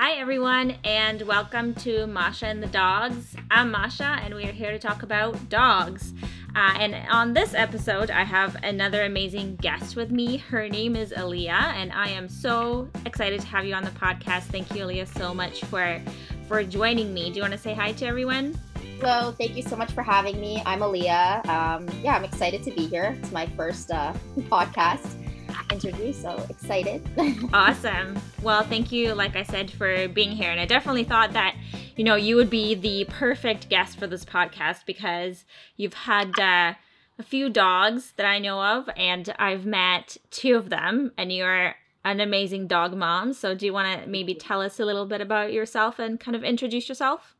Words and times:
Hi, 0.00 0.12
everyone, 0.12 0.76
and 0.84 1.22
welcome 1.22 1.74
to 1.74 2.06
Masha 2.06 2.46
and 2.46 2.62
the 2.62 2.68
Dogs. 2.68 3.34
I'm 3.50 3.72
Masha, 3.72 4.20
and 4.22 4.32
we 4.32 4.44
are 4.44 4.52
here 4.52 4.70
to 4.70 4.78
talk 4.78 5.02
about 5.02 5.48
dogs. 5.48 6.14
Uh, 6.54 6.72
and 6.78 6.94
on 7.10 7.32
this 7.32 7.52
episode, 7.52 8.08
I 8.08 8.22
have 8.22 8.54
another 8.62 9.02
amazing 9.02 9.56
guest 9.56 9.96
with 9.96 10.12
me. 10.12 10.36
Her 10.36 10.68
name 10.68 10.94
is 10.94 11.10
Aaliyah, 11.10 11.50
and 11.50 11.92
I 11.92 12.10
am 12.10 12.28
so 12.28 12.88
excited 13.06 13.40
to 13.40 13.46
have 13.48 13.64
you 13.64 13.74
on 13.74 13.82
the 13.82 13.90
podcast. 13.90 14.42
Thank 14.42 14.72
you, 14.72 14.84
Aaliyah, 14.84 15.18
so 15.18 15.34
much 15.34 15.64
for 15.64 16.00
for 16.46 16.62
joining 16.62 17.12
me. 17.12 17.30
Do 17.30 17.38
you 17.38 17.42
want 17.42 17.54
to 17.54 17.58
say 17.58 17.74
hi 17.74 17.90
to 17.90 18.06
everyone? 18.06 18.56
Hello, 19.00 19.32
thank 19.32 19.56
you 19.56 19.64
so 19.64 19.74
much 19.74 19.90
for 19.90 20.04
having 20.04 20.40
me. 20.40 20.62
I'm 20.64 20.78
Aaliyah. 20.78 21.44
Um, 21.48 21.88
yeah, 22.04 22.14
I'm 22.14 22.24
excited 22.24 22.62
to 22.62 22.70
be 22.70 22.86
here. 22.86 23.18
It's 23.20 23.32
my 23.32 23.46
first 23.56 23.90
uh, 23.90 24.12
podcast 24.42 25.27
interview, 25.72 26.12
so 26.12 26.44
excited. 26.48 27.06
awesome. 27.52 28.20
Well, 28.42 28.62
thank 28.62 28.92
you, 28.92 29.14
like 29.14 29.36
I 29.36 29.42
said, 29.42 29.70
for 29.70 30.08
being 30.08 30.30
here. 30.30 30.50
And 30.50 30.60
I 30.60 30.66
definitely 30.66 31.04
thought 31.04 31.32
that, 31.32 31.56
you 31.96 32.04
know, 32.04 32.16
you 32.16 32.36
would 32.36 32.50
be 32.50 32.74
the 32.74 33.06
perfect 33.08 33.68
guest 33.68 33.98
for 33.98 34.06
this 34.06 34.24
podcast 34.24 34.86
because 34.86 35.44
you've 35.76 35.94
had 35.94 36.38
uh, 36.38 36.74
a 37.18 37.22
few 37.22 37.50
dogs 37.50 38.12
that 38.16 38.26
I 38.26 38.38
know 38.38 38.62
of, 38.62 38.88
and 38.96 39.34
I've 39.38 39.66
met 39.66 40.16
two 40.30 40.56
of 40.56 40.70
them, 40.70 41.12
and 41.18 41.32
you're 41.32 41.74
an 42.04 42.20
amazing 42.20 42.66
dog 42.66 42.96
mom. 42.96 43.32
So, 43.32 43.54
do 43.54 43.66
you 43.66 43.72
want 43.72 44.02
to 44.02 44.08
maybe 44.08 44.34
tell 44.34 44.60
us 44.60 44.78
a 44.78 44.84
little 44.84 45.06
bit 45.06 45.20
about 45.20 45.52
yourself 45.52 45.98
and 45.98 46.18
kind 46.18 46.36
of 46.36 46.44
introduce 46.44 46.88
yourself? 46.88 47.34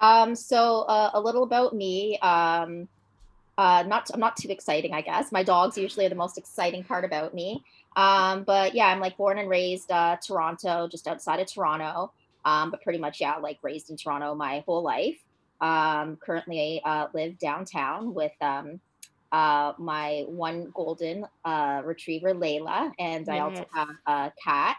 Um, 0.00 0.34
so, 0.34 0.80
uh, 0.82 1.10
a 1.14 1.20
little 1.20 1.44
about 1.44 1.74
me. 1.74 2.18
Um, 2.18 2.88
uh, 3.56 3.84
not 3.86 4.10
I'm 4.12 4.20
not 4.20 4.36
too 4.36 4.48
exciting, 4.50 4.92
I 4.92 5.00
guess. 5.00 5.30
My 5.30 5.42
dogs 5.42 5.78
usually 5.78 6.06
are 6.06 6.10
the 6.10 6.14
most 6.14 6.38
exciting 6.38 6.84
part 6.84 7.04
about 7.04 7.34
me. 7.34 7.62
Um, 7.96 8.42
but 8.42 8.74
yeah, 8.74 8.86
I'm 8.86 9.00
like 9.00 9.16
born 9.16 9.38
and 9.38 9.48
raised 9.48 9.90
uh, 9.90 10.16
Toronto, 10.24 10.88
just 10.88 11.06
outside 11.06 11.40
of 11.40 11.52
Toronto. 11.52 12.12
Um, 12.44 12.70
but 12.70 12.82
pretty 12.82 12.98
much 12.98 13.20
yeah, 13.20 13.36
like 13.36 13.58
raised 13.62 13.90
in 13.90 13.96
Toronto 13.96 14.34
my 14.34 14.62
whole 14.66 14.82
life. 14.82 15.18
Um, 15.60 16.16
currently 16.16 16.82
uh, 16.84 17.06
live 17.14 17.38
downtown 17.38 18.12
with 18.12 18.32
um, 18.40 18.80
uh, 19.32 19.72
my 19.78 20.24
one 20.26 20.70
golden 20.74 21.26
uh, 21.44 21.82
retriever, 21.84 22.34
Layla, 22.34 22.92
and 22.98 23.26
yes. 23.26 23.34
I 23.34 23.38
also 23.38 23.66
have 23.72 23.88
a 24.06 24.32
cat, 24.42 24.76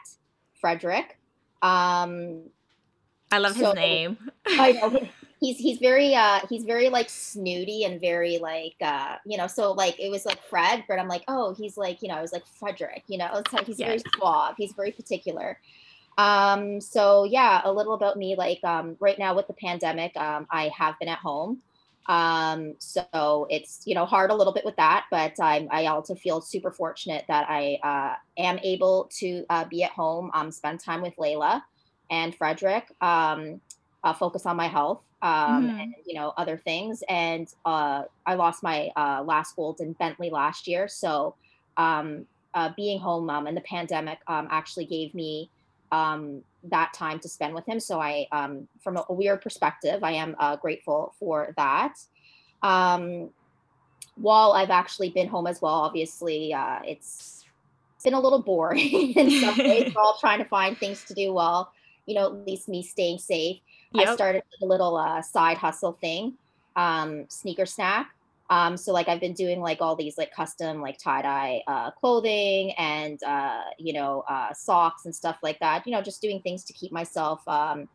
Frederick. 0.59 1.17
Um, 1.61 2.43
I 3.31 3.39
love 3.39 3.55
so, 3.57 3.67
his 3.67 3.75
name. 3.75 4.17
I 4.45 4.73
know 4.73 5.07
he's 5.39 5.57
he's 5.57 5.79
very 5.79 6.15
uh 6.15 6.39
he's 6.49 6.63
very 6.63 6.89
like 6.89 7.09
snooty 7.09 7.83
and 7.83 7.99
very 7.99 8.37
like 8.37 8.75
uh 8.81 9.15
you 9.25 9.37
know 9.37 9.47
so 9.47 9.71
like 9.71 9.99
it 9.99 10.09
was 10.09 10.25
like 10.25 10.41
fred 10.43 10.83
but 10.87 10.99
i'm 10.99 11.07
like 11.07 11.23
oh 11.27 11.53
he's 11.53 11.77
like 11.77 12.01
you 12.01 12.07
know 12.07 12.15
i 12.15 12.21
was 12.21 12.31
like 12.31 12.45
frederick 12.45 13.03
you 13.07 13.17
know 13.17 13.29
it's 13.35 13.53
like 13.53 13.65
he's 13.65 13.77
very 13.77 13.99
suave 14.15 14.55
he's 14.57 14.73
very 14.73 14.91
particular. 14.91 15.59
Um 16.17 16.79
so 16.79 17.25
yeah 17.25 17.61
a 17.65 17.71
little 17.71 17.93
about 17.93 18.17
me 18.17 18.37
like 18.37 18.63
um 18.63 18.95
right 19.01 19.19
now 19.19 19.35
with 19.35 19.47
the 19.47 19.53
pandemic 19.53 20.15
um 20.15 20.47
i 20.49 20.69
have 20.69 20.97
been 20.99 21.09
at 21.09 21.19
home. 21.19 21.61
Um 22.07 22.75
so 22.79 23.47
it's 23.49 23.81
you 23.85 23.95
know 23.95 24.05
hard 24.05 24.31
a 24.31 24.33
little 24.35 24.53
bit 24.53 24.63
with 24.63 24.77
that 24.77 25.05
but 25.11 25.33
i'm 25.41 25.67
i 25.71 25.87
also 25.87 26.15
feel 26.15 26.39
super 26.39 26.71
fortunate 26.71 27.25
that 27.27 27.47
i 27.49 27.77
uh 27.83 28.15
am 28.41 28.59
able 28.63 29.09
to 29.19 29.43
uh, 29.49 29.65
be 29.65 29.83
at 29.83 29.91
home 29.91 30.31
um 30.33 30.51
spend 30.51 30.79
time 30.79 31.01
with 31.01 31.15
layla 31.17 31.63
and 32.09 32.33
frederick 32.35 32.85
um 33.01 33.59
uh, 34.05 34.13
focus 34.13 34.45
on 34.45 34.55
my 34.55 34.67
health 34.67 35.01
um, 35.25 35.67
mm-hmm. 35.67 35.79
and 35.79 35.95
you 36.05 36.13
know 36.13 36.33
other 36.37 36.55
things. 36.55 37.03
And 37.09 37.51
uh, 37.65 38.03
I 38.25 38.35
lost 38.35 38.61
my 38.61 38.91
uh, 38.95 39.23
last 39.25 39.55
golden 39.55 39.93
Bentley 39.93 40.29
last 40.29 40.67
year, 40.67 40.87
so 40.87 41.35
um, 41.77 42.27
uh, 42.53 42.69
being 42.77 42.99
home 42.99 43.29
um, 43.29 43.47
in 43.47 43.55
the 43.55 43.61
pandemic 43.61 44.19
um, 44.27 44.47
actually 44.51 44.85
gave 44.85 45.15
me 45.15 45.49
um, 45.91 46.43
that 46.63 46.93
time 46.93 47.19
to 47.19 47.27
spend 47.27 47.55
with 47.55 47.65
him. 47.65 47.79
So 47.79 47.99
I, 47.99 48.27
um, 48.31 48.67
from 48.79 48.97
a, 48.97 49.05
a 49.09 49.13
weird 49.13 49.41
perspective, 49.41 50.03
I 50.03 50.11
am 50.11 50.35
uh, 50.39 50.57
grateful 50.57 51.13
for 51.19 51.53
that. 51.57 51.95
Um, 52.61 53.29
while 54.15 54.53
I've 54.53 54.69
actually 54.69 55.09
been 55.09 55.27
home 55.27 55.47
as 55.47 55.61
well, 55.61 55.73
obviously 55.73 56.53
uh, 56.53 56.79
it's 56.85 57.45
been 58.03 58.13
a 58.13 58.19
little 58.19 58.41
boring 58.41 59.11
in 59.15 59.41
some 59.41 59.57
ways. 59.57 59.91
We're 59.95 60.01
all 60.01 60.17
trying 60.19 60.39
to 60.39 60.45
find 60.45 60.77
things 60.77 61.03
to 61.05 61.15
do 61.15 61.33
while 61.33 61.71
you 62.05 62.13
know 62.13 62.27
at 62.27 62.45
least 62.45 62.69
me 62.69 62.83
staying 62.83 63.17
safe. 63.17 63.57
Yep. 63.95 64.07
I 64.07 64.15
started 64.15 64.43
a 64.61 64.65
little 64.65 64.97
uh, 64.97 65.21
side 65.21 65.57
hustle 65.57 65.93
thing, 65.93 66.33
um, 66.75 67.25
sneaker 67.29 67.65
snack. 67.65 68.11
Um, 68.49 68.77
so 68.77 68.93
like 68.93 69.07
I've 69.07 69.19
been 69.19 69.33
doing 69.33 69.59
like 69.59 69.81
all 69.81 69.95
these 69.95 70.17
like 70.17 70.31
custom 70.31 70.79
like 70.79 70.99
tie 70.99 71.23
dye 71.23 71.63
uh, 71.67 71.91
clothing 71.91 72.73
and 72.73 73.21
uh, 73.23 73.63
you 73.79 73.93
know 73.93 74.23
uh, 74.29 74.53
socks 74.53 75.05
and 75.05 75.15
stuff 75.15 75.37
like 75.41 75.59
that. 75.59 75.85
You 75.85 75.93
know, 75.93 76.01
just 76.01 76.21
doing 76.21 76.41
things 76.41 76.63
to 76.65 76.73
keep 76.73 76.91
myself 76.91 77.47
um, 77.47 77.87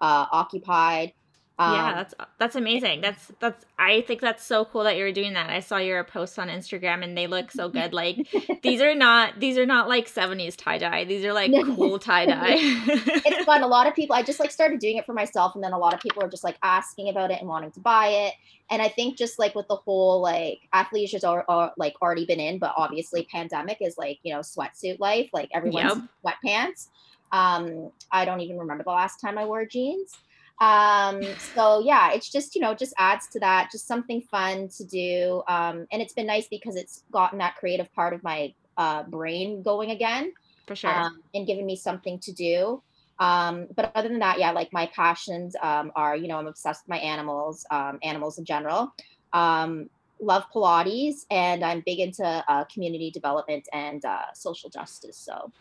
uh, 0.00 0.26
occupied. 0.32 1.12
Um, 1.56 1.72
yeah, 1.72 1.94
that's 1.94 2.14
that's 2.38 2.56
amazing. 2.56 3.00
That's 3.00 3.30
that's 3.38 3.64
I 3.78 4.00
think 4.00 4.20
that's 4.20 4.44
so 4.44 4.64
cool 4.64 4.82
that 4.84 4.96
you're 4.96 5.12
doing 5.12 5.34
that. 5.34 5.50
I 5.50 5.60
saw 5.60 5.76
your 5.76 6.02
posts 6.02 6.36
on 6.36 6.48
Instagram 6.48 7.04
and 7.04 7.16
they 7.16 7.28
look 7.28 7.52
so 7.52 7.68
good. 7.68 7.92
Like 7.92 8.26
these 8.62 8.80
are 8.80 8.94
not 8.94 9.38
these 9.38 9.56
are 9.56 9.66
not 9.66 9.88
like 9.88 10.08
70s 10.08 10.56
tie 10.56 10.78
dye. 10.78 11.04
These 11.04 11.24
are 11.24 11.32
like 11.32 11.52
cool 11.76 12.00
tie 12.00 12.26
dye. 12.26 12.56
it's 12.56 13.44
fun. 13.44 13.62
A 13.62 13.68
lot 13.68 13.86
of 13.86 13.94
people 13.94 14.16
I 14.16 14.24
just 14.24 14.40
like 14.40 14.50
started 14.50 14.80
doing 14.80 14.96
it 14.96 15.06
for 15.06 15.12
myself 15.12 15.54
and 15.54 15.62
then 15.62 15.72
a 15.72 15.78
lot 15.78 15.94
of 15.94 16.00
people 16.00 16.24
are 16.24 16.28
just 16.28 16.42
like 16.42 16.56
asking 16.64 17.08
about 17.08 17.30
it 17.30 17.38
and 17.38 17.48
wanting 17.48 17.70
to 17.72 17.80
buy 17.80 18.08
it. 18.08 18.34
And 18.68 18.82
I 18.82 18.88
think 18.88 19.16
just 19.16 19.38
like 19.38 19.54
with 19.54 19.68
the 19.68 19.76
whole 19.76 20.20
like 20.20 20.58
athleisure 20.74 21.22
are, 21.22 21.44
are 21.48 21.72
like 21.76 21.94
already 22.02 22.26
been 22.26 22.40
in, 22.40 22.58
but 22.58 22.72
obviously 22.76 23.28
pandemic 23.30 23.78
is 23.80 23.96
like, 23.96 24.18
you 24.24 24.34
know, 24.34 24.40
sweatsuit 24.40 24.98
life, 24.98 25.30
like 25.32 25.50
everyone's 25.54 26.00
yep. 26.24 26.34
sweatpants. 26.44 26.88
Um, 27.30 27.92
I 28.10 28.24
don't 28.24 28.40
even 28.40 28.58
remember 28.58 28.82
the 28.82 28.90
last 28.90 29.20
time 29.20 29.38
I 29.38 29.44
wore 29.44 29.66
jeans. 29.66 30.16
Um, 30.60 31.22
so 31.54 31.80
yeah, 31.80 32.12
it's 32.12 32.30
just, 32.30 32.54
you 32.54 32.60
know, 32.60 32.74
just 32.74 32.94
adds 32.98 33.28
to 33.28 33.40
that, 33.40 33.70
just 33.72 33.86
something 33.86 34.20
fun 34.22 34.68
to 34.76 34.84
do. 34.84 35.42
Um, 35.48 35.86
and 35.92 36.00
it's 36.00 36.12
been 36.12 36.26
nice 36.26 36.46
because 36.48 36.76
it's 36.76 37.04
gotten 37.10 37.38
that 37.38 37.56
creative 37.56 37.92
part 37.92 38.14
of 38.14 38.22
my 38.22 38.54
uh, 38.76 39.02
brain 39.04 39.62
going 39.62 39.90
again. 39.90 40.32
For 40.66 40.76
sure. 40.76 40.90
Um, 40.90 41.22
and 41.34 41.46
giving 41.46 41.66
me 41.66 41.76
something 41.76 42.18
to 42.20 42.32
do. 42.32 42.82
Um, 43.18 43.68
but 43.76 43.92
other 43.94 44.08
than 44.08 44.18
that, 44.20 44.38
yeah, 44.38 44.50
like 44.50 44.72
my 44.72 44.86
passions 44.94 45.54
um, 45.62 45.92
are, 45.94 46.16
you 46.16 46.26
know, 46.26 46.38
I'm 46.38 46.46
obsessed 46.46 46.84
with 46.84 46.90
my 46.90 46.98
animals, 46.98 47.66
um, 47.70 47.98
animals 48.02 48.38
in 48.38 48.44
general. 48.44 48.92
Um, 49.32 49.90
love 50.20 50.44
Pilates, 50.54 51.26
and 51.30 51.64
I'm 51.64 51.82
big 51.84 52.00
into 52.00 52.24
uh, 52.48 52.64
community 52.64 53.10
development 53.10 53.68
and 53.72 54.04
uh, 54.04 54.32
social 54.34 54.70
justice. 54.70 55.18
So 55.18 55.52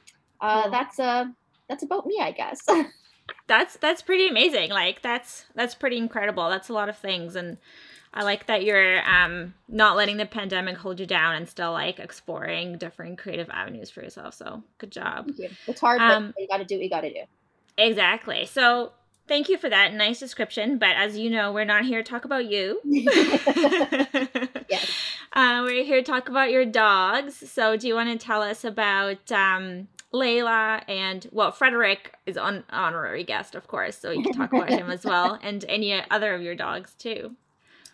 uh, 0.41 0.63
cool. 0.63 0.71
that's 0.71 0.99
uh, 0.99 1.25
that's 1.69 1.83
about 1.83 2.05
me, 2.05 2.19
I 2.21 2.31
guess. 2.31 2.65
that's 3.47 3.77
that's 3.77 4.01
pretty 4.01 4.27
amazing. 4.27 4.69
Like 4.69 5.01
that's 5.01 5.45
that's 5.55 5.75
pretty 5.75 5.97
incredible. 5.97 6.49
That's 6.49 6.69
a 6.69 6.73
lot 6.73 6.89
of 6.89 6.97
things 6.97 7.35
and 7.35 7.57
I 8.13 8.23
like 8.23 8.47
that 8.47 8.63
you're 8.63 9.01
um 9.09 9.53
not 9.67 9.97
letting 9.97 10.17
the 10.17 10.25
pandemic 10.25 10.77
hold 10.77 10.99
you 10.99 11.05
down 11.05 11.35
and 11.35 11.49
still 11.49 11.71
like 11.71 11.99
exploring 11.99 12.77
different 12.77 13.17
creative 13.17 13.49
avenues 13.49 13.89
for 13.89 14.01
yourself. 14.01 14.35
So 14.35 14.63
good 14.77 14.91
job. 14.91 15.31
It's 15.67 15.81
hard, 15.81 16.01
um, 16.01 16.33
but 16.35 16.41
you 16.41 16.47
gotta 16.47 16.65
do 16.65 16.75
what 16.75 16.83
you 16.83 16.89
gotta 16.89 17.09
do. 17.09 17.23
Exactly. 17.77 18.45
So 18.45 18.91
thank 19.27 19.49
you 19.49 19.57
for 19.57 19.69
that 19.69 19.93
nice 19.93 20.19
description. 20.19 20.77
But 20.77 20.95
as 20.95 21.17
you 21.17 21.31
know, 21.31 21.51
we're 21.51 21.65
not 21.65 21.85
here 21.85 22.03
to 22.03 22.09
talk 22.09 22.23
about 22.23 22.45
you. 22.45 22.79
yes. 22.85 24.91
Uh, 25.33 25.63
we're 25.65 25.83
here 25.83 25.97
to 25.97 26.03
talk 26.03 26.29
about 26.29 26.51
your 26.51 26.65
dogs. 26.65 27.49
So 27.49 27.75
do 27.77 27.87
you 27.87 27.95
want 27.95 28.09
to 28.09 28.17
tell 28.23 28.43
us 28.43 28.63
about 28.63 29.31
um 29.31 29.87
Layla 30.13 30.83
and 30.87 31.27
well, 31.31 31.51
Frederick 31.51 32.13
is 32.25 32.37
an 32.37 32.63
honorary 32.69 33.23
guest, 33.23 33.55
of 33.55 33.67
course, 33.67 33.97
so 33.97 34.11
you 34.11 34.23
can 34.23 34.33
talk 34.33 34.53
about 34.53 34.69
him 34.69 34.89
as 34.89 35.03
well, 35.03 35.39
and 35.43 35.65
any 35.67 35.93
other 36.11 36.35
of 36.35 36.41
your 36.41 36.55
dogs 36.55 36.93
too. 36.93 37.35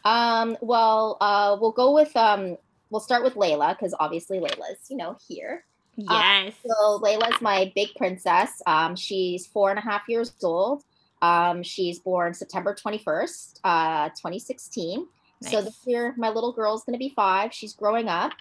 Um, 0.06 0.58
well, 0.62 1.18
uh, 1.22 1.58
we'll 1.60 1.72
go 1.72 1.94
with 1.94 2.16
um, 2.16 2.58
we'll 2.90 3.02
start 3.02 3.24
with 3.24 3.36
Layla 3.36 3.78
because 3.78 3.96
obviously 4.00 4.40
Layla's 4.40 4.90
you 4.90 4.98
know 4.98 5.18
here. 5.28 5.64
Uh, 5.98 6.44
yes. 6.46 6.54
so 6.66 7.00
Layla's 7.00 7.42
my 7.42 7.72
big 7.76 7.90
princess. 7.96 8.62
Um, 8.68 8.96
she's 8.96 9.48
four 9.48 9.70
and 9.70 9.80
a 9.80 9.82
half 9.82 10.04
years 10.08 10.34
old. 10.44 10.84
Um, 11.22 11.64
she's 11.64 12.00
born 12.00 12.34
September 12.34 12.76
twenty 12.76 12.98
first, 12.98 13.60
uh, 13.64 14.10
twenty 14.20 14.40
sixteen. 14.40 15.08
Nice. 15.42 15.52
So 15.52 15.62
this 15.62 15.80
year, 15.86 16.14
my 16.18 16.30
little 16.30 16.52
girl's 16.52 16.84
going 16.84 16.96
to 16.96 17.00
be 17.00 17.14
five. 17.16 17.54
She's 17.54 17.74
growing 17.74 18.10
up. 18.10 18.34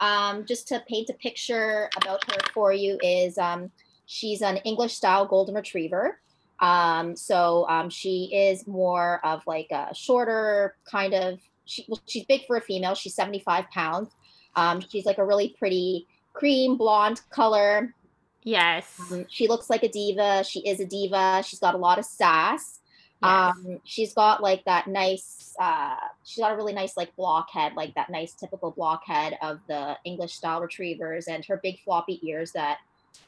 Um, 0.00 0.46
just 0.46 0.66
to 0.68 0.82
paint 0.88 1.10
a 1.10 1.14
picture 1.14 1.90
about 1.96 2.24
her 2.30 2.38
for 2.54 2.72
you 2.72 2.98
is 3.02 3.36
um, 3.36 3.70
she's 4.06 4.40
an 4.42 4.56
English 4.58 4.94
style 4.94 5.26
golden 5.26 5.54
retriever. 5.54 6.20
Um, 6.60 7.16
so 7.16 7.66
um, 7.68 7.90
she 7.90 8.30
is 8.32 8.66
more 8.66 9.20
of 9.24 9.46
like 9.46 9.70
a 9.70 9.94
shorter 9.94 10.76
kind 10.84 11.14
of. 11.14 11.40
She, 11.64 11.84
well, 11.88 12.00
she's 12.06 12.24
big 12.24 12.46
for 12.46 12.56
a 12.56 12.60
female. 12.60 12.94
She's 12.94 13.14
75 13.14 13.70
pounds. 13.70 14.10
Um, 14.56 14.80
she's 14.80 15.06
like 15.06 15.18
a 15.18 15.24
really 15.24 15.54
pretty 15.58 16.06
cream 16.32 16.76
blonde 16.76 17.20
color. 17.30 17.94
Yes. 18.42 18.98
Um, 19.12 19.26
she 19.28 19.48
looks 19.48 19.70
like 19.70 19.82
a 19.82 19.88
diva. 19.88 20.44
She 20.44 20.60
is 20.60 20.80
a 20.80 20.86
diva. 20.86 21.42
She's 21.46 21.58
got 21.58 21.74
a 21.74 21.78
lot 21.78 21.98
of 21.98 22.04
sass. 22.04 22.79
Yes. 23.22 23.54
Um, 23.56 23.80
she's 23.84 24.14
got 24.14 24.42
like 24.42 24.64
that 24.64 24.86
nice, 24.86 25.54
uh, 25.60 25.96
she's 26.24 26.38
got 26.38 26.52
a 26.52 26.56
really 26.56 26.72
nice 26.72 26.96
like 26.96 27.14
blockhead, 27.16 27.74
like 27.74 27.94
that 27.94 28.10
nice 28.10 28.32
typical 28.34 28.70
blockhead 28.70 29.36
of 29.42 29.60
the 29.68 29.96
English 30.04 30.34
style 30.34 30.60
retrievers, 30.62 31.28
and 31.28 31.44
her 31.44 31.58
big 31.62 31.80
floppy 31.80 32.20
ears 32.26 32.52
that 32.52 32.78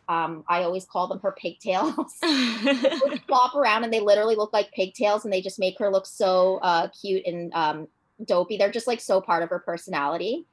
Um, 0.08 0.44
I 0.48 0.64
always 0.64 0.84
call 0.84 1.06
them 1.08 1.20
her 1.20 1.32
pigtails. 1.32 2.14
flop 3.26 3.54
around 3.54 3.84
and 3.84 3.92
they 3.92 4.00
literally 4.00 4.36
look 4.36 4.52
like 4.52 4.70
pigtails, 4.72 5.24
and 5.24 5.32
they 5.32 5.40
just 5.42 5.58
make 5.58 5.78
her 5.78 5.90
look 5.90 6.06
so 6.06 6.58
uh, 6.62 6.88
cute 6.88 7.24
and 7.26 7.52
um, 7.54 7.88
dopey. 8.24 8.56
They're 8.56 8.70
just 8.72 8.86
like 8.86 9.00
so 9.00 9.20
part 9.20 9.42
of 9.42 9.50
her 9.50 9.58
personality. 9.60 10.44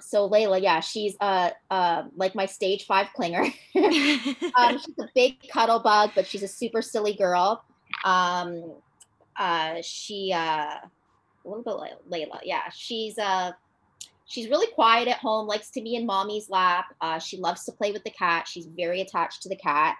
So 0.00 0.28
Layla, 0.28 0.60
yeah, 0.60 0.80
she's 0.80 1.16
uh 1.20 1.50
uh 1.70 2.04
like 2.16 2.34
my 2.34 2.46
stage 2.46 2.84
five 2.86 3.08
clinger. 3.16 3.44
um, 4.56 4.78
she's 4.78 4.98
a 5.00 5.08
big 5.14 5.48
cuddle 5.48 5.80
bug, 5.80 6.10
but 6.14 6.26
she's 6.26 6.42
a 6.42 6.48
super 6.48 6.82
silly 6.82 7.14
girl. 7.14 7.64
Um, 8.04 8.74
uh, 9.36 9.76
she 9.82 10.32
uh, 10.34 10.38
a 11.46 11.48
little 11.48 11.62
bit 11.62 11.72
like 11.72 11.92
Layla, 12.10 12.40
yeah, 12.44 12.68
she's 12.74 13.18
uh 13.18 13.52
she's 14.26 14.48
really 14.48 14.66
quiet 14.72 15.08
at 15.08 15.18
home, 15.18 15.46
likes 15.46 15.70
to 15.70 15.80
be 15.80 15.94
in 15.94 16.04
mommy's 16.06 16.50
lap. 16.50 16.86
Uh, 17.00 17.18
she 17.18 17.36
loves 17.36 17.64
to 17.64 17.72
play 17.72 17.92
with 17.92 18.04
the 18.04 18.10
cat. 18.10 18.48
She's 18.48 18.66
very 18.66 19.00
attached 19.00 19.42
to 19.42 19.48
the 19.48 19.56
cat. 19.56 19.96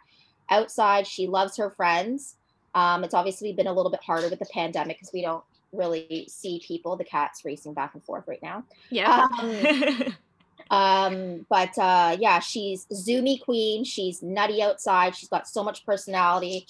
Outside, 0.51 1.07
she 1.07 1.27
loves 1.27 1.57
her 1.57 1.71
friends. 1.71 2.37
Um, 2.75 3.05
it's 3.05 3.15
obviously 3.15 3.53
been 3.53 3.69
a 3.69 3.73
little 3.73 3.91
bit 3.91 4.03
harder 4.03 4.29
with 4.29 4.39
the 4.39 4.47
pandemic 4.47 4.99
because 4.99 5.13
we 5.13 5.23
don't 5.23 5.43
really 5.73 6.27
see 6.29 6.63
people. 6.67 6.97
The 6.97 7.05
cat's 7.05 7.45
racing 7.45 7.75
back 7.75 7.95
and 7.95 8.05
forth 8.05 8.25
right 8.27 8.43
now. 8.43 8.65
Yeah. 8.91 9.27
Um, 9.41 10.15
um 10.71 11.47
but 11.49 11.79
uh 11.79 12.17
yeah 12.19 12.41
she's 12.41 12.87
zoomy 12.87 13.41
queen 13.41 13.85
she's 13.85 14.21
nutty 14.21 14.61
outside 14.61 15.15
she's 15.15 15.29
got 15.29 15.47
so 15.47 15.63
much 15.63 15.87
personality 15.87 16.67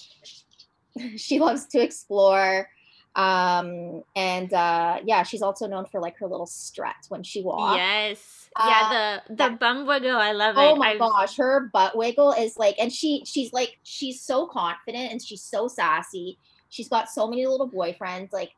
she 1.17 1.39
loves 1.39 1.65
to 1.67 1.81
explore 1.81 2.69
um 3.15 4.03
and 4.15 4.53
uh 4.53 4.99
yeah 5.03 5.23
she's 5.23 5.41
also 5.41 5.67
known 5.67 5.85
for 5.85 5.99
like 5.99 6.15
her 6.17 6.27
little 6.27 6.45
strut 6.45 6.95
when 7.09 7.23
she 7.23 7.41
walks 7.41 7.77
yes 7.77 8.49
yeah 8.59 8.81
uh, 8.83 8.89
the 8.89 9.21
the 9.29 9.35
that, 9.35 9.59
bum 9.59 9.87
wiggle 9.87 10.15
i 10.15 10.31
love 10.31 10.55
oh 10.57 10.61
it 10.61 10.71
oh 10.73 10.75
my 10.75 10.91
I've... 10.91 10.99
gosh 10.99 11.35
her 11.37 11.69
butt 11.73 11.97
wiggle 11.97 12.33
is 12.33 12.57
like 12.57 12.75
and 12.79 12.93
she 12.93 13.23
she's 13.25 13.51
like 13.53 13.79
she's 13.81 14.21
so 14.21 14.45
confident 14.45 15.11
and 15.11 15.21
she's 15.21 15.41
so 15.41 15.67
sassy 15.67 16.37
she's 16.69 16.89
got 16.89 17.09
so 17.09 17.27
many 17.27 17.47
little 17.47 17.69
boyfriends 17.69 18.31
like 18.31 18.51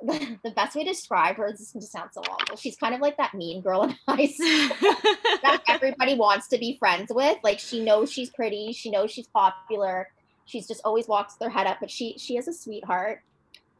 the 0.02 0.50
best 0.56 0.74
way 0.74 0.84
to 0.84 0.90
describe 0.90 1.36
her 1.36 1.48
is 1.48 1.72
to 1.72 1.82
sound 1.82 2.10
so 2.12 2.22
awful. 2.22 2.56
She's 2.56 2.76
kind 2.76 2.94
of 2.94 3.02
like 3.02 3.18
that 3.18 3.34
mean 3.34 3.60
girl 3.60 3.82
in 3.82 3.94
high 4.08 4.26
school 4.28 4.90
that 5.42 5.62
everybody 5.68 6.14
wants 6.14 6.48
to 6.48 6.58
be 6.58 6.76
friends 6.78 7.12
with. 7.14 7.36
Like 7.44 7.58
she 7.58 7.84
knows 7.84 8.10
she's 8.10 8.30
pretty, 8.30 8.72
she 8.72 8.90
knows 8.90 9.10
she's 9.10 9.26
popular. 9.26 10.08
She's 10.50 10.66
just 10.66 10.80
always 10.84 11.08
walks 11.08 11.34
their 11.36 11.50
head 11.50 11.66
up, 11.66 11.78
but 11.80 11.90
she 11.90 12.16
she 12.18 12.36
is 12.36 12.48
a 12.48 12.52
sweetheart. 12.52 13.22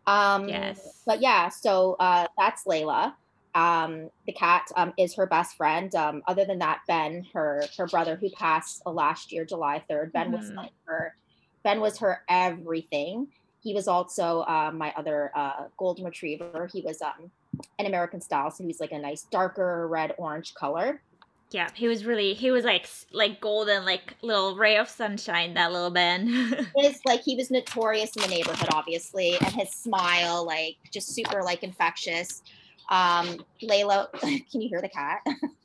Um, 0.06 0.48
yes. 0.48 1.02
But 1.06 1.20
yeah, 1.20 1.48
so 1.48 1.96
uh, 2.00 2.26
that's 2.38 2.64
Layla. 2.64 3.14
Um, 3.54 4.10
the 4.26 4.32
cat 4.32 4.68
um, 4.76 4.92
is 4.96 5.14
her 5.14 5.26
best 5.26 5.56
friend. 5.56 5.92
Um, 5.94 6.22
other 6.28 6.44
than 6.44 6.58
that, 6.60 6.80
Ben, 6.86 7.26
her 7.32 7.64
her 7.76 7.86
brother, 7.86 8.16
who 8.16 8.30
passed 8.30 8.82
uh, 8.86 8.90
last 8.90 9.32
year, 9.32 9.44
July 9.44 9.82
third. 9.88 10.12
Ben 10.12 10.28
mm-hmm. 10.28 10.36
was 10.36 10.50
like 10.52 10.72
her. 10.86 11.14
Ben 11.62 11.80
was 11.80 11.98
her 11.98 12.22
everything 12.28 13.28
he 13.62 13.74
was 13.74 13.88
also 13.88 14.40
uh, 14.40 14.70
my 14.74 14.92
other 14.96 15.30
uh, 15.34 15.64
golden 15.76 16.04
retriever. 16.04 16.68
He 16.72 16.80
was 16.80 17.02
um, 17.02 17.30
an 17.78 17.86
American 17.86 18.20
style, 18.20 18.50
so 18.50 18.64
he 18.64 18.68
was 18.68 18.80
like 18.80 18.92
a 18.92 18.98
nice 18.98 19.22
darker 19.30 19.86
red 19.86 20.14
orange 20.18 20.54
color. 20.54 21.02
Yeah, 21.50 21.68
he 21.74 21.88
was 21.88 22.04
really 22.04 22.34
he 22.34 22.52
was 22.52 22.64
like 22.64 22.88
like 23.12 23.40
golden, 23.40 23.84
like 23.84 24.14
little 24.22 24.54
ray 24.54 24.76
of 24.76 24.88
sunshine. 24.88 25.54
That 25.54 25.72
little 25.72 25.90
Ben. 25.90 26.28
His 26.76 27.00
like 27.06 27.22
he 27.22 27.34
was 27.34 27.50
notorious 27.50 28.14
in 28.14 28.22
the 28.22 28.28
neighborhood, 28.28 28.68
obviously, 28.72 29.36
and 29.40 29.52
his 29.52 29.70
smile 29.70 30.46
like 30.46 30.76
just 30.92 31.08
super 31.08 31.42
like 31.42 31.64
infectious. 31.64 32.42
Um, 32.88 33.44
Layla, 33.62 34.12
can 34.20 34.60
you 34.60 34.68
hear 34.68 34.80
the 34.80 34.88
cat? 34.88 35.20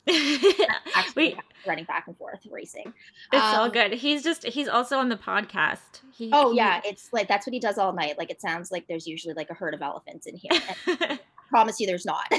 Actually, 0.94 1.34
Wait. 1.34 1.36
running 1.66 1.84
back 1.84 2.06
and 2.06 2.16
forth, 2.16 2.40
racing. 2.50 2.92
It's 3.32 3.42
um, 3.42 3.60
all 3.60 3.70
good. 3.70 3.92
He's 3.92 4.24
just 4.24 4.44
he's 4.44 4.68
also 4.68 4.98
on 4.98 5.08
the 5.08 5.16
podcast. 5.16 6.00
He, 6.12 6.30
oh 6.32 6.50
he, 6.50 6.56
yeah, 6.56 6.80
it's 6.84 7.12
like 7.12 7.28
that's 7.28 7.46
what 7.46 7.54
he 7.54 7.60
does 7.60 7.78
all 7.78 7.92
night. 7.92 8.18
Like 8.18 8.30
it 8.30 8.40
sounds 8.40 8.72
like 8.72 8.88
there's 8.88 9.06
usually 9.06 9.34
like 9.34 9.50
a 9.50 9.54
herd 9.54 9.72
of 9.72 9.82
elephants 9.82 10.26
in 10.26 10.36
here. 10.36 11.18
I 11.46 11.48
promise 11.48 11.80
you, 11.80 11.86
there's 11.86 12.06
not. 12.06 12.32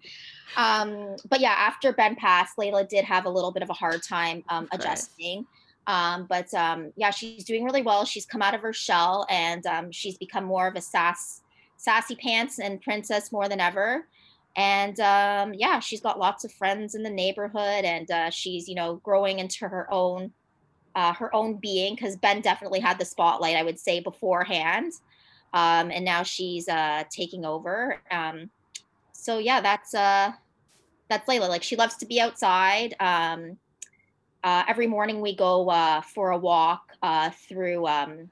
um, 0.56 1.16
but 1.28 1.40
yeah, 1.40 1.54
after 1.56 1.92
Ben 1.92 2.14
passed, 2.16 2.56
Layla 2.56 2.88
did 2.88 3.04
have 3.04 3.24
a 3.26 3.30
little 3.30 3.52
bit 3.52 3.62
of 3.62 3.70
a 3.70 3.74
hard 3.74 4.02
time 4.02 4.44
um, 4.48 4.68
adjusting. 4.72 5.46
Um, 5.86 6.26
but 6.28 6.52
um, 6.54 6.92
yeah, 6.96 7.10
she's 7.10 7.44
doing 7.44 7.64
really 7.64 7.82
well. 7.82 8.04
She's 8.04 8.24
come 8.24 8.42
out 8.42 8.54
of 8.54 8.60
her 8.60 8.72
shell 8.72 9.26
and 9.28 9.66
um, 9.66 9.90
she's 9.90 10.16
become 10.16 10.44
more 10.44 10.68
of 10.68 10.76
a 10.76 10.80
sass, 10.80 11.42
sassy 11.76 12.14
pants 12.14 12.60
and 12.60 12.80
princess 12.80 13.32
more 13.32 13.48
than 13.48 13.60
ever 13.60 14.06
and 14.56 15.00
um, 15.00 15.54
yeah 15.54 15.80
she's 15.80 16.00
got 16.00 16.18
lots 16.18 16.44
of 16.44 16.52
friends 16.52 16.94
in 16.94 17.02
the 17.02 17.10
neighborhood 17.10 17.84
and 17.84 18.10
uh, 18.10 18.30
she's 18.30 18.68
you 18.68 18.74
know 18.74 18.96
growing 18.96 19.38
into 19.38 19.66
her 19.66 19.92
own 19.92 20.32
uh, 20.94 21.12
her 21.14 21.34
own 21.34 21.54
being 21.54 21.94
because 21.94 22.16
ben 22.16 22.40
definitely 22.40 22.80
had 22.80 22.98
the 22.98 23.04
spotlight 23.04 23.56
i 23.56 23.62
would 23.62 23.78
say 23.78 24.00
beforehand 24.00 24.92
um, 25.52 25.90
and 25.90 26.04
now 26.04 26.22
she's 26.22 26.68
uh, 26.68 27.04
taking 27.10 27.44
over 27.44 28.00
um, 28.10 28.50
so 29.12 29.38
yeah 29.38 29.60
that's 29.60 29.94
uh 29.94 30.32
that's 31.08 31.28
layla 31.28 31.48
like 31.48 31.62
she 31.62 31.76
loves 31.76 31.96
to 31.96 32.06
be 32.06 32.20
outside 32.20 32.94
um, 33.00 33.56
uh, 34.44 34.64
every 34.66 34.86
morning 34.86 35.20
we 35.20 35.34
go 35.34 35.68
uh, 35.70 36.00
for 36.00 36.30
a 36.30 36.38
walk 36.38 36.92
uh, 37.02 37.30
through 37.48 37.86
um, 37.86 38.30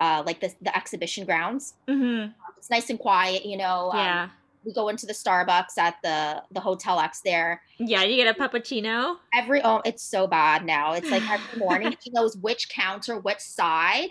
uh, 0.00 0.22
like 0.26 0.40
the, 0.40 0.52
the 0.62 0.76
exhibition 0.76 1.24
grounds 1.24 1.74
mm-hmm. 1.88 2.30
it's 2.58 2.70
nice 2.70 2.90
and 2.90 2.98
quiet 2.98 3.44
you 3.46 3.56
know 3.56 3.90
um, 3.92 3.98
yeah 3.98 4.28
we 4.66 4.72
go 4.72 4.88
into 4.88 5.06
the 5.06 5.12
Starbucks 5.12 5.78
at 5.78 5.96
the 6.02 6.42
the 6.50 6.60
Hotel 6.60 6.98
X 6.98 7.20
there. 7.20 7.62
Yeah, 7.78 8.02
you 8.02 8.16
get 8.16 8.36
a 8.36 8.38
puppuccino. 8.38 9.16
Every 9.32 9.62
oh, 9.62 9.80
it's 9.84 10.02
so 10.02 10.26
bad 10.26 10.66
now. 10.66 10.92
It's 10.92 11.08
like 11.08 11.22
every 11.30 11.58
morning 11.64 11.96
she 12.02 12.10
knows 12.10 12.36
which 12.36 12.68
counter, 12.68 13.18
which 13.20 13.38
side, 13.38 14.10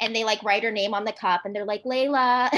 and 0.00 0.14
they 0.14 0.24
like 0.24 0.42
write 0.42 0.62
her 0.62 0.70
name 0.70 0.94
on 0.94 1.04
the 1.04 1.12
cup, 1.12 1.42
and 1.44 1.54
they're 1.54 1.64
like 1.64 1.84
Layla. 1.84 2.50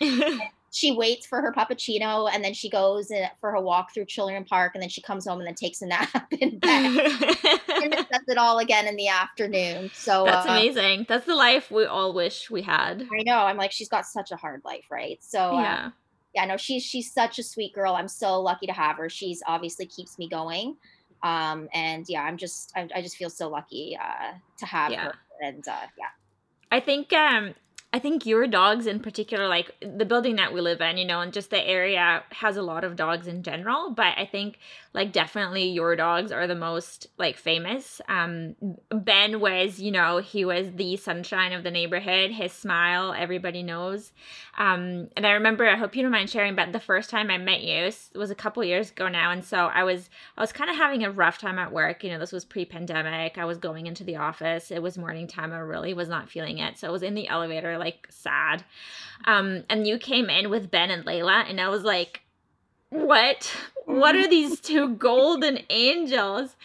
she 0.72 0.90
waits 0.90 1.26
for 1.26 1.42
her 1.42 1.52
puppuccino, 1.52 2.30
and 2.32 2.42
then 2.42 2.54
she 2.54 2.70
goes 2.70 3.12
for 3.40 3.50
her 3.50 3.60
walk 3.60 3.92
through 3.92 4.06
Children 4.06 4.44
Park, 4.44 4.72
and 4.74 4.82
then 4.82 4.88
she 4.88 5.02
comes 5.02 5.26
home 5.26 5.38
and 5.38 5.46
then 5.46 5.54
takes 5.54 5.82
a 5.82 5.86
nap 5.88 6.26
in 6.32 6.58
bed, 6.58 6.96
and 7.68 7.92
does 7.92 8.24
it 8.26 8.38
all 8.38 8.58
again 8.58 8.86
in 8.86 8.96
the 8.96 9.08
afternoon. 9.08 9.90
So 9.94 10.24
that's 10.24 10.48
uh, 10.48 10.52
amazing. 10.52 11.06
That's 11.08 11.26
the 11.26 11.36
life 11.36 11.70
we 11.70 11.84
all 11.84 12.14
wish 12.14 12.50
we 12.50 12.62
had. 12.62 13.02
I 13.02 13.22
know. 13.24 13.38
I'm 13.38 13.58
like, 13.58 13.70
she's 13.70 13.90
got 13.90 14.06
such 14.06 14.32
a 14.32 14.36
hard 14.36 14.62
life, 14.64 14.86
right? 14.90 15.18
So 15.22 15.56
uh, 15.56 15.60
yeah. 15.60 15.86
Uh, 15.86 15.90
yeah, 16.34 16.46
no, 16.46 16.56
she's 16.56 16.82
she's 16.82 17.12
such 17.12 17.38
a 17.38 17.42
sweet 17.42 17.74
girl. 17.74 17.94
I'm 17.94 18.08
so 18.08 18.40
lucky 18.40 18.66
to 18.66 18.72
have 18.72 18.96
her. 18.96 19.10
She's 19.10 19.42
obviously 19.46 19.84
keeps 19.84 20.18
me 20.18 20.28
going. 20.28 20.76
Um, 21.22 21.68
and 21.74 22.06
yeah, 22.08 22.22
I'm 22.22 22.38
just 22.38 22.72
I, 22.74 22.88
I 22.94 23.02
just 23.02 23.16
feel 23.16 23.28
so 23.28 23.50
lucky 23.50 23.98
uh, 24.00 24.32
to 24.58 24.66
have 24.66 24.90
yeah. 24.90 25.04
her. 25.04 25.14
And 25.42 25.66
uh, 25.68 25.86
yeah, 25.98 26.06
I 26.72 26.80
think 26.80 27.12
um, 27.12 27.54
I 27.94 27.98
think 27.98 28.24
your 28.24 28.46
dogs 28.46 28.86
in 28.86 29.00
particular, 29.00 29.48
like 29.48 29.74
the 29.80 30.06
building 30.06 30.36
that 30.36 30.54
we 30.54 30.62
live 30.62 30.80
in, 30.80 30.96
you 30.96 31.04
know, 31.04 31.20
and 31.20 31.32
just 31.32 31.50
the 31.50 31.60
area 31.60 32.22
has 32.30 32.56
a 32.56 32.62
lot 32.62 32.84
of 32.84 32.96
dogs 32.96 33.26
in 33.26 33.42
general. 33.42 33.90
But 33.90 34.16
I 34.16 34.24
think 34.24 34.58
like 34.94 35.12
definitely 35.12 35.68
your 35.68 35.94
dogs 35.94 36.32
are 36.32 36.46
the 36.46 36.54
most 36.54 37.08
like 37.18 37.36
famous. 37.36 38.00
Um, 38.08 38.56
Ben 38.90 39.40
was, 39.40 39.78
you 39.78 39.90
know, 39.90 40.18
he 40.18 40.44
was 40.44 40.70
the 40.72 40.96
sunshine 40.96 41.52
of 41.52 41.64
the 41.64 41.70
neighborhood. 41.70 42.30
His 42.30 42.52
smile, 42.52 43.14
everybody 43.16 43.62
knows. 43.62 44.12
Um, 44.58 45.08
and 45.16 45.26
I 45.26 45.32
remember, 45.32 45.66
I 45.66 45.76
hope 45.76 45.96
you 45.96 46.02
don't 46.02 46.12
mind 46.12 46.28
sharing, 46.28 46.54
but 46.54 46.72
the 46.72 46.80
first 46.80 47.08
time 47.08 47.30
I 47.30 47.38
met 47.38 47.62
you 47.62 47.90
was, 48.14 48.30
a 48.30 48.34
couple 48.34 48.64
years 48.64 48.90
ago 48.90 49.08
now, 49.08 49.30
and 49.30 49.44
so 49.44 49.66
I 49.66 49.84
was 49.84 50.08
I 50.38 50.40
was 50.40 50.52
kind 50.52 50.70
of 50.70 50.76
having 50.76 51.04
a 51.04 51.10
rough 51.10 51.36
time 51.36 51.58
at 51.58 51.72
work. 51.72 52.02
You 52.02 52.10
know, 52.10 52.18
this 52.18 52.32
was 52.32 52.44
pre-pandemic. 52.46 53.36
I 53.36 53.44
was 53.44 53.58
going 53.58 53.86
into 53.86 54.04
the 54.04 54.16
office. 54.16 54.70
It 54.70 54.82
was 54.82 54.96
morning 54.96 55.26
time. 55.26 55.52
I 55.52 55.58
really 55.58 55.92
was 55.92 56.08
not 56.08 56.30
feeling 56.30 56.58
it, 56.58 56.78
so 56.78 56.88
I 56.88 56.90
was 56.90 57.02
in 57.02 57.14
the 57.14 57.28
elevator 57.28 57.76
like 57.84 58.06
sad. 58.10 58.64
Um, 59.24 59.64
and 59.68 59.86
you 59.86 59.98
came 59.98 60.28
in 60.30 60.50
with 60.50 60.70
Ben 60.70 60.90
and 60.90 61.04
Layla, 61.04 61.48
and 61.48 61.60
I 61.60 61.68
was 61.68 61.82
like, 61.84 62.22
what? 62.90 63.52
What 63.86 64.14
are 64.16 64.28
these 64.28 64.60
two 64.60 64.94
golden 65.08 65.58
angels? 65.70 66.56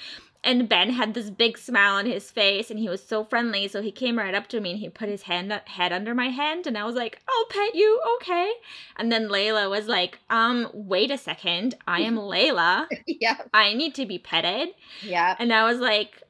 And 0.43 0.69
Ben 0.69 0.91
had 0.91 1.13
this 1.13 1.29
big 1.29 1.57
smile 1.57 1.95
on 1.95 2.05
his 2.05 2.31
face 2.31 2.69
and 2.69 2.79
he 2.79 2.87
was 2.87 3.03
so 3.03 3.25
friendly. 3.25 3.67
So 3.67 3.81
he 3.81 3.91
came 3.91 4.17
right 4.17 4.35
up 4.35 4.47
to 4.49 4.61
me 4.61 4.71
and 4.71 4.79
he 4.79 4.87
put 4.87 5.09
his 5.09 5.23
hand 5.23 5.51
head 5.65 5.91
under 5.91 6.13
my 6.15 6.29
hand 6.29 6.67
and 6.67 6.77
I 6.77 6.85
was 6.85 6.95
like, 6.95 7.19
I'll 7.27 7.45
pet 7.47 7.75
you, 7.75 7.99
okay. 8.15 8.53
And 8.95 9.11
then 9.11 9.27
Layla 9.27 9.69
was 9.69 9.87
like, 9.87 10.19
um, 10.29 10.69
wait 10.73 11.11
a 11.11 11.17
second. 11.17 11.75
I 11.85 12.01
am 12.01 12.15
Layla. 12.33 12.87
yeah. 13.07 13.37
I 13.53 13.73
need 13.73 13.93
to 13.95 14.05
be 14.05 14.19
petted. 14.19 14.69
Yeah. 15.01 15.35
And 15.37 15.51
I 15.51 15.63
was 15.69 15.79
like, 15.79 16.23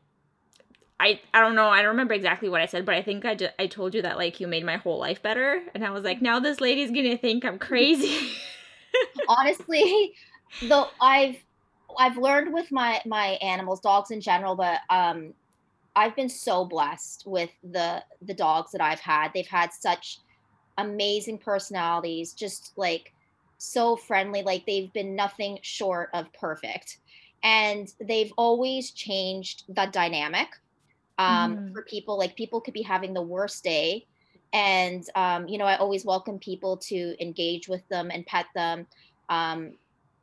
I 0.99 1.19
I 1.33 1.41
don't 1.41 1.55
know. 1.55 1.67
I 1.67 1.81
don't 1.81 1.91
remember 1.91 2.13
exactly 2.13 2.49
what 2.49 2.61
I 2.61 2.65
said, 2.65 2.85
but 2.85 2.95
I 2.95 3.01
think 3.01 3.25
I 3.25 3.35
just, 3.35 3.53
I 3.59 3.67
told 3.67 3.93
you 3.93 4.01
that 4.01 4.17
like 4.17 4.39
you 4.39 4.47
made 4.47 4.65
my 4.65 4.77
whole 4.77 4.99
life 4.99 5.21
better, 5.21 5.61
and 5.73 5.85
I 5.85 5.91
was 5.91 6.03
like, 6.03 6.21
now 6.21 6.39
this 6.39 6.59
lady's 6.59 6.91
gonna 6.91 7.17
think 7.17 7.45
I'm 7.45 7.59
crazy. 7.59 8.31
Honestly, 9.29 10.13
though 10.63 10.87
I've 11.01 11.37
I've 11.99 12.17
learned 12.17 12.53
with 12.53 12.71
my 12.71 13.01
my 13.05 13.37
animals, 13.41 13.79
dogs 13.79 14.11
in 14.11 14.21
general, 14.21 14.55
but 14.55 14.79
um, 14.89 15.33
I've 15.95 16.15
been 16.15 16.29
so 16.29 16.65
blessed 16.65 17.23
with 17.27 17.51
the 17.63 18.03
the 18.21 18.33
dogs 18.33 18.71
that 18.71 18.81
I've 18.81 18.99
had. 18.99 19.31
They've 19.33 19.47
had 19.47 19.71
such 19.73 20.19
amazing 20.79 21.37
personalities, 21.39 22.33
just 22.33 22.73
like 22.75 23.13
so 23.59 23.95
friendly. 23.95 24.41
Like 24.41 24.65
they've 24.65 24.91
been 24.93 25.15
nothing 25.15 25.59
short 25.61 26.09
of 26.13 26.31
perfect 26.33 26.97
and 27.43 27.93
they've 28.01 28.31
always 28.37 28.91
changed 28.91 29.63
the 29.69 29.85
dynamic 29.91 30.49
um, 31.17 31.57
Mhm. 31.57 31.73
for 31.73 31.83
people. 31.83 32.17
Like 32.17 32.35
people 32.35 32.61
could 32.61 32.73
be 32.73 32.81
having 32.83 33.13
the 33.13 33.21
worst 33.21 33.63
day, 33.63 34.05
and 34.53 35.03
um, 35.15 35.47
you 35.47 35.57
know, 35.57 35.65
I 35.65 35.77
always 35.77 36.05
welcome 36.05 36.39
people 36.39 36.77
to 36.89 37.15
engage 37.21 37.67
with 37.67 37.87
them 37.89 38.11
and 38.11 38.25
pet 38.25 38.47
them. 38.55 38.87
Um, 39.29 39.77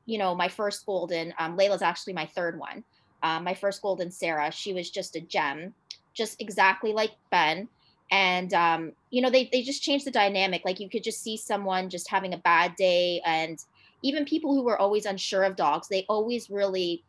you 0.06 0.18
know, 0.18 0.34
my 0.34 0.48
first 0.48 0.84
golden, 0.86 1.34
um, 1.38 1.56
Layla's 1.56 1.82
actually 1.82 2.12
my 2.14 2.26
third 2.26 2.58
one. 2.58 2.84
Um, 3.22 3.44
my 3.44 3.54
first 3.54 3.82
golden 3.82 4.10
Sarah, 4.10 4.50
she 4.50 4.72
was 4.74 4.90
just 4.90 5.16
a 5.16 5.20
gem, 5.20 5.74
just 6.14 6.40
exactly 6.40 6.92
like 6.92 7.12
Ben. 7.30 7.68
And 8.10 8.52
um, 8.54 8.92
you 9.10 9.22
know, 9.22 9.30
they 9.30 9.48
they 9.52 9.62
just 9.62 9.82
changed 9.82 10.06
the 10.06 10.10
dynamic. 10.10 10.62
Like 10.64 10.80
you 10.80 10.90
could 10.90 11.04
just 11.04 11.22
see 11.22 11.36
someone 11.36 11.88
just 11.90 12.10
having 12.10 12.34
a 12.34 12.38
bad 12.38 12.76
day, 12.76 13.20
and 13.24 13.58
even 14.02 14.24
people 14.24 14.54
who 14.54 14.62
were 14.64 14.78
always 14.78 15.06
unsure 15.06 15.44
of 15.44 15.56
dogs, 15.56 15.88
they 15.88 16.04
always 16.08 16.50
really 16.50 17.04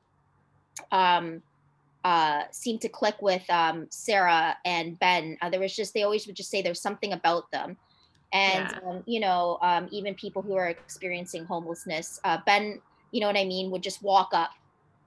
um 0.91 1.41
uh 2.05 2.43
seemed 2.53 2.81
to 2.81 2.89
click 2.89 3.15
with 3.21 3.43
um 3.49 3.87
Sarah 3.91 4.55
and 4.65 4.97
Ben. 4.99 5.37
Uh, 5.41 5.49
there 5.49 5.59
was 5.59 5.75
just 5.75 5.93
they 5.93 6.03
always 6.03 6.27
would 6.27 6.37
just 6.37 6.51
say 6.51 6.61
there's 6.61 6.81
something 6.81 7.13
about 7.13 7.51
them. 7.51 7.77
And 8.33 8.71
Yeah. 8.71 8.79
um, 8.87 9.03
you 9.07 9.19
know, 9.19 9.59
um, 9.61 9.87
even 9.91 10.15
people 10.15 10.41
who 10.41 10.55
are 10.55 10.69
experiencing 10.69 11.45
homelessness, 11.45 12.19
uh, 12.23 12.39
Ben, 12.45 12.81
you 13.11 13.21
know 13.21 13.27
what 13.27 13.37
I 13.37 13.45
mean, 13.45 13.71
would 13.71 13.83
just 13.83 14.03
walk 14.03 14.29
up 14.33 14.51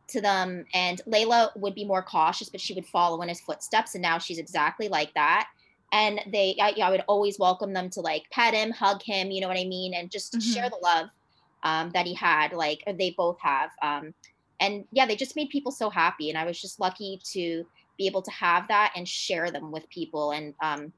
to 0.09 0.21
them, 0.23 0.65
and 0.75 1.01
Layla 1.07 1.51
would 1.57 1.75
be 1.75 1.85
more 1.85 2.03
cautious, 2.03 2.49
but 2.49 2.61
she 2.61 2.75
would 2.75 2.87
follow 2.87 3.21
in 3.23 3.29
his 3.29 3.41
footsteps. 3.43 3.95
And 3.95 4.03
now 4.03 4.19
she's 4.19 4.39
exactly 4.39 4.89
like 4.89 5.13
that. 5.15 5.49
And 5.93 6.21
they, 6.33 6.57
I, 6.61 6.75
I 6.83 6.91
would 6.91 7.05
always 7.09 7.39
welcome 7.39 7.73
them 7.75 7.91
to 7.91 8.01
like 8.01 8.25
pet 8.33 8.55
him, 8.55 8.71
hug 8.71 9.03
him, 9.03 9.31
you 9.31 9.41
know 9.41 9.49
what 9.49 9.59
I 9.59 9.65
mean, 9.65 9.95
and 9.95 10.11
just 10.11 10.35
Mhm. 10.35 10.55
share 10.55 10.71
the 10.71 10.79
love 10.83 11.09
um, 11.63 11.91
that 11.93 12.07
he 12.07 12.15
had, 12.15 12.53
like 12.53 12.83
they 12.99 13.15
both 13.17 13.39
have. 13.43 13.71
And 14.61 14.85
yeah, 14.93 15.07
they 15.07 15.17
just 15.17 15.37
made 15.37 15.51
people 15.51 15.73
so 15.73 15.91
happy, 15.91 16.31
and 16.31 16.39
I 16.39 16.45
was 16.45 16.61
just 16.61 16.81
lucky 16.81 17.21
to 17.33 17.65
be 17.97 18.07
able 18.07 18.23
to 18.23 18.31
have 18.31 18.69
that 18.69 18.93
and 18.97 19.07
share 19.09 19.51
them 19.51 19.71
with 19.73 19.89
people. 19.91 20.33
And 20.33 20.55
um, 20.61 20.93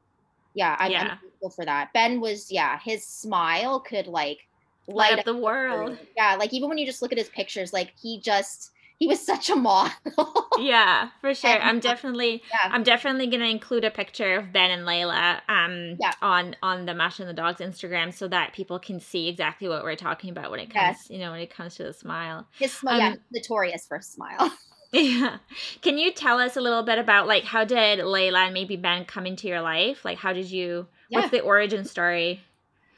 yeah, 0.55 0.77
I'm, 0.79 0.91
Yeah. 0.91 1.03
I'm 1.03 1.19
grateful 1.19 1.51
for 1.51 1.65
that. 1.65 1.93
Ben 1.93 2.21
was, 2.21 2.51
yeah, 2.51 2.79
his 2.79 3.07
smile 3.07 3.81
could 3.81 4.07
like 4.07 4.47
Light 4.89 5.11
light 5.11 5.19
up 5.21 5.25
the 5.25 5.37
world. 5.37 5.99
Yeah, 6.17 6.37
like 6.37 6.53
even 6.53 6.69
when 6.69 6.79
you 6.79 6.87
just 6.87 7.03
look 7.03 7.13
at 7.13 7.19
his 7.19 7.29
pictures, 7.29 7.73
like 7.73 7.93
he 8.01 8.21
just 8.21 8.73
he 9.01 9.09
was 9.09 9.25
such 9.25 9.51
a 9.51 9.57
model. 9.57 9.97
Yeah, 10.59 11.09
for 11.23 11.35
sure. 11.35 11.51
And, 11.51 11.63
I'm 11.63 11.81
definitely 11.81 12.43
yeah. 12.51 12.71
I'm 12.71 12.83
definitely 12.83 13.27
gonna 13.29 13.47
include 13.47 13.83
a 13.85 13.91
picture 13.91 14.35
of 14.37 14.53
Ben 14.53 14.71
and 14.71 14.87
Layla 14.87 15.41
um 15.49 15.97
Yeah. 15.99 16.13
on 16.21 16.55
on 16.63 16.85
the 16.87 16.95
Masha 16.95 17.23
and 17.23 17.29
the 17.31 17.35
Dogs 17.35 17.61
Instagram 17.63 18.13
so 18.13 18.29
that 18.29 18.53
people 18.53 18.79
can 18.79 19.01
see 19.01 19.29
exactly 19.29 19.69
what 19.69 19.83
we're 19.85 19.97
talking 19.97 20.29
about 20.31 20.51
when 20.51 20.61
it 20.61 20.67
comes 20.67 20.99
Yes. 20.99 21.07
you 21.11 21.19
know 21.19 21.31
when 21.33 21.41
it 21.41 21.51
comes 21.55 21.77
to 21.77 21.83
the 21.85 21.95
smile. 21.95 22.47
His 22.59 22.73
smile, 22.75 23.01
Um, 23.01 23.13
he's 23.31 23.43
notorious 23.43 23.87
for 23.89 23.97
a 23.97 24.03
smile. 24.03 24.53
Yeah. 24.93 25.39
Can 25.83 25.99
you 25.99 26.13
tell 26.13 26.39
us 26.41 26.57
a 26.57 26.61
little 26.61 26.83
bit 26.83 26.99
about 26.99 27.27
like 27.29 27.45
how 27.45 27.65
did 27.65 28.01
Layla 28.01 28.47
and 28.47 28.55
maybe 28.55 28.77
Ben 28.77 29.05
come 29.07 29.25
into 29.25 29.47
your 29.49 29.61
life? 29.63 30.05
Like 30.05 30.19
how 30.19 30.33
did 30.35 30.51
you 30.51 30.89
Yeah. 31.09 31.21
what's 31.21 31.31
the 31.31 31.41
origin 31.41 31.85
story? 31.85 32.43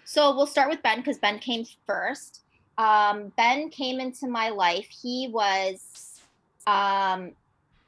So 0.04 0.34
we'll 0.34 0.46
start 0.46 0.68
with 0.70 0.82
Ben 0.82 0.98
because 0.98 1.18
Ben 1.18 1.38
came 1.38 1.64
first. 1.86 2.40
Um, 2.78 3.32
ben 3.36 3.68
came 3.70 4.00
into 4.00 4.26
my 4.28 4.48
life. 4.48 4.88
He 4.88 5.28
was, 5.32 6.20
um, 6.66 7.32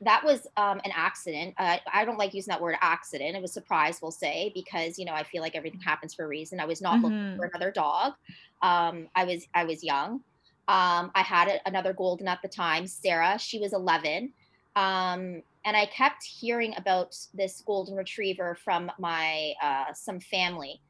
that 0.00 0.22
was 0.24 0.46
um, 0.56 0.80
an 0.84 0.92
accident. 0.94 1.54
Uh, 1.58 1.78
I 1.92 2.04
don't 2.04 2.18
like 2.18 2.34
using 2.34 2.52
that 2.52 2.60
word 2.60 2.76
accident. 2.80 3.36
It 3.36 3.42
was 3.42 3.52
surprise, 3.52 4.00
we'll 4.02 4.10
say, 4.10 4.52
because 4.54 4.98
you 4.98 5.04
know 5.04 5.12
I 5.12 5.22
feel 5.22 5.40
like 5.40 5.54
everything 5.56 5.80
happens 5.80 6.12
for 6.14 6.24
a 6.24 6.28
reason. 6.28 6.60
I 6.60 6.66
was 6.66 6.82
not 6.82 7.00
looking 7.00 7.16
Mhm. 7.16 7.36
for 7.36 7.44
another 7.46 7.70
dog. 7.70 8.14
Um, 8.60 9.08
I 9.14 9.24
was 9.24 9.46
I 9.54 9.64
was 9.64 9.82
young. 9.82 10.22
Um, 10.66 11.10
I 11.14 11.22
had 11.22 11.48
a, 11.48 11.68
another 11.68 11.92
golden 11.92 12.28
at 12.28 12.42
the 12.42 12.48
time, 12.48 12.86
Sarah. 12.86 13.38
She 13.38 13.58
was 13.58 13.72
11. 13.72 14.32
Um, 14.76 15.42
and 15.66 15.76
I 15.76 15.86
kept 15.86 16.24
hearing 16.24 16.74
about 16.76 17.16
this 17.32 17.62
golden 17.66 17.94
retriever 17.94 18.54
from 18.56 18.90
my 18.98 19.54
uh, 19.62 19.92
some 19.94 20.20
family. 20.20 20.80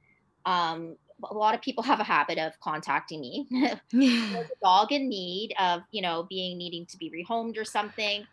Um, 0.46 0.96
a 1.30 1.34
lot 1.34 1.54
of 1.54 1.60
people 1.60 1.82
have 1.82 2.00
a 2.00 2.04
habit 2.04 2.38
of 2.38 2.58
contacting 2.60 3.20
me. 3.20 3.46
There's 3.92 4.34
a 4.34 4.46
dog 4.62 4.92
in 4.92 5.08
need 5.08 5.54
of, 5.58 5.82
you 5.90 6.02
know, 6.02 6.26
being 6.28 6.58
needing 6.58 6.86
to 6.86 6.96
be 6.96 7.10
rehomed 7.10 7.58
or 7.58 7.64
something. 7.64 8.26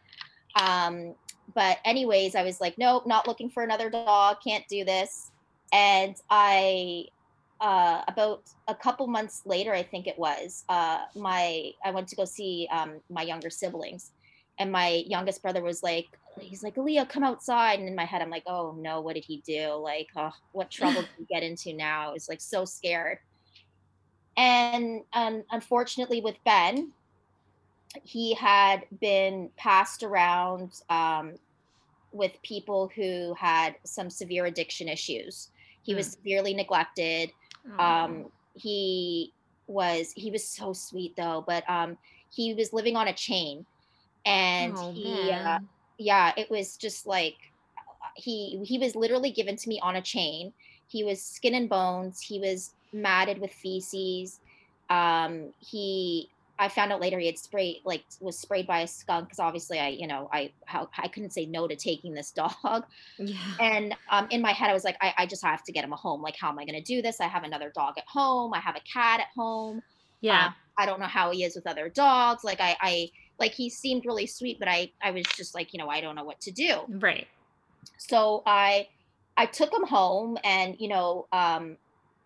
Um, 0.60 1.16
but 1.54 1.80
anyways, 1.86 2.36
I 2.36 2.44
was 2.44 2.62
like, 2.62 2.78
nope, 2.78 3.06
not 3.06 3.28
looking 3.28 3.50
for 3.50 3.64
another 3.64 3.90
dog, 3.90 4.38
can't 4.46 4.68
do 4.68 4.86
this. 4.86 5.32
And 5.74 6.16
I 6.30 7.06
uh, 7.62 8.02
about 8.08 8.50
a 8.68 8.76
couple 8.76 9.06
months 9.08 9.44
later, 9.46 9.72
I 9.74 9.84
think 9.84 10.08
it 10.08 10.18
was, 10.18 10.66
uh, 10.68 11.02
my 11.16 11.72
I 11.86 11.92
went 11.92 12.08
to 12.10 12.16
go 12.16 12.26
see 12.26 12.68
um, 12.72 13.00
my 13.10 13.22
younger 13.22 13.52
siblings, 13.52 14.12
and 14.58 14.72
my 14.72 15.04
youngest 15.08 15.42
brother 15.42 15.62
was 15.62 15.84
like, 15.84 16.08
he's 16.40 16.64
like, 16.64 16.78
Leah, 16.78 17.06
come 17.06 17.24
outside. 17.24 17.80
And 17.80 17.88
in 17.88 17.96
my 17.96 18.06
head, 18.06 18.22
I'm 18.22 18.30
like, 18.30 18.44
oh 18.48 18.76
no, 18.78 19.02
what 19.02 19.16
did 19.16 19.26
he 19.26 19.42
do? 19.46 19.74
Like, 19.74 20.08
oh, 20.16 20.32
what 20.52 20.70
trouble 20.70 21.02
did 21.02 21.10
he 21.18 21.26
get 21.26 21.44
into 21.44 21.74
now? 21.74 22.10
I 22.10 22.14
was 22.14 22.30
like 22.30 22.42
so 22.42 22.66
scared. 22.66 23.20
And 24.38 25.02
um, 25.14 25.44
unfortunately, 25.52 26.22
with 26.22 26.36
Ben, 26.46 26.92
he 28.04 28.34
had 28.34 28.86
been 29.02 29.50
passed 29.58 30.04
around 30.04 30.82
um, 30.90 31.34
with 32.14 32.32
people 32.42 32.90
who 32.96 33.36
had 33.38 33.76
some 33.84 34.10
severe 34.10 34.46
addiction 34.46 34.88
issues. 34.88 35.50
He 35.84 35.96
was 35.96 36.12
severely 36.12 36.54
neglected 36.54 37.32
um 37.80 38.26
he 38.54 39.34
was 39.68 40.12
he 40.16 40.32
was 40.32 40.48
so 40.48 40.74
sweet 40.74 41.16
though 41.16 41.44
but 41.46 41.68
um 41.70 41.98
he 42.30 42.54
was 42.54 42.74
living 42.74 42.96
on 42.96 43.08
a 43.08 43.14
chain 43.14 43.66
and 44.26 44.74
Oh, 44.78 44.92
he 44.92 45.32
uh. 45.32 45.60
Yeah 46.02 46.32
it 46.38 46.50
was 46.50 46.78
just 46.78 47.06
like 47.06 47.36
he 48.16 48.62
he 48.66 48.78
was 48.78 48.96
literally 48.96 49.32
given 49.32 49.56
to 49.56 49.70
me 49.70 49.80
on 49.82 49.96
a 49.96 50.02
chain 50.02 50.52
he 50.88 51.04
was 51.04 51.22
skin 51.22 51.56
and 51.56 51.70
bones 51.70 52.20
he 52.20 52.40
was 52.40 52.72
matted 52.92 53.40
with 53.40 53.52
feces 53.52 54.40
um 54.90 55.54
he 55.60 56.28
i 56.60 56.68
found 56.68 56.92
out 56.92 57.00
later 57.00 57.20
he 57.20 57.28
had 57.28 57.38
sprayed 57.38 57.78
like 57.86 58.04
was 58.20 58.38
sprayed 58.38 58.68
by 58.68 58.82
a 58.82 58.88
skunk 58.88 59.26
because 59.26 59.40
obviously 59.40 59.80
i 59.80 59.88
you 59.88 60.08
know 60.08 60.30
i 60.34 60.52
how 60.66 60.90
i 60.98 61.08
couldn't 61.08 61.32
say 61.32 61.46
no 61.46 61.68
to 61.68 61.76
taking 61.76 62.14
this 62.14 62.32
dog 62.42 62.84
yeah. 63.18 63.38
and 63.60 63.96
um, 64.10 64.28
in 64.30 64.42
my 64.42 64.52
head, 64.52 64.70
I 64.70 64.74
was 64.74 64.84
like, 64.84 64.98
I, 65.02 65.14
I 65.20 65.26
just 65.26 65.44
have 65.44 65.64
to 65.64 65.72
get 65.72 65.84
him 65.84 65.94
a 65.94 65.96
home. 65.96 66.22
Like, 66.22 66.36
how 66.36 66.50
am 66.50 66.60
I 66.60 66.66
going 66.66 66.76
to 66.76 66.84
do 66.84 67.02
this? 67.02 67.22
I 67.22 67.28
have 67.28 67.44
another 67.44 67.72
dog 67.74 67.98
at 67.98 68.04
home. 68.06 68.54
I 68.54 68.60
have 68.60 68.76
a 68.76 68.82
cat 68.82 69.22
at 69.22 69.28
home. 69.36 69.82
Yeah. 70.20 70.48
Um, 70.48 70.54
I 70.78 70.86
don't 70.86 71.00
know 71.00 71.08
how 71.08 71.32
he 71.32 71.44
is 71.44 71.56
with 71.56 71.66
other 71.66 71.90
dogs. 71.90 72.44
Like, 72.44 72.60
I, 72.60 72.76
I 72.82 73.10
like 73.42 73.52
he 73.54 73.70
seemed 73.70 74.06
really 74.06 74.26
sweet, 74.28 74.58
but 74.60 74.70
I, 74.70 74.92
I 75.02 75.12
was 75.12 75.26
just 75.36 75.54
like, 75.54 75.74
you 75.74 75.80
know, 75.80 75.90
I 75.90 76.00
don't 76.00 76.16
know 76.16 76.24
what 76.24 76.40
to 76.42 76.52
do. 76.52 76.80
right. 76.88 77.28
So 77.98 78.44
I, 78.46 78.88
I 79.36 79.46
took 79.48 79.74
him 79.74 79.86
home, 79.86 80.38
and 80.44 80.76
you 80.80 80.88
know, 80.88 81.28
um, 81.34 81.78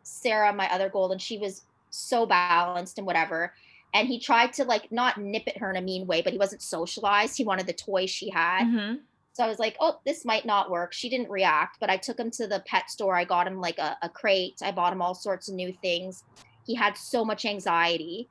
Sarah, 0.03 0.53
my 0.53 0.71
other 0.71 0.89
golden, 0.89 1.17
she 1.17 1.37
was 1.37 1.63
so 1.89 2.25
balanced 2.25 2.97
and 2.97 3.07
whatever. 3.07 3.53
And 3.93 4.07
he 4.07 4.19
tried 4.19 4.51
to 4.53 4.65
like 4.65 4.91
not 4.91 5.17
nip 5.17 5.43
at 5.47 5.57
her 5.57 5.69
in 5.69 5.77
a 5.77 5.81
mean 5.81 6.05
way, 6.05 6.21
but 6.21 6.33
he 6.33 6.39
wasn't 6.39 6.61
socialized. 6.61 7.37
He 7.37 7.45
wanted 7.45 7.65
the 7.65 7.73
toy 7.73 8.05
she 8.05 8.29
had. 8.29 8.65
Mhm. 8.67 8.99
So 9.31 9.43
I 9.43 9.47
was 9.47 9.59
like, 9.59 9.75
oh, 9.79 9.99
this 10.05 10.25
might 10.25 10.45
not 10.45 10.69
work. 10.69 10.93
She 10.93 11.09
didn't 11.09 11.29
react, 11.29 11.77
but 11.79 11.89
I 11.89 11.97
took 11.97 12.19
him 12.19 12.29
to 12.31 12.47
the 12.47 12.61
pet 12.65 12.89
store. 12.89 13.15
I 13.15 13.23
got 13.25 13.47
him 13.47 13.59
like 13.61 13.79
a, 13.79 13.97
a 14.01 14.09
crate. 14.09 14.55
I 14.61 14.71
bought 14.71 14.93
him 14.93 15.01
all 15.01 15.13
sorts 15.15 15.47
of 15.49 15.55
new 15.55 15.73
things. 15.81 16.23
He 16.65 16.73
had 16.75 16.97
so 16.97 17.23
much 17.23 17.45
anxiety, 17.45 18.27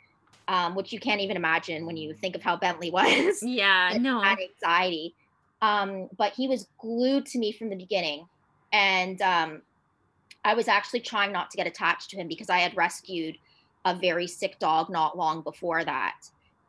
um, 0.48 0.74
which 0.74 0.92
you 0.92 1.00
can't 1.00 1.20
even 1.20 1.36
imagine 1.36 1.86
when 1.86 1.96
you 1.96 2.14
think 2.14 2.34
of 2.34 2.42
how 2.42 2.56
Bentley 2.56 2.90
was. 2.92 3.42
Yeah, 3.42 3.96
no. 4.00 4.20
had 4.20 4.38
anxiety. 4.38 5.14
Um, 5.62 6.08
but 6.16 6.32
he 6.32 6.48
was 6.48 6.68
glued 6.78 7.26
to 7.26 7.38
me 7.38 7.52
from 7.52 7.70
the 7.70 7.76
beginning. 7.76 8.26
And 8.72 9.20
um, 9.22 9.62
I 10.44 10.54
was 10.54 10.68
actually 10.68 11.00
trying 11.00 11.32
not 11.32 11.50
to 11.50 11.56
get 11.56 11.66
attached 11.66 12.10
to 12.10 12.16
him 12.16 12.28
because 12.28 12.50
I 12.50 12.58
had 12.58 12.76
rescued 12.76 13.38
a 13.84 13.94
very 13.94 14.26
sick 14.26 14.58
dog 14.58 14.90
not 14.90 15.16
long 15.16 15.42
before 15.42 15.84
that. 15.84 16.16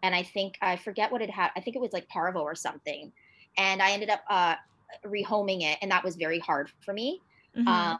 And 0.04 0.14
I 0.14 0.24
think, 0.24 0.58
I 0.62 0.76
forget 0.76 1.12
what 1.12 1.22
it 1.22 1.30
had. 1.30 1.50
I 1.56 1.62
think 1.62 1.76
it 1.76 1.82
was 1.82 1.92
like 1.94 2.08
parvo 2.08 2.40
or 2.42 2.56
something. 2.56 3.12
And 3.58 3.82
I 3.82 3.92
ended 3.92 4.10
up 4.10 4.22
uh, 4.30 4.56
rehoming 5.06 5.64
it. 5.64 5.78
And 5.82 5.92
that 5.92 6.04
was 6.04 6.16
very 6.16 6.40
hard 6.40 6.72
for 6.86 6.94
me. 6.94 7.22
Mhm. 7.58 7.68
Um, 7.68 7.98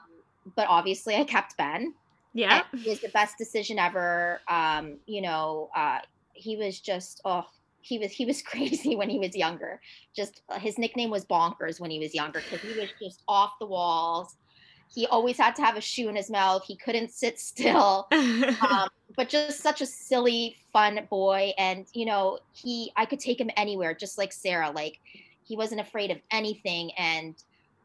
but 0.56 0.68
obviously, 0.70 1.16
I 1.16 1.24
kept 1.24 1.58
Ben 1.58 1.94
yeah. 2.36 2.64
and 2.72 2.82
it 2.86 2.90
was 2.90 3.00
the 3.00 3.10
best 3.10 3.38
decision 3.38 3.80
ever. 3.80 4.42
Um, 4.48 4.98
you 5.08 5.22
know, 5.22 5.70
uh, 5.76 6.00
he 6.34 6.58
was 6.58 6.80
just 6.80 7.22
oh, 7.24 7.46
he 7.82 7.98
was 7.98 8.12
he 8.12 8.26
was 8.26 8.42
crazy 8.52 8.96
when 8.96 9.10
he 9.10 9.18
was 9.18 9.36
younger. 9.36 9.80
Just 10.16 10.42
uh, 10.50 10.60
his 10.60 10.78
nickname 10.78 11.10
was 11.10 11.26
Bonkers 11.26 11.80
when 11.80 11.90
he 11.90 11.98
was 11.98 12.14
younger 12.14 12.42
because 12.42 12.62
he 12.62 12.80
was 12.80 12.90
just 13.02 13.24
off 13.28 13.54
the 13.60 13.66
walls. 13.66 14.36
He 14.94 15.08
always 15.08 15.38
had 15.38 15.56
to 15.56 15.64
have 15.64 15.78
a 15.78 15.82
shoe 15.82 16.10
in 16.10 16.16
his 16.16 16.30
mouth. 16.30 16.64
He 16.68 16.76
couldn't 16.76 17.12
sit 17.12 17.40
still. 17.40 18.08
Um, 18.62 18.90
but 19.16 19.30
just 19.30 19.62
such 19.62 19.82
a 19.82 19.86
silly, 19.86 20.58
fun 20.74 21.00
boy. 21.10 21.54
And 21.58 21.86
you 21.94 22.06
know, 22.06 22.40
he 22.54 22.92
I 22.98 23.06
could 23.06 23.20
take 23.20 23.40
him 23.40 23.50
anywhere, 23.56 23.94
just 23.94 24.18
like 24.18 24.34
Sarah. 24.34 24.72
Like 24.72 25.00
he 25.44 25.56
wasn't 25.56 25.80
afraid 25.80 26.12
of 26.12 26.18
anything. 26.32 26.92
And 26.98 27.36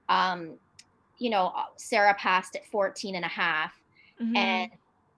um, 0.09 0.55
you 1.19 1.31
know, 1.31 1.53
uh, 1.57 1.67
Sarah 1.77 2.15
passed 2.15 2.57
at 2.57 2.67
14 2.67 3.15
and 3.15 3.25
a 3.25 3.29
half 3.29 3.80
Mhm. 4.21 4.37
and 4.37 4.71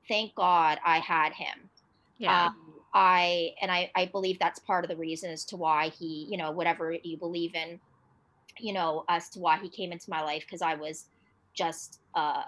thank 0.09 0.35
God 0.35 0.79
I 0.85 0.99
had 1.01 1.33
him. 1.35 1.71
yeah. 2.17 2.49
Um, 2.49 2.85
I 2.95 3.55
and 3.63 3.71
I 3.73 3.91
I 3.97 4.07
believe 4.07 4.39
that's 4.39 4.61
part 4.61 4.85
of 4.85 4.91
the 4.91 4.97
reason 4.99 5.31
as 5.31 5.45
to 5.47 5.57
why 5.59 5.91
he, 5.91 6.29
you 6.31 6.39
know, 6.39 6.53
whatever 6.53 6.93
you 7.05 7.19
believe 7.19 7.55
in, 7.55 7.81
you 8.59 8.73
know, 8.73 9.05
as 9.09 9.29
to 9.31 9.41
why 9.41 9.59
he 9.59 9.71
came 9.71 9.93
into 9.93 10.11
my 10.11 10.23
life 10.23 10.43
because 10.43 10.63
I 10.63 10.75
was 10.75 11.09
just 11.55 12.01
uh 12.15 12.45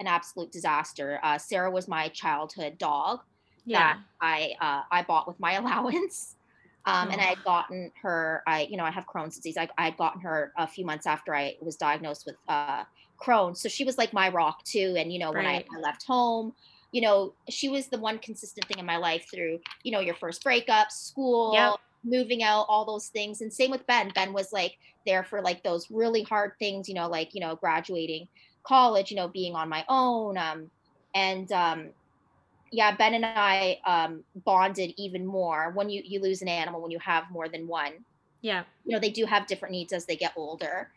an 0.00 0.06
absolute 0.06 0.52
disaster. 0.52 1.20
Uh, 1.22 1.38
Sarah 1.38 1.70
was 1.70 1.88
my 1.88 2.08
childhood 2.10 2.78
dog 2.78 3.20
Yeah. 3.64 3.72
that 3.72 3.98
I 4.20 4.54
uh, 4.60 4.82
I 4.90 5.02
bought 5.04 5.28
with 5.28 5.40
my 5.40 5.52
allowance. 5.54 6.36
Um, 6.86 7.10
and 7.12 7.20
I 7.20 7.24
Oh. 7.24 7.30
had 7.30 7.42
gotten 7.44 7.92
her, 8.02 8.42
I, 8.46 8.62
you 8.62 8.76
know, 8.76 8.84
I 8.84 8.90
have 8.92 9.06
Crohn's 9.06 9.36
disease. 9.36 9.56
I, 9.58 9.68
I 9.78 9.86
had 9.86 9.96
gotten 9.98 10.20
her 10.22 10.52
a 10.58 10.66
few 10.68 10.86
months 10.86 11.06
after 11.06 11.34
I 11.34 11.56
was 11.60 11.76
diagnosed 11.76 12.24
with 12.26 12.36
uh, 12.48 12.84
Crohn's. 13.22 13.60
So 13.60 13.68
she 13.68 13.84
was 13.84 13.98
like 13.98 14.12
my 14.12 14.28
rock 14.28 14.64
too. 14.64 14.94
And, 14.96 15.12
you 15.12 15.18
know, 15.18 15.30
when 15.32 15.46
I, 15.46 15.64
I 15.74 15.80
left 15.80 16.04
home, 16.04 16.52
you 16.92 17.00
know, 17.00 17.32
she 17.48 17.68
was 17.68 17.86
the 17.86 17.98
one 17.98 18.18
consistent 18.18 18.66
thing 18.66 18.78
in 18.78 18.86
my 18.86 18.96
life 18.96 19.26
through, 19.32 19.60
you 19.82 19.92
know, 19.92 20.00
your 20.00 20.14
first 20.14 20.42
breakup, 20.42 20.90
school, 20.90 21.54
Yep. 21.54 21.76
moving 22.04 22.42
out, 22.42 22.66
all 22.68 22.84
those 22.84 23.08
things. 23.08 23.40
And 23.40 23.52
same 23.52 23.70
with 23.70 23.86
Ben. 23.86 24.12
Ben 24.14 24.32
was 24.32 24.52
like 24.52 24.76
there 25.06 25.24
for 25.24 25.40
like 25.40 25.62
those 25.62 25.90
really 25.90 26.22
hard 26.22 26.52
things, 26.58 26.88
you 26.88 26.94
know, 26.94 27.08
like, 27.08 27.34
you 27.34 27.40
know, 27.40 27.56
graduating 27.56 28.28
college, 28.62 29.10
you 29.10 29.16
know, 29.16 29.28
being 29.28 29.54
on 29.54 29.68
my 29.68 29.84
own. 29.88 30.36
Um, 30.36 30.70
and 31.14 31.50
um, 31.52 31.88
yeah, 32.70 32.94
Ben 32.96 33.14
and 33.14 33.24
I 33.26 33.78
um, 33.86 34.24
bonded 34.44 34.92
even 34.96 35.26
more 35.26 35.72
when 35.74 35.90
you 35.90 36.02
you 36.04 36.20
lose 36.20 36.42
an 36.42 36.48
animal 36.48 36.80
when 36.80 36.90
you 36.90 36.98
have 36.98 37.30
more 37.30 37.48
than 37.48 37.66
one. 37.66 37.92
Yeah. 38.40 38.64
You 38.84 38.92
know, 38.92 39.00
they 39.00 39.10
do 39.10 39.24
have 39.24 39.46
different 39.46 39.72
needs 39.72 39.92
as 39.92 40.04
they 40.04 40.16
get 40.16 40.32
older. 40.36 40.90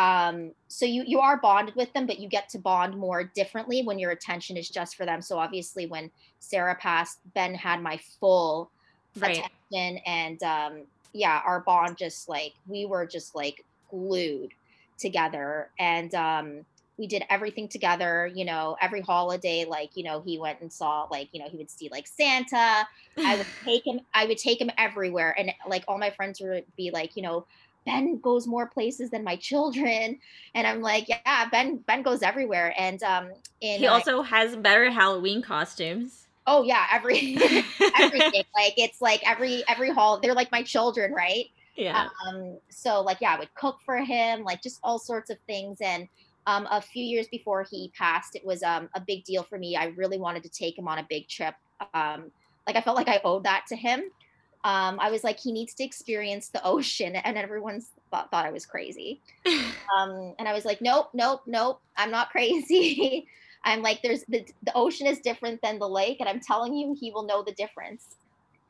Um, 0.00 0.52
so 0.68 0.86
you 0.86 1.04
you 1.06 1.20
are 1.20 1.36
bonded 1.36 1.74
with 1.76 1.92
them, 1.92 2.06
but 2.06 2.18
you 2.18 2.28
get 2.28 2.48
to 2.50 2.58
bond 2.58 2.96
more 2.96 3.24
differently 3.24 3.82
when 3.82 3.98
your 3.98 4.12
attention 4.12 4.56
is 4.56 4.70
just 4.70 4.96
for 4.96 5.04
them. 5.04 5.20
So 5.20 5.38
obviously, 5.38 5.86
when 5.86 6.10
Sarah 6.38 6.74
passed, 6.76 7.18
Ben 7.34 7.54
had 7.54 7.82
my 7.82 8.00
full 8.18 8.70
Right. 9.16 9.44
attention, 9.72 10.00
and 10.06 10.42
um, 10.42 10.86
yeah, 11.12 11.42
our 11.44 11.60
bond 11.60 11.98
just 11.98 12.28
like 12.30 12.54
we 12.66 12.86
were 12.86 13.04
just 13.06 13.34
like 13.34 13.64
glued 13.90 14.52
together, 14.98 15.70
and 15.78 16.14
um, 16.14 16.64
we 16.96 17.06
did 17.06 17.24
everything 17.28 17.68
together. 17.68 18.30
You 18.34 18.46
know, 18.46 18.76
every 18.80 19.02
holiday, 19.02 19.66
like 19.66 19.90
you 19.96 20.04
know, 20.04 20.22
he 20.22 20.38
went 20.38 20.62
and 20.62 20.72
saw 20.72 21.08
like 21.10 21.28
you 21.32 21.40
know 21.42 21.48
he 21.50 21.58
would 21.58 21.70
see 21.70 21.90
like 21.90 22.06
Santa. 22.06 22.88
I 23.26 23.36
would 23.36 23.46
take 23.66 23.86
him. 23.86 24.00
I 24.14 24.24
would 24.24 24.38
take 24.38 24.62
him 24.62 24.70
everywhere, 24.78 25.34
and 25.38 25.52
like 25.68 25.84
all 25.88 25.98
my 25.98 26.10
friends 26.10 26.40
would 26.40 26.64
be 26.76 26.90
like, 26.90 27.16
you 27.16 27.22
know, 27.22 27.46
Ben 27.86 28.18
goes 28.18 28.46
more 28.46 28.66
places 28.66 29.10
than 29.10 29.24
my 29.24 29.36
children, 29.36 30.18
and 30.54 30.66
I'm 30.66 30.80
like, 30.80 31.08
yeah, 31.08 31.48
Ben 31.50 31.78
Ben 31.86 32.02
goes 32.02 32.22
everywhere, 32.22 32.74
and 32.78 33.02
um, 33.02 33.30
in 33.60 33.80
he 33.80 33.86
uh, 33.86 33.94
also 33.94 34.22
has 34.22 34.56
better 34.56 34.90
Halloween 34.90 35.42
costumes. 35.42 36.26
oh 36.46 36.62
yeah, 36.62 36.86
every 36.92 37.36
everything 37.98 38.44
like 38.54 38.74
it's 38.76 39.00
like 39.00 39.20
every 39.28 39.62
every 39.68 39.90
hall 39.90 40.20
they're 40.20 40.34
like 40.34 40.52
my 40.52 40.62
children, 40.62 41.12
right? 41.12 41.46
Yeah. 41.76 42.08
Um, 42.26 42.58
so 42.68 43.00
like 43.00 43.18
yeah, 43.20 43.34
I 43.34 43.38
would 43.38 43.54
cook 43.54 43.78
for 43.84 43.98
him, 43.98 44.44
like 44.44 44.62
just 44.62 44.80
all 44.82 44.98
sorts 44.98 45.30
of 45.30 45.38
things. 45.46 45.78
And 45.80 46.08
um, 46.46 46.66
a 46.70 46.80
few 46.80 47.04
years 47.04 47.28
before 47.28 47.66
he 47.70 47.92
passed, 47.96 48.34
it 48.34 48.44
was 48.44 48.62
um, 48.62 48.88
a 48.94 49.00
big 49.00 49.24
deal 49.24 49.42
for 49.42 49.58
me. 49.58 49.76
I 49.76 49.86
really 49.96 50.18
wanted 50.18 50.42
to 50.42 50.48
take 50.48 50.78
him 50.78 50.88
on 50.88 50.98
a 50.98 51.06
big 51.08 51.28
trip. 51.28 51.54
Um, 51.94 52.30
like 52.66 52.76
I 52.76 52.80
felt 52.80 52.96
like 52.96 53.08
I 53.08 53.20
owed 53.24 53.44
that 53.44 53.64
to 53.68 53.76
him. 53.76 54.04
Um, 54.64 55.00
I 55.00 55.10
was 55.10 55.24
like, 55.24 55.40
he 55.40 55.52
needs 55.52 55.74
to 55.76 55.84
experience 55.84 56.50
the 56.50 56.62
ocean, 56.64 57.16
and 57.16 57.36
everyone 57.38 57.80
thought, 58.10 58.30
thought 58.30 58.46
I 58.46 58.50
was 58.52 58.66
crazy. 58.66 59.22
Um, 59.98 60.34
and 60.38 60.48
I 60.48 60.52
was 60.52 60.64
like, 60.64 60.80
nope, 60.80 61.10
nope, 61.14 61.42
nope, 61.46 61.82
I'm 61.96 62.10
not 62.10 62.30
crazy. 62.30 63.28
I'm 63.64 63.82
like, 63.82 64.00
there's 64.02 64.24
the 64.28 64.46
the 64.62 64.72
ocean 64.74 65.06
is 65.06 65.20
different 65.20 65.60
than 65.62 65.78
the 65.78 65.88
lake, 65.88 66.18
and 66.20 66.28
I'm 66.28 66.40
telling 66.40 66.74
you, 66.74 66.94
he 66.98 67.10
will 67.10 67.26
know 67.26 67.42
the 67.44 67.52
difference. 67.52 68.06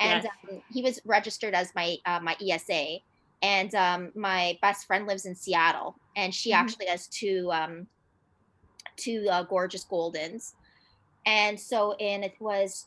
And 0.00 0.24
Yes. 0.24 0.30
um, 0.50 0.62
he 0.68 0.82
was 0.82 1.00
registered 1.04 1.54
as 1.54 1.72
my 1.74 1.98
uh, 2.06 2.20
my 2.20 2.36
ESA, 2.40 3.02
and 3.42 3.74
um, 3.74 4.12
my 4.16 4.58
best 4.62 4.86
friend 4.86 5.06
lives 5.06 5.26
in 5.26 5.34
Seattle, 5.36 6.00
and 6.16 6.34
she 6.34 6.52
Mhm. 6.52 6.54
actually 6.54 6.86
has 6.86 7.08
two 7.08 7.50
um, 7.52 7.88
two 8.96 9.26
uh, 9.30 9.44
gorgeous 9.44 9.86
Goldens. 9.86 10.54
And 11.26 11.60
so 11.60 11.96
in 11.98 12.24
it 12.24 12.34
was 12.40 12.84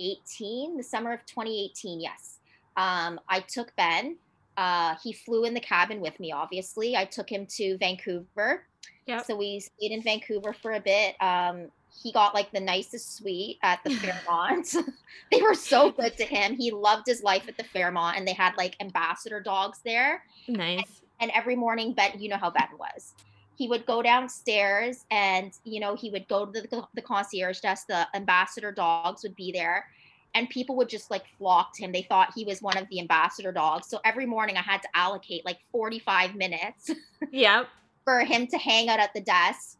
2018, 0.00 0.76
the 0.76 0.82
summer 0.82 1.12
of 1.12 1.24
2018, 1.26 2.00
yes. 2.00 2.38
Um, 2.76 3.20
I 3.28 3.40
took 3.40 3.74
Ben. 3.76 4.16
Uh, 4.56 4.94
he 5.02 5.12
flew 5.12 5.44
in 5.44 5.54
the 5.54 5.60
cabin 5.60 6.00
with 6.00 6.18
me, 6.18 6.32
obviously. 6.32 6.96
I 6.96 7.04
took 7.04 7.30
him 7.30 7.46
to 7.56 7.76
Vancouver. 7.78 8.64
Yep. 9.06 9.26
So 9.26 9.36
we 9.36 9.60
stayed 9.60 9.92
in 9.92 10.02
Vancouver 10.02 10.52
for 10.52 10.72
a 10.72 10.80
bit. 10.80 11.16
Um, 11.20 11.70
he 12.02 12.12
got 12.12 12.34
like 12.34 12.52
the 12.52 12.60
nicest 12.60 13.16
suite 13.16 13.58
at 13.62 13.82
the 13.84 13.90
Fairmont. 13.96 14.74
they 15.32 15.42
were 15.42 15.54
so 15.54 15.90
good 15.90 16.16
to 16.16 16.24
him. 16.24 16.56
He 16.56 16.70
loved 16.70 17.06
his 17.06 17.22
life 17.22 17.48
at 17.48 17.56
the 17.56 17.64
Fairmont, 17.64 18.16
and 18.16 18.26
they 18.26 18.32
had 18.32 18.56
like 18.56 18.76
ambassador 18.80 19.40
dogs 19.40 19.80
there 19.84 20.24
nice. 20.48 21.02
and 21.20 21.30
every 21.34 21.56
morning 21.56 21.92
ben 21.92 22.12
you 22.18 22.28
know 22.28 22.36
how 22.36 22.50
ben 22.50 22.68
was 22.78 23.14
he 23.60 23.68
would 23.68 23.84
go 23.84 24.00
downstairs 24.00 25.04
and 25.10 25.52
you 25.64 25.80
know 25.80 25.94
he 25.94 26.08
would 26.08 26.26
go 26.28 26.46
to 26.46 26.62
the, 26.62 26.82
the 26.94 27.02
concierge 27.02 27.60
desk 27.60 27.86
the 27.88 28.06
ambassador 28.14 28.72
dogs 28.72 29.22
would 29.22 29.36
be 29.36 29.52
there 29.52 29.84
and 30.34 30.48
people 30.48 30.76
would 30.76 30.88
just 30.88 31.10
like 31.10 31.24
flock 31.38 31.74
to 31.74 31.82
him. 31.82 31.92
They 31.92 32.02
thought 32.02 32.32
he 32.34 32.44
was 32.44 32.62
one 32.62 32.78
of 32.78 32.88
the 32.88 33.00
ambassador 33.00 33.52
dogs. 33.52 33.88
So 33.88 33.98
every 34.04 34.26
morning 34.26 34.56
i 34.56 34.62
had 34.62 34.80
to 34.82 34.88
allocate 34.94 35.44
like 35.44 35.58
45 35.72 36.36
minutes 36.36 36.90
Yep. 37.32 37.66
for 38.04 38.20
him 38.20 38.46
to 38.46 38.56
hang 38.56 38.88
out 38.88 38.98
at 38.98 39.12
the 39.12 39.20
desk. 39.20 39.76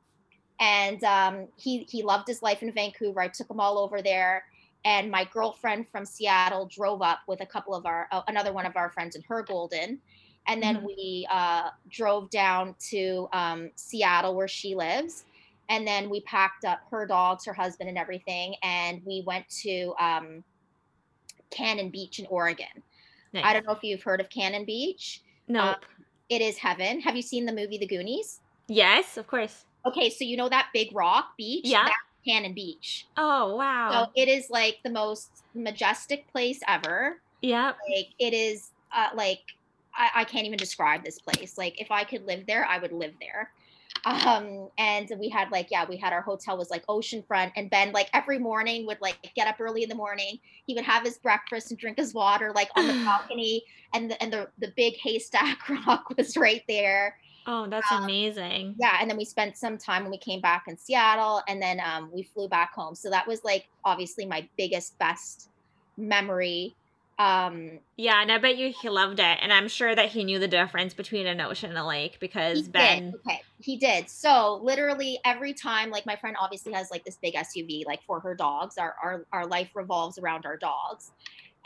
And 0.60 1.02
um, 1.04 1.48
he 1.56 1.86
he 1.88 2.02
loved 2.02 2.28
his 2.28 2.42
life 2.42 2.62
in 2.62 2.70
vancouver. 2.72 3.20
I 3.22 3.28
took 3.28 3.48
him 3.50 3.60
all 3.60 3.78
over 3.78 4.02
there. 4.02 4.44
And 4.84 5.10
my 5.10 5.24
girlfriend 5.24 5.88
from 5.88 6.04
seattle 6.04 6.66
drove 6.66 7.00
up 7.00 7.20
with 7.26 7.40
a 7.40 7.46
couple 7.46 7.74
of 7.74 7.86
our 7.86 8.08
uh, 8.12 8.22
another 8.28 8.52
one 8.52 8.66
of 8.66 8.76
our 8.76 8.90
friends 8.90 9.16
and 9.16 9.24
her 9.24 9.42
golden 9.42 10.00
and 10.46 10.62
then 10.62 10.76
Mhm. 10.79 10.85
we 10.85 11.26
uh, 11.31 11.70
drove 11.88 12.31
down 12.31 12.74
to 12.90 13.29
um, 13.33 13.70
seattle 13.76 14.35
where 14.35 14.48
she 14.48 14.74
lives 14.74 15.24
and 15.68 15.87
then 15.87 16.11
we 16.11 16.20
packed 16.22 16.64
up 16.64 16.81
her 16.90 17.07
dogs 17.07 17.44
her 17.44 17.53
husband 17.53 17.88
and 17.88 17.98
everything 17.98 18.55
and 18.62 19.03
we 19.05 19.22
went 19.26 19.48
to 19.48 19.94
um, 20.00 20.42
cannon 21.50 21.90
beach 21.90 22.18
in 22.18 22.26
oregon 22.26 22.66
Nice. 23.33 23.44
i 23.44 23.53
don't 23.53 23.66
know 23.66 23.72
if 23.72 23.83
you've 23.83 24.03
heard 24.03 24.20
of 24.20 24.29
cannon 24.31 24.64
beach 24.64 25.22
Nope. 25.48 25.85
it 26.29 26.40
is 26.40 26.57
heaven 26.59 27.00
have 27.00 27.16
you 27.16 27.22
seen 27.22 27.44
the 27.46 27.53
movie 27.53 27.79
the 27.79 27.87
goonies 27.87 28.40
yes, 28.68 29.16
of 29.16 29.26
course. 29.26 29.64
Okay, 29.85 30.11
so 30.11 30.24
you 30.24 30.37
know 30.37 30.48
that 30.48 30.68
big 30.72 30.94
rock 30.94 31.31
beach? 31.37 31.64
Yeah. 31.64 31.85
That's 31.85 31.96
Cannon 32.24 32.53
Beach. 32.55 33.07
Oh 33.16 33.57
wow. 33.57 33.90
So 33.90 34.12
it 34.14 34.29
is 34.29 34.48
like 34.50 34.79
the 34.85 34.90
most 34.90 35.42
majestic 35.55 36.31
place 36.31 36.61
ever. 36.68 37.20
Yeah. 37.40 37.72
Like 37.90 38.09
it 38.18 38.35
is 38.35 38.70
uh, 38.94 39.09
like 39.14 39.40
I, 39.94 40.11
I 40.16 40.24
can't 40.24 40.46
even 40.46 40.57
describe 40.59 41.05
this 41.05 41.18
place. 41.18 41.59
Like 41.59 41.81
if 41.81 41.90
I 41.90 42.05
could 42.05 42.26
live 42.26 42.46
there, 42.46 42.64
I 42.66 42.79
would 42.79 42.92
live 42.92 43.14
there. 43.20 43.50
Um, 44.07 44.68
and 44.79 45.11
we 45.18 45.29
had 45.29 45.50
like, 45.50 45.68
yeah, 45.70 45.85
we 45.87 45.96
had 45.96 46.12
our 46.12 46.22
hotel 46.22 46.57
was 46.57 46.70
like 46.70 46.87
oceanfront 46.87 47.53
and 47.57 47.68
Ben 47.68 47.92
like 47.92 48.09
every 48.14 48.38
morning 48.38 48.87
would 48.87 49.00
like 49.00 49.18
get 49.35 49.46
up 49.46 49.57
early 49.61 49.83
in 49.83 49.88
the 49.88 49.94
morning. 49.94 50.38
He 50.66 50.74
would 50.74 50.85
have 50.85 51.03
his 51.05 51.18
breakfast 51.18 51.70
and 51.70 51.79
drink 51.79 51.98
his 51.98 52.14
water 52.14 52.53
like 52.55 52.70
on 52.76 52.87
the 52.87 52.92
balcony 53.05 53.62
and 53.92 54.11
the 54.11 54.22
and 54.22 54.33
the, 54.33 54.48
the 54.59 54.72
big 54.76 54.94
haystack 54.96 55.68
rock 55.87 56.16
was 56.16 56.37
right 56.37 56.62
there. 56.68 57.16
Oh, 57.46 57.66
that's 57.68 57.90
Um, 57.90 58.05
amazing. 58.05 58.76
yeah 58.79 58.98
and 59.00 59.11
then 59.11 59.16
we 59.16 59.24
spent 59.24 59.57
some 59.57 59.76
time 59.79 60.03
when 60.03 60.11
we 60.11 60.18
came 60.18 60.40
back 60.42 60.64
in 60.68 60.76
seattle 60.76 61.42
and 61.48 61.61
then 61.61 61.81
um, 61.81 62.11
we 62.12 62.22
flew 62.22 62.48
back 62.48 62.72
home 62.74 62.94
so 62.94 63.09
that 63.11 63.26
was 63.26 63.42
like 63.44 63.66
obviously 63.85 64.26
my 64.26 64.46
biggest 64.59 64.98
best 64.98 65.48
memory 65.96 66.76
um 67.20 67.80
Yeah, 67.96 68.22
and 68.22 68.33
I 68.33 68.38
bet 68.38 68.56
you 68.56 68.72
he 68.72 68.88
loved 68.88 69.20
it, 69.20 69.38
and 69.42 69.52
I'm 69.52 69.68
sure 69.68 69.94
that 69.94 70.09
he 70.09 70.24
knew 70.24 70.38
the 70.38 70.48
difference 70.48 70.94
between 70.94 71.26
an 71.26 71.40
ocean 71.40 71.68
and 71.68 71.78
a 71.78 71.87
lake 71.87 72.18
because 72.18 72.66
Ben. 72.68 73.11
did. 73.11 73.20
Okay. 73.26 73.42
He 73.59 73.76
did. 73.76 74.09
So 74.09 74.59
literally 74.62 75.18
every 75.24 75.52
time 75.52 75.90
like 75.90 76.06
my 76.06 76.16
friend 76.16 76.35
obviously 76.40 76.72
has 76.72 76.90
like 76.90 77.04
this 77.04 77.18
big 77.20 77.35
suv 77.35 77.85
like 77.87 78.02
for 78.06 78.20
her 78.20 78.35
dogs. 78.35 78.78
Our 78.78 78.94
our, 79.02 79.26
our 79.33 79.46
life 79.46 79.70
revolves 79.74 80.18
around 80.18 80.46
our 80.46 80.56
dogs. 80.56 81.12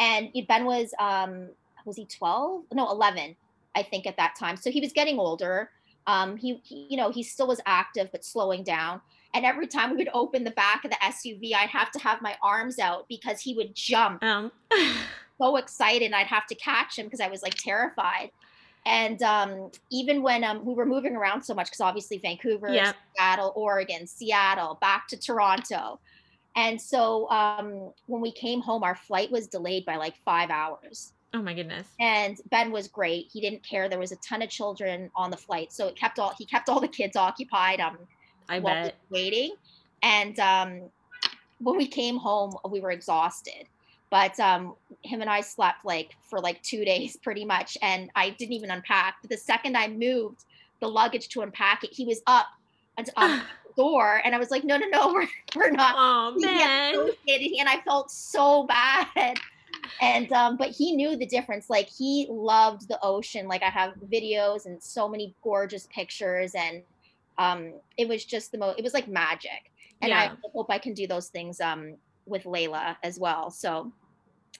And 0.00 0.30
ben 0.48 0.64
was 0.64 0.92
um 0.98 1.50
was 1.86 1.96
he 1.96 2.06
12 2.06 2.64
no 2.72 2.90
11 2.90 3.36
i 3.76 3.82
think 3.82 4.06
at 4.06 4.16
that 4.16 4.34
time. 4.36 4.56
So 4.56 4.70
he 4.70 4.80
was 4.80 4.92
getting 4.92 5.20
older. 5.20 5.70
Um 6.08 6.36
he, 6.36 6.60
he 6.64 6.88
you 6.90 6.96
know 6.96 7.12
he 7.12 7.22
still 7.22 7.46
was 7.46 7.60
active 7.64 8.08
but 8.10 8.24
slowing 8.24 8.64
down 8.64 9.00
and 9.34 9.44
every 9.44 9.66
time 9.66 9.90
we 9.90 9.96
would 9.96 10.08
open 10.14 10.44
the 10.44 10.50
back 10.52 10.84
of 10.84 10.90
the 10.90 10.96
suv 11.02 11.40
i'd 11.54 11.68
have 11.68 11.90
to 11.90 11.98
have 11.98 12.22
my 12.22 12.36
arms 12.42 12.78
out 12.78 13.06
because 13.08 13.40
he 13.40 13.54
would 13.54 13.74
jump 13.74 14.22
Um. 14.24 14.50
so 15.40 15.56
excited 15.56 16.06
and 16.06 16.14
I'd 16.14 16.28
have 16.28 16.46
to 16.46 16.54
catch 16.54 16.96
him 16.98 17.06
because 17.06 17.20
I 17.20 17.26
was 17.28 17.42
like 17.42 17.54
terrified. 17.54 18.30
And 18.86 19.20
um, 19.22 19.70
even 19.90 20.22
when 20.22 20.44
um, 20.44 20.64
we 20.64 20.74
were 20.74 20.86
moving 20.86 21.16
around 21.16 21.42
so 21.42 21.54
much, 21.54 21.66
because 21.66 21.80
obviously 21.80 22.18
Vancouver, 22.18 22.68
Yeah. 22.72 22.92
Seattle, 23.16 23.52
Oregon, 23.56 24.06
Seattle, 24.06 24.78
back 24.80 25.08
to 25.08 25.16
Toronto. 25.18 25.98
And 26.54 26.80
so 26.80 27.28
um, 27.30 27.90
when 28.06 28.20
we 28.20 28.30
came 28.30 28.60
home, 28.60 28.84
our 28.84 28.94
flight 28.94 29.30
was 29.32 29.48
delayed 29.48 29.84
by 29.84 29.96
like 29.96 30.14
five 30.24 30.50
hours. 30.50 31.14
oh 31.32 31.42
my 31.42 31.52
goodness. 31.52 31.88
And 31.98 32.40
Ben 32.50 32.70
was 32.70 32.86
great. 32.86 33.26
He 33.32 33.40
didn't 33.40 33.64
care. 33.64 33.88
There 33.88 33.98
was 33.98 34.12
a 34.12 34.16
ton 34.16 34.40
of 34.42 34.50
children 34.50 35.10
on 35.16 35.32
the 35.32 35.36
flight, 35.36 35.72
so 35.72 35.88
it 35.88 35.96
kept 35.96 36.20
all 36.20 36.32
he 36.38 36.46
kept 36.46 36.68
all 36.68 36.78
the 36.80 36.86
kids 36.86 37.16
occupied. 37.16 37.80
Um, 37.80 37.98
I 38.48 38.58
while 38.58 38.74
we 38.74 38.82
bet. 38.82 38.94
were 39.10 39.14
waiting. 39.14 39.54
And 40.02 40.38
um, 40.38 40.82
when 41.58 41.76
we 41.76 41.86
came 41.86 42.16
home, 42.16 42.56
we 42.68 42.80
were 42.80 42.90
exhausted. 42.90 43.66
But 44.10 44.38
um, 44.38 44.74
him 45.02 45.22
and 45.22 45.30
I 45.30 45.40
slept 45.40 45.84
like 45.84 46.14
for 46.28 46.40
like 46.40 46.62
two 46.62 46.84
days 46.84 47.16
pretty 47.22 47.44
much. 47.44 47.76
And 47.82 48.10
I 48.14 48.30
didn't 48.30 48.52
even 48.52 48.70
unpack. 48.70 49.16
But 49.20 49.30
the 49.30 49.36
second 49.36 49.76
I 49.76 49.88
moved 49.88 50.44
the 50.80 50.88
luggage 50.88 51.28
to 51.30 51.40
unpack 51.40 51.84
it, 51.84 51.92
he 51.92 52.04
was 52.04 52.22
up 52.26 52.46
on 52.98 53.04
the 53.16 53.42
door. 53.76 54.20
And 54.24 54.34
I 54.34 54.38
was 54.38 54.50
like, 54.50 54.64
no, 54.64 54.76
no, 54.76 54.86
no, 54.88 55.12
we're, 55.12 55.28
we're 55.56 55.70
not. 55.70 55.94
Oh, 55.96 56.36
man. 56.38 57.10
And 57.58 57.68
I 57.68 57.80
felt 57.84 58.10
so 58.10 58.64
bad 58.64 59.38
and 60.00 60.32
um 60.32 60.56
but 60.56 60.70
he 60.70 60.94
knew 60.94 61.16
the 61.16 61.26
difference 61.26 61.68
like 61.68 61.88
he 61.88 62.26
loved 62.30 62.88
the 62.88 62.98
ocean 63.02 63.46
like 63.46 63.62
i 63.62 63.68
have 63.68 63.92
videos 64.10 64.66
and 64.66 64.82
so 64.82 65.08
many 65.08 65.34
gorgeous 65.42 65.86
pictures 65.92 66.54
and 66.54 66.82
um 67.38 67.72
it 67.96 68.08
was 68.08 68.24
just 68.24 68.52
the 68.52 68.58
most 68.58 68.78
it 68.78 68.82
was 68.82 68.94
like 68.94 69.08
magic. 69.08 69.70
And 70.02 70.10
yeah. 70.10 70.32
i 70.32 70.48
hope 70.52 70.66
i 70.70 70.78
can 70.78 70.94
do 70.94 71.06
those 71.06 71.28
things 71.28 71.60
um 71.60 71.96
with 72.26 72.44
layla 72.44 72.96
as 73.02 73.18
well. 73.18 73.50
So 73.50 73.92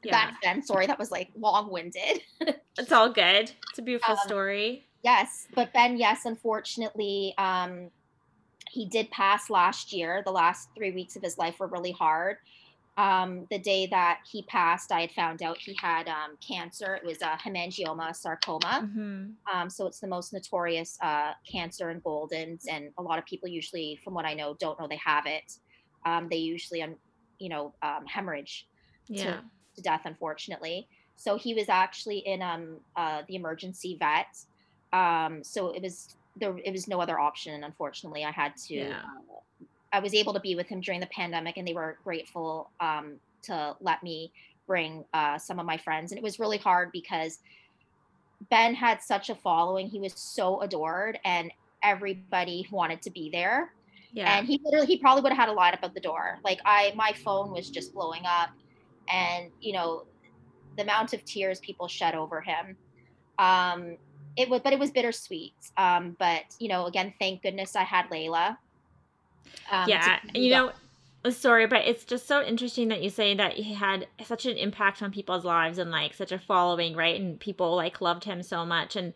yeah. 0.03 0.13
back 0.13 0.35
then 0.43 0.63
sorry 0.63 0.87
that 0.87 0.99
was 0.99 1.11
like 1.11 1.31
long-winded. 1.39 2.23
It's 2.77 2.91
all 2.91 3.09
good. 3.09 3.53
It's 3.71 3.79
a 3.79 3.83
beautiful 3.83 4.15
um, 4.15 4.19
story. 4.27 4.87
yes. 5.03 5.47
But 5.55 5.73
ben 5.73 5.97
yes 5.97 6.25
unfortunately 6.25 7.35
um 7.39 7.91
he 8.71 8.87
did 8.87 9.09
pass 9.11 9.51
last 9.51 9.93
year. 9.93 10.23
The 10.25 10.33
last 10.33 10.69
three 10.77 10.91
weeks 10.91 11.15
of 11.15 11.23
his 11.23 11.39
life 11.39 11.61
were 11.61 11.69
really 11.69 11.93
hard 11.93 12.39
um, 12.97 13.47
the 13.51 13.59
day 13.59 13.87
that 13.87 14.21
he 14.31 14.43
passed, 14.43 14.93
I 14.93 15.01
had 15.01 15.11
found 15.13 15.43
out 15.43 15.59
he 15.59 15.77
had 15.81 16.09
um, 16.09 16.37
cancer. 16.47 16.95
It 16.95 17.05
was 17.05 17.23
a 17.23 17.37
hemangioma 17.45 18.15
sarcoma. 18.15 18.89
Mm-hmm. 18.89 19.31
Um, 19.53 19.69
so 19.69 19.87
it's 19.87 19.99
the 19.99 20.07
most 20.07 20.33
notorious 20.33 20.97
uh, 21.03 21.33
cancer 21.51 21.91
in 21.91 22.01
Goldens, 22.03 22.65
and 22.71 22.91
a 22.99 23.03
lot 23.03 23.19
of 23.19 23.27
people 23.27 23.49
usually, 23.49 23.99
from 24.05 24.15
what 24.15 24.25
I 24.25 24.35
know, 24.35 24.57
don't 24.61 24.79
know 24.79 24.87
they 24.87 25.01
have 25.05 25.27
it. 25.27 25.59
Um, 26.07 26.29
they 26.31 26.37
usually, 26.37 26.83
um, 26.83 26.95
you 27.39 27.49
know, 27.49 27.75
um, 27.83 28.07
hemorrhage 28.07 28.69
yeah. 29.09 29.25
to, 29.25 29.45
to, 29.77 29.83
death, 29.83 30.03
unfortunately. 30.05 30.87
So 31.17 31.37
he 31.37 31.55
was 31.55 31.69
actually 31.69 32.19
in 32.19 32.43
um, 32.43 32.77
uh, 32.95 33.23
the 33.27 33.35
emergency 33.35 33.97
vet. 33.99 34.37
so 35.45 35.71
it 35.71 35.83
was 35.83 36.15
there. 36.37 36.57
It 36.65 36.71
was 36.71 36.87
no 36.87 37.01
other 37.01 37.19
option. 37.19 37.65
Unfortunately, 37.65 38.25
I 38.25 38.31
had 38.31 38.57
to. 38.69 38.75
Yeah. 38.75 39.03
I 39.95 40.01
was 40.01 40.13
able 40.13 40.33
to 40.33 40.41
be 40.41 40.57
with 40.57 40.67
him 40.67 40.81
during 40.81 40.99
the 40.99 41.07
pandemic, 41.07 41.57
and 41.57 41.67
they 41.67 41.73
were 41.73 41.99
grateful 42.03 42.69
um, 42.81 43.15
to 43.43 43.77
let 43.81 44.03
me 44.03 44.33
bring 44.67 45.05
uh, 45.15 45.39
some 45.39 45.61
of 45.61 45.67
my 45.67 45.77
friends. 45.77 46.11
And 46.11 46.19
it 46.19 46.25
was 46.25 46.41
really 46.41 46.59
hard 46.59 46.91
because 46.91 47.39
Ben 48.51 48.75
had 48.75 49.01
such 49.01 49.31
a 49.31 49.37
following; 49.37 49.87
he 49.87 50.01
was 50.01 50.13
so 50.17 50.63
adored, 50.63 51.21
and 51.25 51.53
everybody 51.85 52.67
wanted 52.73 53.03
to 53.03 53.11
be 53.11 53.31
there. 53.31 53.73
Yeah. 54.13 54.37
And 54.37 54.49
he 54.49 54.61
literally, 54.65 54.87
he 54.87 54.99
probably 54.99 55.23
would 55.23 55.33
have 55.33 55.39
had 55.39 55.49
a 55.49 55.53
line 55.53 55.75
up 55.75 55.81
at 55.85 55.95
the 55.95 56.01
door. 56.01 56.41
Like 56.43 56.59
I, 56.65 56.93
my 56.97 57.13
phone 57.25 57.53
was 57.53 57.71
just 57.71 57.95
blowing 57.95 58.23
up, 58.27 58.51
and 59.09 59.53
you 59.61 59.75
know, 59.75 60.07
the 60.77 60.83
amount 60.83 61.13
of 61.13 61.25
tears 61.25 61.61
people 61.61 61.87
shed 61.87 62.17
over 62.17 62.41
him. 62.41 62.77
Um, 63.39 63.97
it 64.37 64.51
was, 64.51 64.61
but 64.65 64.73
it 64.73 64.81
was 64.81 64.91
bittersweet. 64.91 65.55
Um, 65.77 66.17
but 66.19 66.43
you 66.59 66.67
know, 66.67 66.87
again, 66.87 67.15
thank 67.21 67.43
goodness 67.43 67.77
I 67.77 67.85
had 67.85 68.07
Layla 68.07 68.57
um, 69.71 69.89
yeah, 69.89 70.21
you 70.35 70.51
know, 70.51 70.73
sorry, 71.31 71.67
but 71.67 71.87
it's 71.87 72.05
just 72.05 72.27
so 72.27 72.43
interesting 72.43 72.89
that 72.89 73.03
you 73.03 73.11
say 73.11 73.35
that 73.35 73.55
he 73.55 73.75
had 73.75 74.07
such 74.25 74.47
an 74.47 74.57
impact 74.57 75.03
on 75.03 75.11
people's 75.11 75.45
lives 75.45 75.79
and 75.79 75.91
like 75.91 76.15
such 76.15 76.33
a 76.33 76.39
following, 76.39 76.95
right? 76.95 77.21
And 77.21 77.41
people 77.41 77.75
like 77.77 78.01
loved 78.01 78.25
him 78.25 78.43
so 78.43 78.65
much. 78.67 78.97
And 78.97 79.15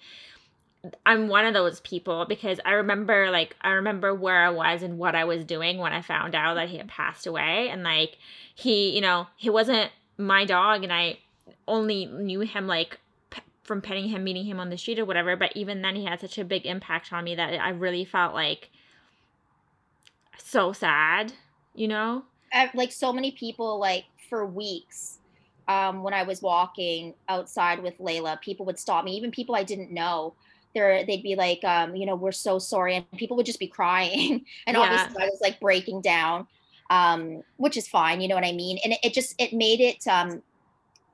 I'm 1.05 1.29
one 1.29 1.45
of 1.45 1.55
those 1.55 1.81
people 1.81 2.25
because 2.27 2.61
I 2.65 2.73
remember 2.73 3.31
like 3.31 3.57
I 3.61 3.71
remember 3.71 4.15
where 4.15 4.45
I 4.45 4.51
was 4.51 4.83
and 4.83 4.99
what 4.99 5.15
I 5.15 5.25
was 5.25 5.45
doing 5.45 5.79
when 5.79 5.93
I 5.93 6.03
found 6.03 6.35
out 6.35 6.55
that 6.55 6.69
he 6.69 6.79
had 6.79 6.89
passed 6.89 7.27
away. 7.27 7.69
And 7.69 7.83
like 7.83 8.19
he, 8.55 8.95
you 8.95 9.01
know, 9.01 9.27
he 9.37 9.51
wasn't 9.51 9.91
my 10.17 10.45
dog, 10.45 10.83
and 10.83 10.93
I 10.93 11.19
only 11.67 12.07
knew 12.07 12.41
him 12.41 12.67
like 12.67 12.99
from 13.63 13.83
petting 13.83 14.09
him, 14.09 14.25
meeting 14.25 14.47
him 14.47 14.59
on 14.59 14.71
the 14.71 14.79
street 14.79 14.99
or 14.99 15.05
whatever. 15.05 15.37
But 15.37 15.53
even 15.55 15.83
then, 15.83 15.95
he 15.95 16.07
had 16.07 16.21
such 16.21 16.39
a 16.39 16.45
big 16.45 16.65
impact 16.65 17.13
on 17.13 17.25
me 17.25 17.35
that 17.35 17.61
I 17.61 17.71
really 17.71 18.05
felt 18.05 18.35
like 18.35 18.71
so 20.39 20.73
sad, 20.73 21.33
you 21.75 21.89
know? 21.89 22.25
like 22.75 22.93
so 22.93 23.13
many 23.13 23.33
people, 23.33 23.79
like 23.79 24.05
for 24.29 24.47
weeks, 24.47 25.19
um, 25.69 26.03
when 26.03 26.15
I 26.15 26.23
was 26.23 26.41
walking 26.41 27.15
outside 27.29 27.83
with 27.83 27.99
Layla, 27.99 28.41
people 28.41 28.65
would 28.67 28.79
stop 28.79 29.05
me, 29.05 29.17
even 29.17 29.31
people 29.31 29.55
I 29.55 29.63
didn't 29.63 29.93
know. 29.93 30.35
There, 30.75 31.05
they'd 31.05 31.23
be 31.23 31.35
like, 31.35 31.63
um, 31.65 31.95
you 31.97 32.07
know, 32.07 32.17
we're 32.17 32.33
so 32.33 32.59
sorry, 32.59 32.97
and 32.97 33.11
people 33.13 33.37
would 33.37 33.47
just 33.47 33.59
be 33.59 33.67
crying, 33.79 34.45
and 34.67 34.77
yeah. 34.77 34.83
obviously 34.83 35.23
I 35.23 35.27
was 35.27 35.41
like 35.41 35.61
breaking 35.61 36.01
down, 36.01 36.47
um, 36.91 37.43
which 37.57 37.77
is 37.77 37.87
fine, 37.87 38.21
you 38.21 38.29
know 38.29 38.35
what 38.35 38.45
I 38.45 38.53
mean? 38.53 38.79
And 38.83 38.95
it, 38.95 39.01
it 39.05 39.15
just 39.15 39.35
it 39.39 39.53
made 39.53 39.81
it, 39.81 40.07
um, 40.07 40.43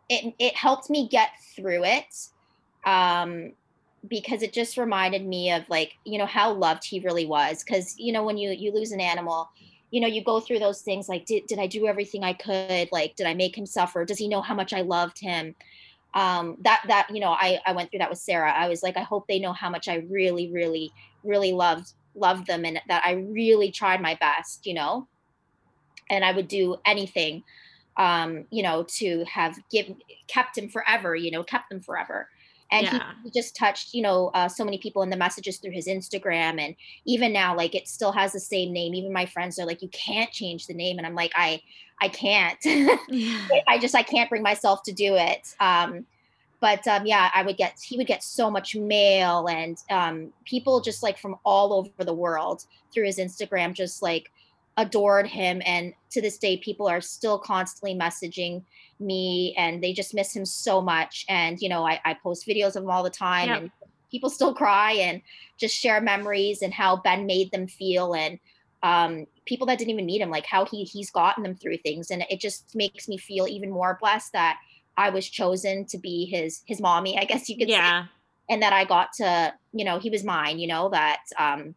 it 0.08 0.34
it 0.38 0.54
helped 0.54 0.90
me 0.90 1.08
get 1.08 1.30
through 1.56 1.84
it, 1.84 2.28
um, 2.84 3.52
because 4.08 4.42
it 4.42 4.52
just 4.52 4.76
reminded 4.76 5.24
me 5.26 5.50
of 5.50 5.68
like 5.68 5.92
you 6.04 6.18
know 6.18 6.26
how 6.26 6.52
loved 6.52 6.84
he 6.84 7.00
really 7.00 7.26
was 7.26 7.62
because 7.62 7.94
you 7.98 8.12
know 8.12 8.24
when 8.24 8.36
you 8.36 8.50
you 8.50 8.72
lose 8.72 8.92
an 8.92 9.00
animal 9.00 9.48
you 9.90 10.00
know 10.00 10.06
you 10.06 10.22
go 10.22 10.40
through 10.40 10.58
those 10.58 10.82
things 10.82 11.08
like 11.08 11.24
did, 11.24 11.46
did 11.46 11.58
i 11.58 11.66
do 11.66 11.86
everything 11.86 12.24
i 12.24 12.32
could? 12.32 12.88
Like 12.92 13.16
did 13.16 13.26
i 13.26 13.34
make 13.34 13.56
him 13.56 13.66
suffer? 13.66 14.04
Does 14.04 14.18
he 14.18 14.28
know 14.28 14.42
how 14.42 14.54
much 14.54 14.72
i 14.72 14.80
loved 14.80 15.18
him? 15.18 15.54
Um 16.14 16.56
that 16.62 16.82
that 16.88 17.08
you 17.10 17.20
know 17.20 17.32
i 17.32 17.60
i 17.66 17.72
went 17.72 17.90
through 17.90 18.00
that 18.00 18.10
with 18.10 18.18
sarah. 18.18 18.52
I 18.52 18.68
was 18.68 18.82
like 18.82 18.96
i 18.96 19.02
hope 19.02 19.26
they 19.26 19.38
know 19.38 19.52
how 19.52 19.70
much 19.70 19.88
i 19.88 19.96
really 20.08 20.50
really 20.50 20.92
really 21.22 21.52
loved 21.52 21.92
loved 22.14 22.46
them 22.46 22.64
and 22.64 22.80
that 22.88 23.02
i 23.04 23.12
really 23.12 23.70
tried 23.70 24.00
my 24.00 24.16
best 24.16 24.66
you 24.66 24.74
know? 24.74 25.08
And 26.10 26.24
i 26.24 26.32
would 26.32 26.48
do 26.48 26.76
anything 26.84 27.42
um 27.96 28.44
you 28.50 28.62
know 28.62 28.82
to 28.82 29.24
have 29.24 29.56
given 29.70 29.96
kept 30.26 30.58
him 30.58 30.68
forever 30.68 31.14
you 31.14 31.30
know 31.30 31.44
kept 31.44 31.70
them 31.70 31.80
forever 31.80 32.28
and 32.74 32.87
yeah. 32.87 33.12
he, 33.22 33.24
he, 33.24 33.30
just 33.30 33.54
touched 33.54 33.94
you 33.94 34.02
know 34.02 34.30
uh, 34.34 34.48
so 34.48 34.64
many 34.64 34.78
people 34.78 35.02
in 35.02 35.10
the 35.10 35.16
messages 35.16 35.58
through 35.58 35.70
his 35.70 35.87
instagram 35.87 36.60
and 36.60 36.74
even 37.04 37.32
now 37.32 37.56
like 37.56 37.74
it 37.74 37.88
still 37.88 38.12
has 38.12 38.32
the 38.32 38.40
same 38.40 38.72
name 38.72 38.94
even 38.94 39.12
my 39.12 39.26
friends 39.26 39.58
are 39.58 39.66
like 39.66 39.80
you 39.80 39.88
can't 39.88 40.30
change 40.32 40.66
the 40.66 40.74
name 40.74 40.98
and 40.98 41.06
i'm 41.06 41.14
like 41.14 41.32
i 41.37 41.60
i 42.02 42.08
can't 42.08 42.58
yeah. 43.08 43.38
i 43.68 43.78
just 43.78 43.94
i 43.94 44.02
can't 44.02 44.28
bring 44.28 44.42
myself 44.42 44.82
to 44.82 44.92
do 44.92 45.14
it 45.14 45.54
um 45.60 46.04
but 46.60 46.87
um, 46.88 47.06
yeah 47.06 47.30
i 47.34 47.42
would 47.42 47.56
get 47.56 47.78
he 47.80 47.96
would 47.96 48.06
get 48.06 48.22
so 48.22 48.50
much 48.50 48.74
mail 48.74 49.46
and 49.48 49.78
um, 49.90 50.32
people 50.44 50.80
just 50.80 51.02
like 51.02 51.18
from 51.18 51.37
all 51.44 51.72
over 51.72 52.04
the 52.04 52.14
world 52.14 52.64
through 52.92 53.04
his 53.04 53.18
instagram 53.18 53.72
just 53.72 54.02
like 54.02 54.30
adored 54.76 55.26
him 55.26 55.62
and 55.64 55.94
to 56.10 56.20
this 56.20 56.37
day 56.37 56.56
people 56.56 56.88
are 56.88 57.00
still 57.00 57.38
constantly 57.38 57.94
messaging 57.94 58.62
me 59.00 59.54
and 59.57 59.83
they 59.83 59.92
just 59.92 60.14
miss 60.14 60.35
him 60.35 60.44
so 60.44 60.80
much 60.80 61.24
and 61.28 61.61
you 61.61 61.68
know 61.68 61.87
i, 61.87 62.00
I 62.04 62.14
post 62.14 62.46
videos 62.46 62.76
of 62.76 62.85
him 62.85 62.90
all 62.90 63.02
the 63.02 63.11
time 63.11 63.48
yep. 63.48 63.61
and 63.61 63.70
people 64.11 64.30
still 64.30 64.54
cry 64.54 64.92
and 64.92 65.20
just 65.57 65.76
share 65.76 66.00
memories 66.00 66.62
and 66.62 66.72
how 66.72 66.96
ben 66.96 67.26
made 67.26 67.50
them 67.50 67.66
feel 67.66 68.14
and 68.14 68.38
um, 68.83 69.26
people 69.46 69.66
that 69.68 69.78
didn't 69.78 69.92
even 69.92 70.04
meet 70.04 70.20
him 70.20 70.30
like 70.30 70.44
how 70.44 70.66
he 70.66 70.85
he's 70.85 71.11
gotten 71.11 71.42
them 71.42 71.54
through 71.54 71.78
things 71.78 72.11
and 72.11 72.24
it 72.28 72.38
just 72.38 72.76
makes 72.76 73.09
me 73.09 73.16
feel 73.16 73.48
even 73.48 73.70
more 73.70 73.98
blessed 74.00 74.33
that 74.33 74.59
i 74.96 75.09
was 75.09 75.26
chosen 75.28 75.87
to 75.87 75.96
be 75.96 76.26
his 76.26 76.62
his 76.66 76.80
mommy 76.80 77.18
i 77.18 77.24
guess 77.24 77.48
you 77.48 77.57
could 77.57 77.68
yeah. 77.68 78.02
say 78.02 78.09
and 78.50 78.62
that 78.62 78.74
i 78.74 78.85
got 78.85 79.12
to 79.14 79.52
you 79.72 79.87
know 79.87 79.98
he 79.98 80.11
was 80.11 80.22
mine 80.22 80.59
you 80.59 80.66
know 80.66 80.90
that 80.90 81.22
um 81.38 81.74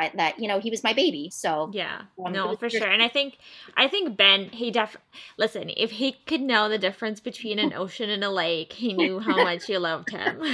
I, 0.00 0.10
that 0.14 0.38
you 0.38 0.48
know 0.48 0.60
he 0.60 0.70
was 0.70 0.82
my 0.82 0.92
baby 0.92 1.30
so 1.30 1.70
yeah. 1.72 2.02
um, 2.24 2.32
no 2.32 2.56
for 2.56 2.70
sure. 2.70 2.88
and 2.88 3.02
i 3.02 3.08
think 3.08 3.38
i 3.76 3.86
think 3.86 4.16
ben 4.16 4.48
he 4.50 4.70
def 4.70 4.96
listen 5.36 5.70
if 5.76 5.92
he 5.92 6.12
could 6.26 6.40
know 6.40 6.68
the 6.68 6.78
difference 6.78 7.20
between 7.20 7.58
an 7.58 7.72
ocean 7.76 8.10
and 8.10 8.24
a 8.24 8.30
lake 8.30 8.72
he 8.72 8.92
knew 8.92 9.20
how 9.20 9.36
much 9.36 9.68
you 9.68 9.78
loved 9.78 10.10
him. 10.10 10.42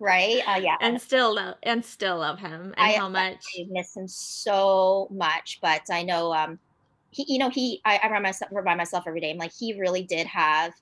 Right? 0.00 0.42
Uh, 0.46 0.60
yeah. 0.60 0.76
And 0.80 1.00
still 1.00 1.34
love 1.34 1.54
and 1.62 1.84
still 1.84 2.18
love 2.18 2.38
him 2.38 2.74
and 2.76 2.92
I, 2.92 2.92
how 2.92 3.08
much 3.08 3.44
I 3.58 3.66
miss 3.68 3.96
him 3.96 4.08
so 4.08 5.08
much 5.10 5.58
but 5.60 5.82
i 5.90 6.02
know 6.02 6.32
um 6.32 6.58
he 7.10 7.24
you 7.28 7.38
know 7.38 7.48
he 7.48 7.80
i, 7.84 7.98
I 8.02 8.06
remind 8.06 8.24
myself 8.24 8.50
remind 8.52 8.78
myself 8.78 9.04
every 9.06 9.20
day 9.20 9.30
i'm 9.30 9.38
like 9.38 9.52
he 9.56 9.78
really 9.78 10.02
did 10.02 10.26
have 10.26 10.72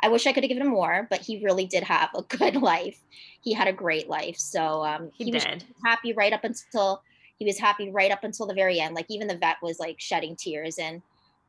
I 0.00 0.08
wish 0.08 0.26
I 0.26 0.32
could 0.32 0.42
have 0.42 0.48
given 0.48 0.66
him 0.66 0.72
more, 0.72 1.06
but 1.10 1.20
he 1.20 1.42
really 1.42 1.66
did 1.66 1.82
have 1.82 2.10
a 2.14 2.22
good 2.36 2.56
life. 2.56 3.00
He 3.40 3.52
had 3.52 3.68
a 3.68 3.72
great 3.72 4.08
life. 4.08 4.38
So 4.38 4.84
um, 4.84 5.10
he, 5.14 5.24
he 5.24 5.32
was 5.32 5.46
happy 5.84 6.12
right 6.12 6.32
up 6.32 6.44
until 6.44 7.02
he 7.38 7.44
was 7.44 7.58
happy 7.58 7.90
right 7.90 8.10
up 8.10 8.24
until 8.24 8.46
the 8.46 8.54
very 8.54 8.80
end. 8.80 8.94
Like 8.94 9.06
even 9.08 9.28
the 9.28 9.36
vet 9.36 9.56
was 9.62 9.78
like 9.78 10.00
shedding 10.00 10.36
tears, 10.36 10.78
and 10.78 11.02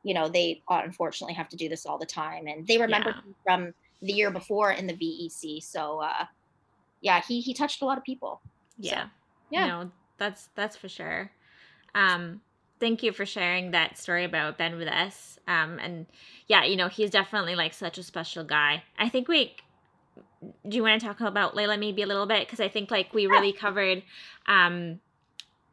you 0.04 0.14
know 0.14 0.28
they 0.28 0.62
unfortunately 0.70 1.34
have 1.34 1.50
to 1.50 1.58
do 1.58 1.70
this 1.70 1.86
all 1.86 1.98
the 1.98 2.06
time, 2.06 2.48
and 2.48 2.68
they 2.68 2.78
remember 2.78 3.16
yeah. 3.16 3.34
from 3.44 3.74
the 4.02 4.14
year 4.14 4.32
before 4.32 4.72
in 4.72 4.88
the 4.88 4.94
VEC. 4.94 5.64
So 5.64 6.00
uh, 6.02 6.26
yeah, 7.02 7.22
he 7.26 7.42
he 7.42 7.54
touched 7.54 7.82
a 7.82 7.86
lot 7.86 7.98
of 7.98 8.04
people. 8.04 8.42
Yeah, 8.78 9.06
so, 9.06 9.10
yeah, 9.50 9.68
no, 9.68 9.92
that's 10.18 10.50
that's 10.56 10.76
for 10.76 10.90
sure. 10.90 11.32
Um, 11.96 12.42
thank 12.80 13.04
you 13.04 13.12
for 13.12 13.26
sharing 13.26 13.72
that 13.72 13.98
story 13.98 14.24
about 14.24 14.58
Ben 14.58 14.78
with 14.78 14.88
us. 14.88 15.40
Um, 15.48 15.80
and 15.80 16.06
yeah, 16.48 16.64
you 16.64 16.76
know, 16.76 16.88
he's 16.88 17.10
definitely 17.10 17.56
like 17.56 17.74
such 17.74 17.98
a 17.98 18.04
special 18.04 18.44
guy. 18.44 18.84
I 18.98 19.10
think 19.10 19.28
we 19.28 19.56
do 20.68 20.78
you 20.78 20.84
want 20.84 21.02
to 21.02 21.08
talk 21.08 21.20
about 21.20 21.56
Layla 21.56 21.80
maybe 21.80 22.04
a 22.04 22.08
little 22.08 22.28
bit 22.28 22.46
because 22.48 22.60
I 22.60 22.68
think 22.68 22.92
like 22.92 23.12
we 23.12 23.26
really 23.26 23.52
covered 23.52 24.04
um 24.46 25.00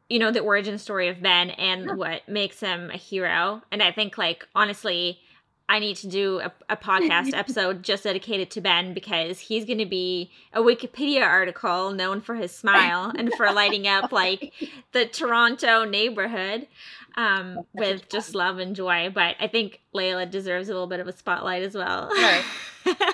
you 0.09 0.17
know 0.17 0.31
the 0.31 0.39
origin 0.39 0.77
story 0.79 1.07
of 1.07 1.21
Ben 1.21 1.51
and 1.51 1.97
what 1.97 2.27
makes 2.27 2.59
him 2.59 2.89
a 2.91 2.97
hero. 2.97 3.61
And 3.71 3.81
I 3.81 3.91
think 3.91 4.17
like 4.17 4.47
honestly 4.55 5.19
I 5.67 5.79
need 5.79 5.97
to 5.97 6.07
do 6.07 6.39
a, 6.39 6.51
a 6.69 6.77
podcast 6.77 7.33
episode 7.37 7.83
just 7.83 8.03
dedicated 8.03 8.51
to 8.51 8.61
Ben 8.61 8.93
because 8.93 9.39
he's 9.39 9.65
going 9.65 9.79
to 9.79 9.85
be 9.85 10.31
a 10.53 10.61
Wikipedia 10.61 11.25
article 11.25 11.91
known 11.91 12.21
for 12.21 12.35
his 12.35 12.55
smile 12.55 13.11
and 13.17 13.33
for 13.33 13.51
lighting 13.51 13.87
up 13.87 14.11
like 14.11 14.53
the 14.91 15.05
Toronto 15.05 15.83
neighborhood 15.83 16.67
um, 17.17 17.59
with 17.73 18.07
just 18.09 18.35
love 18.35 18.59
and 18.59 18.75
joy. 18.75 19.09
But 19.13 19.35
I 19.39 19.47
think 19.47 19.81
Layla 19.93 20.29
deserves 20.29 20.69
a 20.69 20.73
little 20.73 20.87
bit 20.87 20.99
of 20.99 21.07
a 21.07 21.15
spotlight 21.15 21.63
as 21.63 21.75
well. 21.75 22.11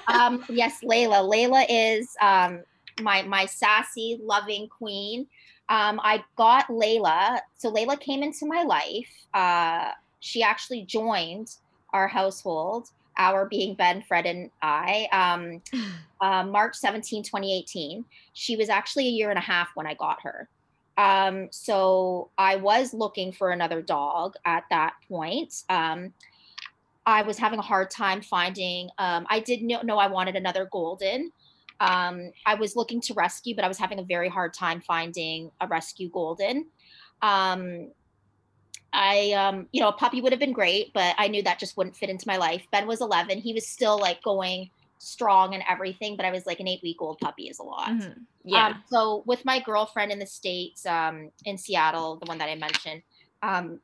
Um, 0.07 0.43
yes, 0.49 0.79
Layla. 0.83 1.23
Layla 1.23 1.65
is 1.69 2.13
um, 2.21 2.63
my 3.01 3.21
my 3.21 3.45
sassy, 3.45 4.19
loving 4.21 4.67
queen. 4.67 5.27
Um, 5.69 5.99
I 6.03 6.25
got 6.35 6.67
Layla. 6.67 7.39
So 7.57 7.71
Layla 7.71 7.97
came 7.97 8.21
into 8.21 8.45
my 8.45 8.63
life. 8.63 9.09
Uh, 9.33 9.91
she 10.19 10.43
actually 10.43 10.83
joined 10.83 11.55
our 11.93 12.07
household, 12.07 12.89
our 13.17 13.45
being 13.45 13.75
Ben, 13.75 14.01
Fred, 14.01 14.25
and 14.25 14.49
I, 14.61 15.07
um, 15.11 15.61
uh, 16.21 16.43
March 16.43 16.75
17, 16.75 17.23
2018. 17.23 18.05
She 18.33 18.55
was 18.55 18.69
actually 18.69 19.07
a 19.07 19.11
year 19.11 19.29
and 19.29 19.39
a 19.39 19.41
half 19.41 19.69
when 19.75 19.87
I 19.87 19.93
got 19.93 20.21
her. 20.23 20.47
Um, 20.97 21.47
so 21.51 22.29
I 22.37 22.57
was 22.57 22.93
looking 22.93 23.31
for 23.31 23.51
another 23.51 23.81
dog 23.81 24.35
at 24.45 24.63
that 24.69 24.93
point. 25.07 25.63
Um, 25.69 26.13
I 27.05 27.23
was 27.23 27.37
having 27.37 27.59
a 27.59 27.63
hard 27.63 27.89
time 27.89 28.21
finding, 28.21 28.89
um, 28.97 29.25
I 29.29 29.39
did 29.39 29.63
know, 29.63 29.81
know 29.81 29.97
I 29.97 30.07
wanted 30.07 30.35
another 30.35 30.67
golden. 30.71 31.31
Um, 31.79 32.31
I 32.45 32.53
was 32.53 32.75
looking 32.75 33.01
to 33.01 33.13
rescue, 33.15 33.55
but 33.55 33.65
I 33.65 33.67
was 33.67 33.79
having 33.79 33.97
a 33.99 34.03
very 34.03 34.29
hard 34.29 34.53
time 34.53 34.81
finding 34.81 35.49
a 35.61 35.67
rescue 35.67 36.09
golden. 36.09 36.67
Um, 37.23 37.91
I, 39.11 39.33
um, 39.33 39.67
you 39.73 39.81
know, 39.81 39.89
a 39.89 39.93
puppy 39.93 40.21
would 40.21 40.31
have 40.31 40.39
been 40.39 40.53
great, 40.53 40.93
but 40.93 41.15
I 41.17 41.27
knew 41.27 41.43
that 41.43 41.59
just 41.59 41.75
wouldn't 41.75 41.97
fit 41.97 42.09
into 42.09 42.25
my 42.27 42.37
life. 42.37 42.65
Ben 42.71 42.87
was 42.87 43.01
11. 43.01 43.39
He 43.39 43.53
was 43.53 43.67
still 43.67 43.99
like 43.99 44.23
going 44.23 44.69
strong 44.99 45.53
and 45.53 45.63
everything, 45.69 46.15
but 46.15 46.25
I 46.25 46.31
was 46.31 46.45
like 46.45 46.61
an 46.61 46.67
eight 46.67 46.81
week 46.81 47.01
old 47.01 47.19
puppy 47.19 47.49
is 47.49 47.59
a 47.59 47.63
lot. 47.63 47.89
Mm-hmm. 47.89 48.21
Yeah. 48.45 48.67
Um, 48.67 48.83
so 48.87 49.23
with 49.25 49.43
my 49.43 49.59
girlfriend 49.59 50.11
in 50.11 50.19
the 50.19 50.25
States, 50.25 50.85
um, 50.85 51.31
in 51.43 51.57
Seattle, 51.57 52.17
the 52.17 52.25
one 52.25 52.37
that 52.37 52.47
I 52.47 52.55
mentioned, 52.55 53.01
um, 53.43 53.81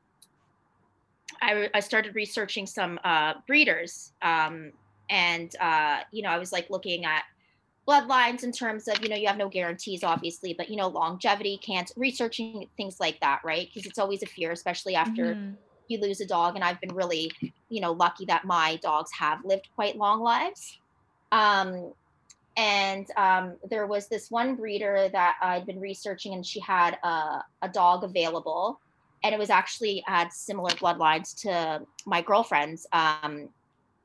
I, 1.42 1.68
I 1.74 1.80
started 1.80 2.14
researching 2.14 2.66
some 2.66 2.98
uh, 3.04 3.34
breeders. 3.46 4.12
Um, 4.22 4.72
and, 5.10 5.54
uh, 5.60 6.00
you 6.10 6.22
know, 6.22 6.30
I 6.30 6.38
was 6.38 6.52
like 6.52 6.70
looking 6.70 7.04
at 7.04 7.24
bloodlines 7.88 8.44
in 8.44 8.52
terms 8.52 8.86
of 8.86 9.02
you 9.02 9.08
know 9.08 9.16
you 9.16 9.26
have 9.26 9.38
no 9.38 9.48
guarantees 9.48 10.04
obviously 10.04 10.52
but 10.52 10.68
you 10.68 10.76
know 10.76 10.88
longevity 10.88 11.58
can't 11.64 11.90
researching 11.96 12.66
things 12.76 13.00
like 13.00 13.18
that 13.20 13.40
right 13.42 13.68
because 13.72 13.88
it's 13.88 13.98
always 13.98 14.22
a 14.22 14.26
fear 14.26 14.52
especially 14.52 14.94
after 14.94 15.34
mm-hmm. 15.34 15.52
you 15.88 15.98
lose 15.98 16.20
a 16.20 16.26
dog 16.26 16.54
and 16.54 16.62
i've 16.62 16.78
been 16.82 16.94
really 16.94 17.32
you 17.70 17.80
know 17.80 17.92
lucky 17.92 18.26
that 18.26 18.44
my 18.44 18.76
dogs 18.82 19.10
have 19.18 19.38
lived 19.44 19.68
quite 19.74 19.96
long 19.96 20.20
lives 20.20 20.78
um, 21.32 21.92
and 22.56 23.06
um, 23.16 23.54
there 23.70 23.86
was 23.86 24.08
this 24.08 24.30
one 24.30 24.54
breeder 24.54 25.08
that 25.10 25.36
i'd 25.40 25.64
been 25.64 25.80
researching 25.80 26.34
and 26.34 26.44
she 26.44 26.60
had 26.60 26.98
a, 27.02 27.42
a 27.62 27.68
dog 27.72 28.04
available 28.04 28.80
and 29.24 29.34
it 29.34 29.38
was 29.38 29.50
actually 29.50 30.02
had 30.06 30.30
similar 30.30 30.70
bloodlines 30.72 31.34
to 31.40 31.80
my 32.04 32.20
girlfriend's 32.20 32.86
um, 32.92 33.48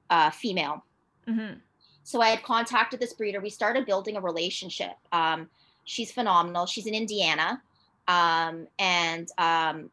uh, 0.10 0.30
female 0.30 0.86
mm-hmm. 1.28 1.56
So 2.04 2.22
I 2.22 2.30
had 2.30 2.44
contacted 2.44 3.00
this 3.00 3.14
breeder. 3.14 3.40
We 3.40 3.50
started 3.50 3.86
building 3.86 4.18
a 4.18 4.22
relationship. 4.22 4.94
Um, 5.12 5.50
she's 5.86 6.12
phenomenal. 6.12 6.66
She's 6.66 6.86
in 6.86 6.94
Indiana. 6.94 7.62
Um, 8.08 8.68
and 8.80 9.30
um, 9.38 9.90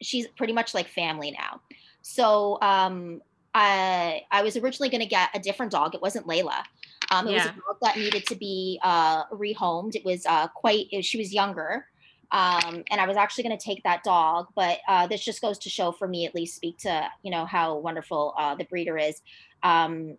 she's 0.00 0.28
pretty 0.28 0.52
much 0.52 0.74
like 0.74 0.88
family 0.88 1.32
now. 1.32 1.60
So 2.02 2.58
um, 2.62 3.20
I, 3.54 4.22
I 4.30 4.42
was 4.42 4.56
originally 4.56 4.88
going 4.88 5.02
to 5.02 5.08
get 5.08 5.30
a 5.34 5.40
different 5.40 5.72
dog. 5.72 5.94
It 5.94 6.02
wasn't 6.02 6.26
Layla. 6.26 6.62
Um, 7.10 7.26
it 7.26 7.32
yeah. 7.32 7.38
was 7.38 7.46
a 7.46 7.54
dog 7.54 7.76
that 7.82 7.96
needed 7.96 8.26
to 8.26 8.36
be 8.36 8.78
uh, 8.82 9.24
rehomed. 9.26 9.96
It 9.96 10.04
was 10.04 10.24
uh, 10.26 10.46
quite, 10.48 10.86
she 11.04 11.18
was 11.18 11.34
younger. 11.34 11.86
Um, 12.32 12.84
and 12.90 13.00
I 13.00 13.06
was 13.06 13.16
actually 13.16 13.44
going 13.44 13.58
to 13.58 13.64
take 13.64 13.82
that 13.82 14.04
dog, 14.04 14.46
but 14.54 14.78
uh, 14.86 15.06
this 15.08 15.24
just 15.24 15.40
goes 15.40 15.58
to 15.58 15.68
show, 15.68 15.90
for 15.90 16.06
me 16.06 16.26
at 16.26 16.34
least, 16.34 16.54
speak 16.54 16.78
to 16.78 17.08
you 17.22 17.30
know 17.30 17.44
how 17.44 17.76
wonderful 17.78 18.34
uh, 18.38 18.54
the 18.54 18.64
breeder 18.64 18.96
is. 18.96 19.20
Um, 19.64 20.16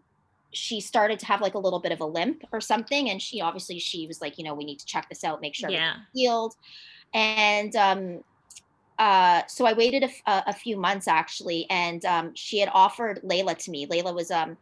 she 0.53 0.81
started 0.81 1.19
to 1.19 1.25
have 1.25 1.41
like 1.41 1.53
a 1.53 1.59
little 1.59 1.79
bit 1.79 1.91
of 1.91 2.01
a 2.01 2.05
limp 2.05 2.43
or 2.51 2.59
something 2.59 3.09
and 3.09 3.21
she 3.21 3.41
obviously 3.41 3.79
she 3.79 4.07
was 4.07 4.21
like 4.21 4.37
you 4.37 4.43
know 4.43 4.53
we 4.53 4.65
need 4.65 4.79
to 4.79 4.85
check 4.85 5.07
this 5.09 5.23
out 5.23 5.41
make 5.41 5.55
sure 5.55 5.69
yeah. 5.69 5.95
healed. 6.13 6.55
And 7.13 7.75
um 7.75 8.23
uh 8.99 9.41
so 9.47 9.65
i 9.65 9.73
waited 9.73 10.03
a, 10.03 10.43
a 10.47 10.53
few 10.53 10.77
months 10.77 11.07
actually 11.07 11.65
and 11.69 12.05
um 12.05 12.35
she 12.35 12.59
had 12.59 12.69
offered 12.73 13.21
layla 13.23 13.57
to 13.57 13.71
me. 13.71 13.87
Layla 13.87 14.13
was 14.13 14.31
um 14.31 14.57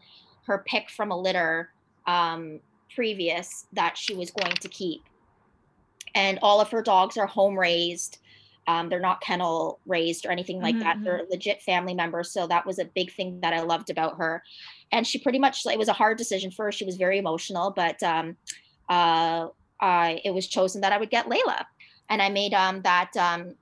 her 0.45 0.63
pick 0.67 0.89
from 0.89 1.12
a 1.12 1.17
litter 1.17 1.71
um 2.08 2.60
previous 2.93 3.65
that 3.73 3.97
she 3.97 4.15
was 4.15 4.32
going 4.32 4.56
to 4.56 4.67
keep. 4.67 5.04
And 6.15 6.39
all 6.41 6.60
of 6.60 6.69
her 6.71 6.82
dogs 6.82 7.17
are 7.17 7.28
home 7.28 7.58
raised 7.58 8.17
um, 8.69 8.88
they're 8.88 8.99
not 8.99 9.19
kennel 9.19 9.79
raised 9.88 10.27
or 10.27 10.32
anything 10.32 10.62
like 10.62 10.75
mm-hmm. 10.75 10.84
that. 10.84 11.03
They're 11.03 11.19
mm-hmm. 11.21 11.32
legit 11.32 11.60
family 11.63 11.95
members. 11.95 12.32
So 12.32 12.45
that 12.45 12.67
was 12.67 12.77
a 12.77 12.86
big 12.86 13.12
thing 13.12 13.39
that 13.41 13.51
I 13.51 13.62
loved 13.62 13.89
about 13.89 14.17
her. 14.19 14.43
And 14.91 15.08
she 15.08 15.17
pretty 15.17 15.39
much, 15.39 15.65
it 15.65 15.79
was 15.79 15.88
a 15.88 15.93
hard 15.93 16.19
decision 16.19 16.51
for 16.51 16.65
her. 16.65 16.71
She 16.71 16.86
was 16.86 16.95
very 16.95 17.17
emotional, 17.17 17.71
but 17.71 18.01
um, 18.03 18.38
uh, 18.88 19.47
I, 19.82 20.21
it 20.23 20.36
was 20.36 20.47
chosen 20.47 20.82
that 20.82 20.93
I 20.93 20.99
would 20.99 21.10
get 21.10 21.25
Layla. 21.25 21.65
And 22.12 22.21
I 22.21 22.29
made 22.29 22.53
um, 22.53 22.84
that 22.84 23.17
um, 23.17 23.55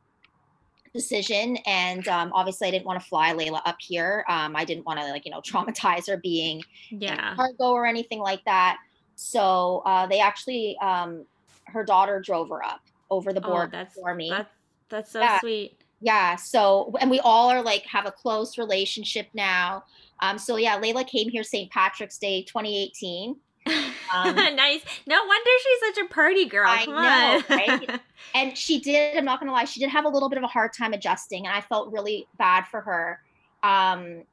decision. 0.93 1.57
And 1.65 2.05
um, 2.09 2.33
obviously, 2.33 2.67
I 2.67 2.71
didn't 2.71 2.85
want 2.85 2.99
to 3.01 3.07
fly 3.07 3.33
Layla 3.33 3.61
up 3.65 3.77
here. 3.79 4.25
Um, 4.27 4.57
I 4.57 4.65
didn't 4.65 4.85
want 4.85 4.99
to, 4.99 5.05
like, 5.05 5.23
you 5.23 5.31
know, 5.31 5.39
traumatize 5.45 6.07
her 6.09 6.17
being 6.17 6.61
yeah. 6.89 7.33
cargo 7.35 7.71
or 7.71 7.85
anything 7.85 8.19
like 8.19 8.43
that. 8.43 8.77
So 9.15 9.83
uh, 9.85 10.05
they 10.05 10.19
actually, 10.19 10.77
um, 10.81 11.25
her 11.67 11.85
daughter 11.85 12.19
drove 12.19 12.49
her 12.49 12.61
up 12.61 12.81
over 13.09 13.31
the 13.31 13.41
board 13.41 13.73
oh, 13.73 13.85
for 13.95 14.13
me. 14.13 14.29
That's 14.29 14.56
that's 14.89 15.11
so 15.11 15.19
yeah. 15.19 15.39
sweet. 15.39 15.81
Yeah. 15.99 16.35
So, 16.35 16.93
and 16.99 17.09
we 17.09 17.19
all 17.19 17.49
are 17.49 17.61
like 17.61 17.83
have 17.85 18.05
a 18.05 18.11
close 18.11 18.57
relationship 18.57 19.27
now. 19.33 19.83
Um, 20.21 20.37
so 20.37 20.57
yeah, 20.57 20.79
Layla 20.79 21.07
came 21.07 21.29
here 21.29 21.43
St. 21.43 21.71
Patrick's 21.71 22.17
Day 22.17 22.43
2018. 22.43 23.35
Um, 24.13 24.35
nice. 24.35 24.83
No 25.05 25.23
wonder 25.25 25.49
she's 25.63 25.95
such 25.95 26.05
a 26.05 26.13
party 26.13 26.45
girl. 26.45 26.67
I 26.67 26.85
know, 26.85 27.55
right? 27.55 28.01
and 28.35 28.57
she 28.57 28.79
did. 28.79 29.17
I'm 29.17 29.25
not 29.25 29.39
gonna 29.39 29.51
lie. 29.51 29.65
She 29.65 29.79
did 29.79 29.89
have 29.89 30.05
a 30.05 30.09
little 30.09 30.29
bit 30.29 30.37
of 30.37 30.43
a 30.43 30.47
hard 30.47 30.73
time 30.73 30.93
adjusting, 30.93 31.45
and 31.45 31.55
I 31.55 31.61
felt 31.61 31.91
really 31.91 32.27
bad 32.37 32.65
for 32.67 32.81
her. 32.81 33.21
Um, 33.63 34.23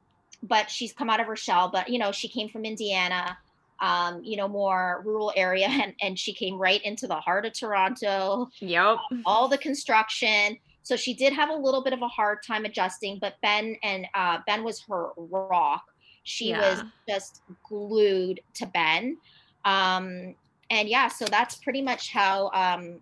but 0.43 0.69
she's 0.69 0.93
come 0.93 1.09
out 1.09 1.19
of 1.19 1.27
her 1.27 1.35
shell. 1.35 1.69
But 1.69 1.89
you 1.89 1.99
know, 1.99 2.11
she 2.11 2.27
came 2.27 2.49
from 2.49 2.65
Indiana, 2.65 3.37
um, 3.79 4.23
you 4.23 4.37
know, 4.37 4.47
more 4.47 5.01
rural 5.05 5.31
area, 5.35 5.67
and 5.67 5.93
and 6.01 6.17
she 6.19 6.33
came 6.33 6.57
right 6.57 6.83
into 6.83 7.07
the 7.07 7.15
heart 7.15 7.45
of 7.45 7.53
Toronto. 7.53 8.49
Yep. 8.59 8.97
All 9.25 9.47
the 9.47 9.57
construction. 9.57 10.57
So 10.83 10.95
she 10.95 11.15
did 11.15 11.33
have 11.33 11.49
a 11.49 11.55
little 11.55 11.83
bit 11.83 11.93
of 11.93 12.03
a 12.03 12.07
hard 12.07 12.43
time 12.43 12.63
adjusting, 12.63 13.17
but 13.19 13.35
Ben 13.41 13.75
and 13.81 14.05
uh, 14.13 14.39
Ben 14.45 14.63
was 14.63 14.81
her 14.81 15.09
rock. 15.17 15.83
She 16.23 16.49
yeah. 16.49 16.59
was 16.59 16.83
just 17.09 17.41
glued 17.63 18.39
to 18.55 18.67
Ben. 18.67 19.17
Um, 19.63 20.35
and 20.69 20.87
yeah, 20.87 21.07
so 21.07 21.25
that's 21.25 21.55
pretty 21.55 21.81
much 21.81 22.11
how 22.11 22.51
um, 22.53 22.99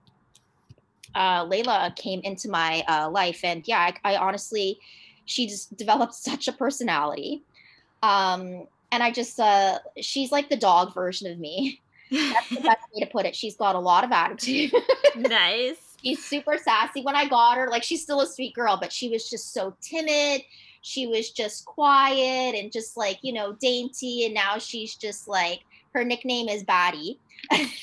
uh, 1.16 1.46
Layla 1.46 1.96
came 1.96 2.22
into 2.22 2.50
my 2.50 2.84
uh, 2.88 3.10
life. 3.10 3.42
And 3.44 3.68
yeah, 3.68 3.92
I, 4.04 4.14
I, 4.14 4.18
honestly, 4.18 4.80
she 5.26 5.48
just 5.48 5.76
developed 5.78 6.14
such 6.14 6.48
a 6.48 6.54
personality. 6.54 7.44
Um, 8.02 8.68
and 8.94 9.04
I 9.04 9.12
just, 9.12 9.40
uh, 9.40 9.80
she's 10.00 10.32
like 10.32 10.50
the 10.50 10.58
dog 10.58 10.94
version 10.94 11.32
of 11.32 11.40
me. 11.40 11.82
That's 12.12 12.50
the 12.50 12.62
best 12.62 12.82
way 12.94 13.02
to 13.02 13.08
put 13.08 13.26
it. 13.26 13.36
She's 13.36 13.58
got 13.58 13.76
a 13.76 13.80
lot 13.80 14.04
of 14.04 14.12
attitude. 14.12 14.72
nice 15.18 15.94
she's 16.04 16.24
super 16.24 16.58
sassy. 16.58 17.02
When 17.02 17.16
I 17.16 17.28
got 17.28 17.58
her, 17.58 17.70
like 17.70 17.84
she's 17.84 18.02
still 18.02 18.22
a 18.22 18.28
sweet 18.28 18.54
girl, 18.54 18.78
but 18.80 18.92
she 18.92 19.10
was 19.10 19.30
just 19.30 19.54
so 19.54 19.76
timid. 19.82 20.42
She 20.82 21.08
was 21.08 21.32
just 21.32 21.66
quiet 21.66 22.56
and 22.56 22.72
just 22.72 22.98
like, 22.98 23.20
you 23.22 23.34
know, 23.34 23.54
dainty. 23.54 24.26
And 24.26 24.34
now 24.34 24.58
she's 24.58 24.96
just 24.96 25.28
like 25.28 25.62
her 25.94 26.04
nickname 26.04 26.50
is 26.50 26.64
Batty. 26.64 27.20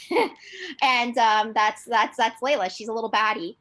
and 0.83 1.17
um, 1.19 1.53
that's 1.55 1.85
that's 1.85 2.17
that's 2.17 2.41
Layla. 2.43 2.71
She's 2.71 2.89
a 2.89 2.93
little 2.93 3.11
batty. 3.11 3.57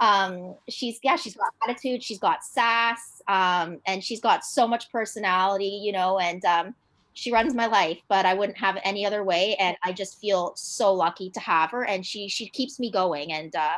Um, 0.00 0.56
she's 0.68 0.98
yeah, 1.02 1.16
she's 1.16 1.36
got 1.36 1.52
attitude, 1.62 2.02
she's 2.02 2.18
got 2.18 2.44
sass, 2.44 3.22
um, 3.28 3.78
and 3.86 4.02
she's 4.02 4.20
got 4.20 4.44
so 4.44 4.66
much 4.66 4.90
personality, 4.90 5.80
you 5.84 5.92
know, 5.92 6.18
and 6.18 6.44
um, 6.44 6.74
she 7.14 7.32
runs 7.32 7.54
my 7.54 7.66
life 7.66 7.98
but 8.08 8.24
i 8.24 8.34
wouldn't 8.34 8.58
have 8.58 8.78
any 8.84 9.04
other 9.04 9.22
way 9.22 9.54
and 9.56 9.76
i 9.82 9.92
just 9.92 10.20
feel 10.20 10.52
so 10.56 10.92
lucky 10.92 11.30
to 11.30 11.40
have 11.40 11.70
her 11.70 11.84
and 11.84 12.06
she 12.06 12.28
she 12.28 12.48
keeps 12.48 12.80
me 12.80 12.90
going 12.90 13.32
and 13.32 13.54
uh 13.54 13.76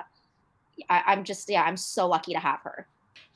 I, 0.88 1.03
I'm 1.07 1.25
just 1.25 1.49
yeah, 1.49 1.62
I'm 1.62 1.77
so 1.77 2.07
lucky 2.07 2.33
to 2.33 2.40
have 2.40 2.61
her. 2.61 2.87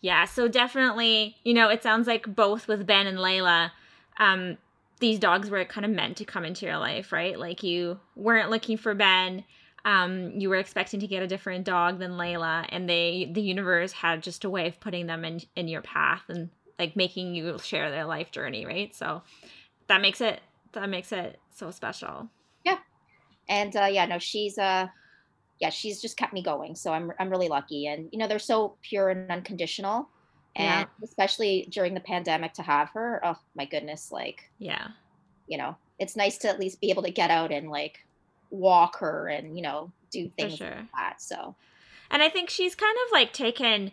Yeah, 0.00 0.24
so 0.26 0.46
definitely, 0.48 1.36
you 1.42 1.54
know, 1.54 1.68
it 1.68 1.82
sounds 1.82 2.06
like 2.06 2.34
both 2.34 2.68
with 2.68 2.86
Ben 2.86 3.06
and 3.06 3.18
Layla, 3.18 3.72
um, 4.18 4.56
these 5.00 5.18
dogs 5.18 5.50
were 5.50 5.64
kind 5.64 5.84
of 5.84 5.90
meant 5.90 6.16
to 6.18 6.24
come 6.24 6.44
into 6.44 6.66
your 6.66 6.78
life, 6.78 7.12
right? 7.12 7.38
Like 7.38 7.62
you 7.62 7.98
weren't 8.14 8.50
looking 8.50 8.76
for 8.76 8.94
Ben, 8.94 9.44
um, 9.84 10.32
you 10.38 10.48
were 10.48 10.56
expecting 10.56 11.00
to 11.00 11.06
get 11.06 11.22
a 11.22 11.26
different 11.26 11.64
dog 11.64 11.98
than 11.98 12.12
Layla, 12.12 12.66
and 12.68 12.88
they 12.88 13.30
the 13.32 13.42
universe 13.42 13.92
had 13.92 14.22
just 14.22 14.44
a 14.44 14.50
way 14.50 14.68
of 14.68 14.80
putting 14.80 15.06
them 15.06 15.24
in 15.24 15.40
in 15.56 15.68
your 15.68 15.82
path, 15.82 16.22
and 16.28 16.50
like 16.78 16.94
making 16.94 17.34
you 17.34 17.58
share 17.62 17.90
their 17.90 18.04
life 18.04 18.30
journey, 18.30 18.66
right? 18.66 18.94
So 18.94 19.22
that 19.88 20.00
makes 20.00 20.20
it 20.20 20.40
that 20.72 20.88
makes 20.88 21.12
it 21.12 21.38
so 21.54 21.70
special. 21.70 22.28
Yeah. 22.64 22.78
And 23.48 23.74
uh 23.76 23.88
yeah, 23.90 24.06
no, 24.06 24.18
she's 24.18 24.58
uh 24.58 24.88
yeah, 25.60 25.70
she's 25.70 26.00
just 26.00 26.16
kept 26.16 26.32
me 26.32 26.42
going. 26.42 26.74
So 26.74 26.92
I'm 26.92 27.12
I'm 27.18 27.30
really 27.30 27.48
lucky. 27.48 27.86
And 27.86 28.08
you 28.12 28.18
know, 28.18 28.28
they're 28.28 28.38
so 28.38 28.76
pure 28.82 29.10
and 29.10 29.30
unconditional. 29.30 30.08
And 30.56 30.86
yeah. 30.88 31.04
especially 31.04 31.68
during 31.70 31.94
the 31.94 32.00
pandemic 32.00 32.52
to 32.54 32.62
have 32.62 32.90
her, 32.90 33.20
oh 33.24 33.36
my 33.54 33.64
goodness, 33.64 34.12
like 34.12 34.50
yeah. 34.58 34.88
You 35.46 35.58
know, 35.58 35.76
it's 35.98 36.14
nice 36.14 36.36
to 36.38 36.48
at 36.48 36.60
least 36.60 36.80
be 36.80 36.90
able 36.90 37.02
to 37.02 37.10
get 37.10 37.30
out 37.30 37.52
and 37.52 37.70
like 37.70 38.04
walk 38.50 38.98
her 38.98 39.28
and, 39.28 39.56
you 39.56 39.62
know, 39.62 39.90
do 40.10 40.30
things 40.36 40.56
sure. 40.56 40.68
like 40.68 40.92
that. 40.94 41.22
So 41.22 41.54
and 42.10 42.22
I 42.22 42.28
think 42.28 42.50
she's 42.50 42.74
kind 42.74 42.96
of 43.06 43.12
like 43.12 43.32
taken 43.32 43.92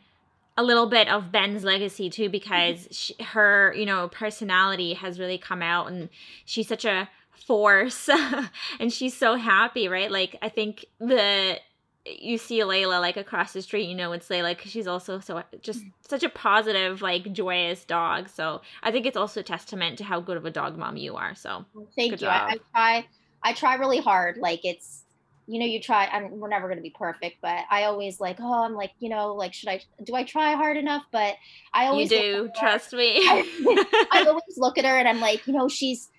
a 0.57 0.63
little 0.63 0.87
bit 0.87 1.07
of 1.07 1.31
Ben's 1.31 1.63
legacy 1.63 2.09
too 2.09 2.29
because 2.29 2.79
mm-hmm. 2.79 2.93
she, 2.93 3.23
her, 3.23 3.73
you 3.75 3.85
know, 3.85 4.07
personality 4.07 4.93
has 4.93 5.19
really 5.19 5.37
come 5.37 5.61
out 5.61 5.91
and 5.91 6.09
she's 6.45 6.67
such 6.67 6.85
a 6.85 7.09
force 7.31 8.09
and 8.79 8.91
she's 8.91 9.15
so 9.15 9.35
happy, 9.35 9.87
right? 9.87 10.11
Like 10.11 10.37
I 10.41 10.49
think 10.49 10.85
the 10.99 11.59
you 12.05 12.37
see 12.37 12.59
Layla 12.59 13.01
like 13.01 13.17
across 13.17 13.53
the 13.53 13.61
street, 13.61 13.89
you 13.89 13.95
know 13.95 14.11
it's 14.11 14.27
Layla 14.29 14.55
because 14.55 14.71
she's 14.71 14.87
also 14.87 15.19
so 15.19 15.43
just 15.61 15.79
mm-hmm. 15.79 15.89
such 16.07 16.23
a 16.23 16.29
positive, 16.29 17.01
like 17.01 17.33
joyous 17.33 17.83
dog. 17.83 18.29
So 18.29 18.61
I 18.83 18.91
think 18.91 19.05
it's 19.05 19.17
also 19.17 19.39
a 19.39 19.43
testament 19.43 19.97
to 19.97 20.03
how 20.03 20.21
good 20.21 20.37
of 20.37 20.45
a 20.45 20.51
dog 20.51 20.77
mom 20.77 20.97
you 20.97 21.15
are. 21.15 21.35
So 21.35 21.65
thank 21.95 22.21
you. 22.21 22.27
I, 22.27 22.51
I 22.51 22.57
try, 22.71 23.07
I 23.43 23.53
try 23.53 23.75
really 23.75 23.99
hard. 23.99 24.37
Like 24.37 24.63
it's 24.63 25.04
you 25.47 25.59
know, 25.59 25.65
you 25.65 25.79
try, 25.79 26.05
and 26.05 26.31
we're 26.31 26.47
never 26.47 26.67
going 26.67 26.77
to 26.77 26.83
be 26.83 26.89
perfect, 26.89 27.37
but 27.41 27.65
I 27.69 27.83
always 27.83 28.19
like, 28.19 28.37
oh, 28.39 28.63
I'm 28.63 28.73
like, 28.73 28.91
you 28.99 29.09
know, 29.09 29.33
like, 29.35 29.53
should 29.53 29.69
I, 29.69 29.81
do 30.03 30.15
I 30.15 30.23
try 30.23 30.53
hard 30.53 30.75
enough? 30.75 31.03
But 31.11 31.35
I 31.73 31.85
always 31.85 32.11
you 32.11 32.19
do, 32.19 32.49
trust 32.57 32.93
me. 32.93 33.17
I, 33.17 34.07
I, 34.11 34.25
always 34.27 34.57
look 34.57 34.77
at 34.77 34.85
her 34.85 34.97
and 34.97 35.07
I'm 35.07 35.19
like, 35.19 35.45
you 35.45 35.53
know, 35.53 35.67
she's, 35.67 36.09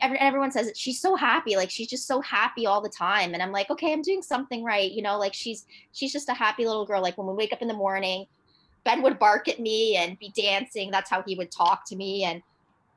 everyone 0.00 0.52
says 0.52 0.68
it, 0.68 0.76
she's 0.76 1.00
so 1.00 1.16
happy. 1.16 1.56
Like, 1.56 1.70
she's 1.70 1.88
just 1.88 2.06
so 2.06 2.22
happy 2.22 2.64
all 2.66 2.80
the 2.80 2.88
time. 2.88 3.34
And 3.34 3.42
I'm 3.42 3.52
like, 3.52 3.70
okay, 3.70 3.92
I'm 3.92 4.02
doing 4.02 4.22
something 4.22 4.64
right. 4.64 4.90
You 4.90 5.02
know, 5.02 5.18
like 5.18 5.34
she's, 5.34 5.66
she's 5.92 6.12
just 6.12 6.28
a 6.30 6.34
happy 6.34 6.64
little 6.66 6.86
girl. 6.86 7.02
Like 7.02 7.18
when 7.18 7.26
we 7.26 7.34
wake 7.34 7.52
up 7.52 7.60
in 7.60 7.68
the 7.68 7.74
morning, 7.74 8.26
Ben 8.84 9.02
would 9.02 9.18
bark 9.18 9.48
at 9.48 9.60
me 9.60 9.96
and 9.96 10.18
be 10.18 10.32
dancing. 10.34 10.90
That's 10.90 11.10
how 11.10 11.22
he 11.22 11.34
would 11.34 11.50
talk 11.50 11.84
to 11.88 11.96
me. 11.96 12.24
And 12.24 12.42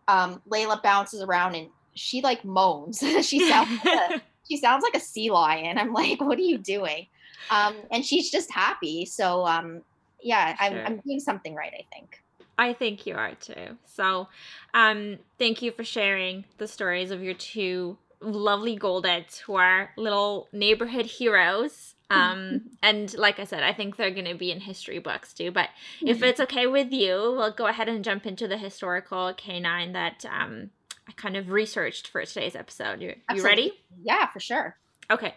um, 0.08 0.42
Layla 0.50 0.82
bounces 0.82 1.22
around 1.22 1.56
and 1.56 1.68
she 1.96 2.22
like 2.22 2.46
moans. 2.46 3.00
she 3.22 3.48
sounds 3.50 3.70
like 3.84 4.12
a, 4.12 4.22
she 4.50 4.58
sounds 4.58 4.84
like 4.84 4.96
a 4.96 5.00
sea 5.00 5.32
lion. 5.32 5.78
I'm 5.78 5.94
like, 5.94 6.20
what 6.22 6.38
are 6.38 6.44
you 6.44 6.58
doing? 6.58 7.08
Um, 7.50 7.76
and 7.92 8.06
she's 8.06 8.30
just 8.30 8.52
happy. 8.52 9.06
So 9.06 9.46
um, 9.46 9.82
yeah, 10.22 10.56
I'm, 10.60 10.78
I'm 10.86 10.98
doing 10.98 11.20
something 11.20 11.56
right, 11.56 11.74
I 11.74 11.86
think. 11.94 12.22
I 12.58 12.74
think 12.74 13.06
you 13.06 13.16
are 13.16 13.36
too. 13.36 13.78
So 13.86 14.28
um, 14.74 15.18
thank 15.38 15.62
you 15.62 15.72
for 15.72 15.86
sharing 15.86 16.44
the 16.58 16.68
stories 16.68 17.12
of 17.12 17.24
your 17.24 17.34
two 17.34 17.98
lovely 18.22 18.76
Goldets 18.76 19.40
who 19.40 19.56
are 19.56 19.92
little 19.98 20.48
neighborhood 20.52 21.06
heroes. 21.06 21.96
Um, 22.12 22.72
and 22.82 23.16
like 23.20 23.38
I 23.38 23.44
said, 23.44 23.62
I 23.62 23.72
think 23.72 23.96
they're 23.96 24.10
going 24.10 24.26
to 24.26 24.34
be 24.34 24.52
in 24.52 24.62
history 24.62 24.98
books 24.98 25.32
too. 25.32 25.52
But 25.52 25.70
if 26.02 26.18
mm-hmm. 26.18 26.24
it's 26.24 26.40
okay 26.40 26.66
with 26.66 26.92
you, 26.92 27.36
we'll 27.38 27.52
go 27.52 27.68
ahead 27.68 27.88
and 27.88 28.04
jump 28.04 28.26
into 28.26 28.48
the 28.48 28.58
historical 28.58 29.32
canine 29.36 29.94
that 29.94 30.26
um, 30.26 30.72
I 31.10 31.12
kind 31.14 31.36
of 31.36 31.50
researched 31.50 32.08
for 32.08 32.24
today's 32.24 32.56
episode. 32.56 33.02
You, 33.02 33.16
you 33.34 33.44
ready? 33.44 33.74
Yeah, 34.04 34.28
for 34.28 34.40
sure. 34.40 34.78
Okay. 35.10 35.34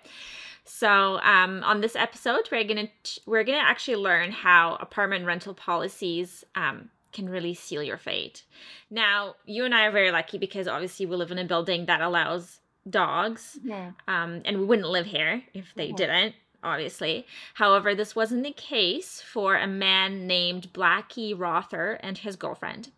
So, 0.64 1.18
um, 1.22 1.64
on 1.64 1.80
this 1.80 1.96
episode, 1.96 2.46
we're 2.52 2.64
gonna 2.64 2.88
we're 3.24 3.42
gonna 3.42 3.58
actually 3.58 3.96
learn 3.96 4.30
how 4.32 4.76
apartment 4.80 5.24
rental 5.24 5.54
policies 5.54 6.44
um, 6.54 6.90
can 7.12 7.26
really 7.26 7.54
seal 7.54 7.82
your 7.82 7.96
fate. 7.96 8.44
Now, 8.90 9.36
you 9.46 9.64
and 9.64 9.74
I 9.74 9.86
are 9.86 9.90
very 9.90 10.10
lucky 10.10 10.36
because 10.36 10.68
obviously 10.68 11.06
we 11.06 11.16
live 11.16 11.32
in 11.32 11.38
a 11.38 11.44
building 11.44 11.86
that 11.86 12.02
allows 12.02 12.60
dogs, 12.88 13.58
mm-hmm. 13.64 13.90
um, 14.12 14.42
and 14.44 14.58
we 14.58 14.66
wouldn't 14.66 14.88
live 14.88 15.06
here 15.06 15.42
if 15.54 15.72
they 15.74 15.88
mm-hmm. 15.88 15.96
didn't. 15.96 16.34
Obviously. 16.62 17.26
However, 17.54 17.92
this 17.92 18.14
wasn't 18.14 18.44
the 18.44 18.52
case 18.52 19.20
for 19.20 19.56
a 19.56 19.66
man 19.66 20.28
named 20.28 20.72
Blackie 20.72 21.36
Rother 21.36 21.98
and 22.02 22.18
his 22.18 22.36
girlfriend. 22.36 22.90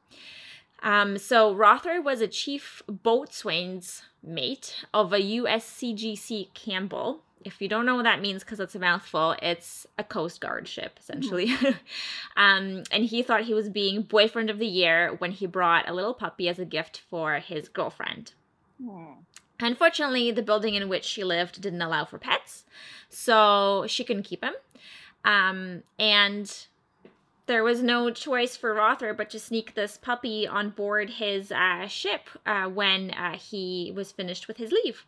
Um, 0.85 1.17
so 1.17 1.53
Rother 1.53 2.01
was 2.01 2.21
a 2.21 2.29
chief 2.29 2.83
boatswain's 2.87 4.03
mate 4.23 4.85
of 4.93 5.15
a 5.15 5.19
USCGC 5.19 6.53
Campbell. 6.53 7.23
If 7.43 7.61
you 7.61 7.69
don't 7.69 7.87
know 7.87 7.97
what 7.97 8.05
that 8.05 8.21
means, 8.21 8.45
because 8.45 8.61
it's 8.61 8.75
a 8.75 8.79
mouthful, 8.79 9.35
it's 9.43 9.87
a 9.99 10.05
Coast 10.05 10.41
Guard 10.41 10.69
ship, 10.69 10.99
essentially. 11.01 11.49
Mm-hmm. 11.49 11.73
um, 12.37 12.83
and 12.91 13.05
he 13.05 13.23
thought 13.23 13.45
he 13.45 13.55
was 13.55 13.71
being 13.71 14.03
boyfriend 14.03 14.51
of 14.51 14.59
the 14.59 14.67
year 14.67 15.15
when 15.19 15.31
he 15.33 15.47
brought 15.47 15.89
a 15.89 15.95
little 15.95 16.15
puppy 16.15 16.49
as 16.49 16.59
a 16.59 16.65
gift 16.67 17.03
for 17.09 17.39
his 17.39 17.69
girlfriend. 17.69 18.33
Mm. 18.83 19.17
Unfortunately, 19.61 20.31
the 20.31 20.43
building 20.43 20.75
in 20.75 20.89
which 20.89 21.05
she 21.05 21.25
lived 21.25 21.61
didn't 21.63 21.83
allow 21.83 22.05
for 22.05 22.19
pets, 22.19 22.65
so 23.09 23.87
she 23.89 24.05
couldn't 24.05 24.25
keep 24.25 24.45
him. 24.45 24.55
Um, 25.25 25.83
and 25.99 26.67
there 27.47 27.65
was 27.65 27.83
no 27.83 28.11
choice 28.11 28.57
for 28.57 28.75
Rother 28.75 29.13
but 29.13 29.31
to 29.31 29.39
sneak 29.39 29.75
this 29.75 29.97
puppy 29.97 30.47
on 30.47 30.71
board 30.71 31.11
his 31.11 31.53
uh, 31.53 31.87
ship 31.87 32.29
uh, 32.47 32.65
when 32.65 33.11
uh, 33.11 33.37
he 33.37 33.93
was 33.95 34.13
finished 34.13 34.49
with 34.49 34.57
his 34.57 34.73
leave. 34.73 35.05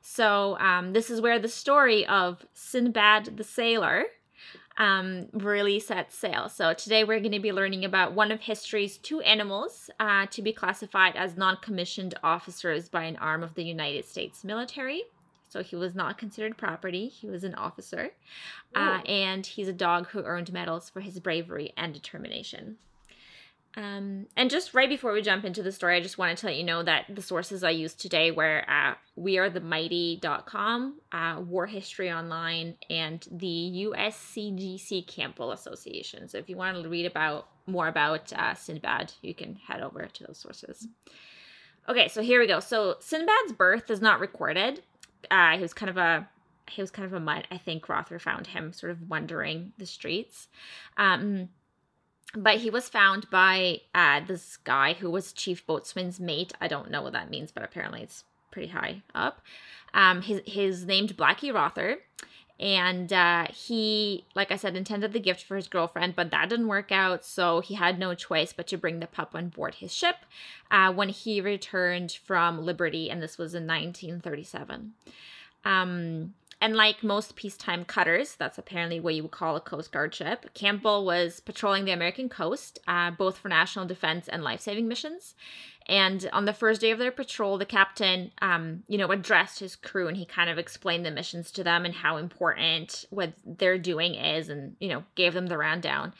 So, 0.00 0.58
um, 0.58 0.92
this 0.92 1.10
is 1.10 1.20
where 1.20 1.38
the 1.38 1.48
story 1.48 2.06
of 2.06 2.46
Sinbad 2.52 3.36
the 3.36 3.44
Sailor 3.44 4.04
um, 4.76 5.26
really 5.32 5.80
sets 5.80 6.16
sail. 6.16 6.48
So, 6.48 6.72
today 6.72 7.04
we're 7.04 7.20
going 7.20 7.32
to 7.32 7.40
be 7.40 7.52
learning 7.52 7.84
about 7.84 8.12
one 8.12 8.30
of 8.30 8.40
history's 8.40 8.98
two 8.98 9.20
animals 9.22 9.90
uh, 9.98 10.26
to 10.26 10.42
be 10.42 10.52
classified 10.52 11.16
as 11.16 11.36
non 11.36 11.56
commissioned 11.56 12.14
officers 12.22 12.88
by 12.88 13.04
an 13.04 13.16
arm 13.16 13.42
of 13.42 13.54
the 13.54 13.64
United 13.64 14.04
States 14.04 14.44
military. 14.44 15.04
So 15.48 15.62
he 15.62 15.76
was 15.76 15.94
not 15.94 16.18
considered 16.18 16.56
property. 16.56 17.08
He 17.08 17.26
was 17.26 17.44
an 17.44 17.54
officer. 17.54 18.10
Uh, 18.74 19.00
and 19.06 19.46
he's 19.46 19.68
a 19.68 19.72
dog 19.72 20.08
who 20.08 20.22
earned 20.22 20.52
medals 20.52 20.90
for 20.90 21.00
his 21.00 21.18
bravery 21.20 21.72
and 21.76 21.94
determination. 21.94 22.76
Um, 23.76 24.26
and 24.36 24.50
just 24.50 24.74
right 24.74 24.88
before 24.88 25.12
we 25.12 25.22
jump 25.22 25.44
into 25.44 25.62
the 25.62 25.70
story, 25.70 25.96
I 25.96 26.00
just 26.00 26.18
wanted 26.18 26.38
to 26.38 26.46
let 26.46 26.56
you 26.56 26.64
know 26.64 26.82
that 26.82 27.04
the 27.08 27.22
sources 27.22 27.62
I 27.62 27.70
used 27.70 28.00
today 28.00 28.30
were 28.30 28.64
uh, 28.68 28.94
wearethemighty.com, 29.18 31.00
uh, 31.12 31.42
War 31.46 31.66
History 31.66 32.10
Online, 32.10 32.74
and 32.90 33.26
the 33.30 33.86
USCGC 33.86 35.06
Campbell 35.06 35.52
Association. 35.52 36.28
So 36.28 36.38
if 36.38 36.48
you 36.48 36.56
want 36.56 36.82
to 36.82 36.88
read 36.88 37.06
about 37.06 37.48
more 37.66 37.86
about 37.86 38.32
uh, 38.32 38.54
Sinbad, 38.54 39.12
you 39.22 39.34
can 39.34 39.54
head 39.54 39.80
over 39.80 40.06
to 40.06 40.24
those 40.24 40.38
sources. 40.38 40.88
Okay, 41.88 42.08
so 42.08 42.20
here 42.20 42.40
we 42.40 42.46
go. 42.46 42.60
So 42.60 42.96
Sinbad's 43.00 43.52
birth 43.52 43.90
is 43.90 44.00
not 44.00 44.18
recorded, 44.18 44.82
uh, 45.30 45.56
he 45.56 45.62
was 45.62 45.74
kind 45.74 45.90
of 45.90 45.96
a 45.96 46.28
he 46.70 46.82
was 46.82 46.90
kind 46.90 47.06
of 47.06 47.12
a 47.12 47.20
mutt. 47.20 47.46
I 47.50 47.56
think 47.56 47.88
Rother 47.88 48.18
found 48.18 48.48
him 48.48 48.72
sort 48.72 48.92
of 48.92 49.08
wandering 49.08 49.72
the 49.78 49.86
streets. 49.86 50.48
Um, 50.96 51.48
but 52.34 52.56
he 52.56 52.68
was 52.68 52.88
found 52.88 53.30
by 53.30 53.80
uh, 53.94 54.20
this 54.20 54.58
guy 54.58 54.92
who 54.92 55.10
was 55.10 55.32
chief 55.32 55.66
boatswain's 55.66 56.20
mate. 56.20 56.52
I 56.60 56.68
don't 56.68 56.90
know 56.90 57.02
what 57.02 57.14
that 57.14 57.30
means, 57.30 57.50
but 57.50 57.62
apparently 57.62 58.02
it's 58.02 58.24
pretty 58.50 58.68
high 58.68 59.02
up. 59.14 59.40
Um, 59.94 60.22
his 60.22 60.42
his 60.44 60.84
named 60.84 61.16
Blackie 61.16 61.54
Rother, 61.54 61.98
and 62.60 63.12
uh, 63.12 63.46
he, 63.52 64.24
like 64.34 64.50
I 64.50 64.56
said, 64.56 64.76
intended 64.76 65.12
the 65.12 65.20
gift 65.20 65.44
for 65.44 65.56
his 65.56 65.68
girlfriend, 65.68 66.16
but 66.16 66.30
that 66.30 66.48
didn't 66.48 66.66
work 66.66 66.90
out. 66.90 67.24
So 67.24 67.60
he 67.60 67.74
had 67.74 67.98
no 67.98 68.14
choice 68.14 68.52
but 68.52 68.66
to 68.68 68.76
bring 68.76 68.98
the 68.98 69.06
pup 69.06 69.30
on 69.34 69.48
board 69.48 69.76
his 69.76 69.94
ship 69.94 70.16
uh, 70.70 70.92
when 70.92 71.08
he 71.08 71.40
returned 71.40 72.12
from 72.24 72.64
Liberty, 72.64 73.10
and 73.10 73.22
this 73.22 73.38
was 73.38 73.54
in 73.54 73.66
1937. 73.66 74.92
Um, 75.64 76.34
and 76.60 76.74
like 76.74 77.04
most 77.04 77.36
peacetime 77.36 77.84
cutters, 77.84 78.34
that's 78.34 78.58
apparently 78.58 78.98
what 78.98 79.14
you 79.14 79.22
would 79.22 79.30
call 79.30 79.54
a 79.54 79.60
Coast 79.60 79.92
Guard 79.92 80.14
ship, 80.14 80.50
Campbell 80.54 81.04
was 81.04 81.40
patrolling 81.40 81.84
the 81.84 81.92
American 81.92 82.28
coast, 82.28 82.80
uh, 82.88 83.10
both 83.12 83.38
for 83.38 83.48
national 83.48 83.86
defense 83.86 84.26
and 84.26 84.42
life 84.42 84.60
saving 84.60 84.88
missions. 84.88 85.34
And 85.86 86.28
on 86.32 86.44
the 86.44 86.52
first 86.52 86.80
day 86.80 86.90
of 86.90 86.98
their 86.98 87.12
patrol, 87.12 87.56
the 87.56 87.64
captain, 87.64 88.32
um, 88.42 88.82
you 88.88 88.98
know, 88.98 89.10
addressed 89.10 89.60
his 89.60 89.76
crew 89.76 90.08
and 90.08 90.16
he 90.16 90.26
kind 90.26 90.50
of 90.50 90.58
explained 90.58 91.06
the 91.06 91.10
missions 91.10 91.50
to 91.52 91.64
them 91.64 91.84
and 91.84 91.94
how 91.94 92.18
important 92.18 93.06
what 93.10 93.32
they're 93.46 93.78
doing 93.78 94.14
is, 94.14 94.48
and 94.48 94.76
you 94.80 94.88
know, 94.88 95.04
gave 95.14 95.34
them 95.34 95.46
the 95.46 95.56
rundown. 95.56 96.12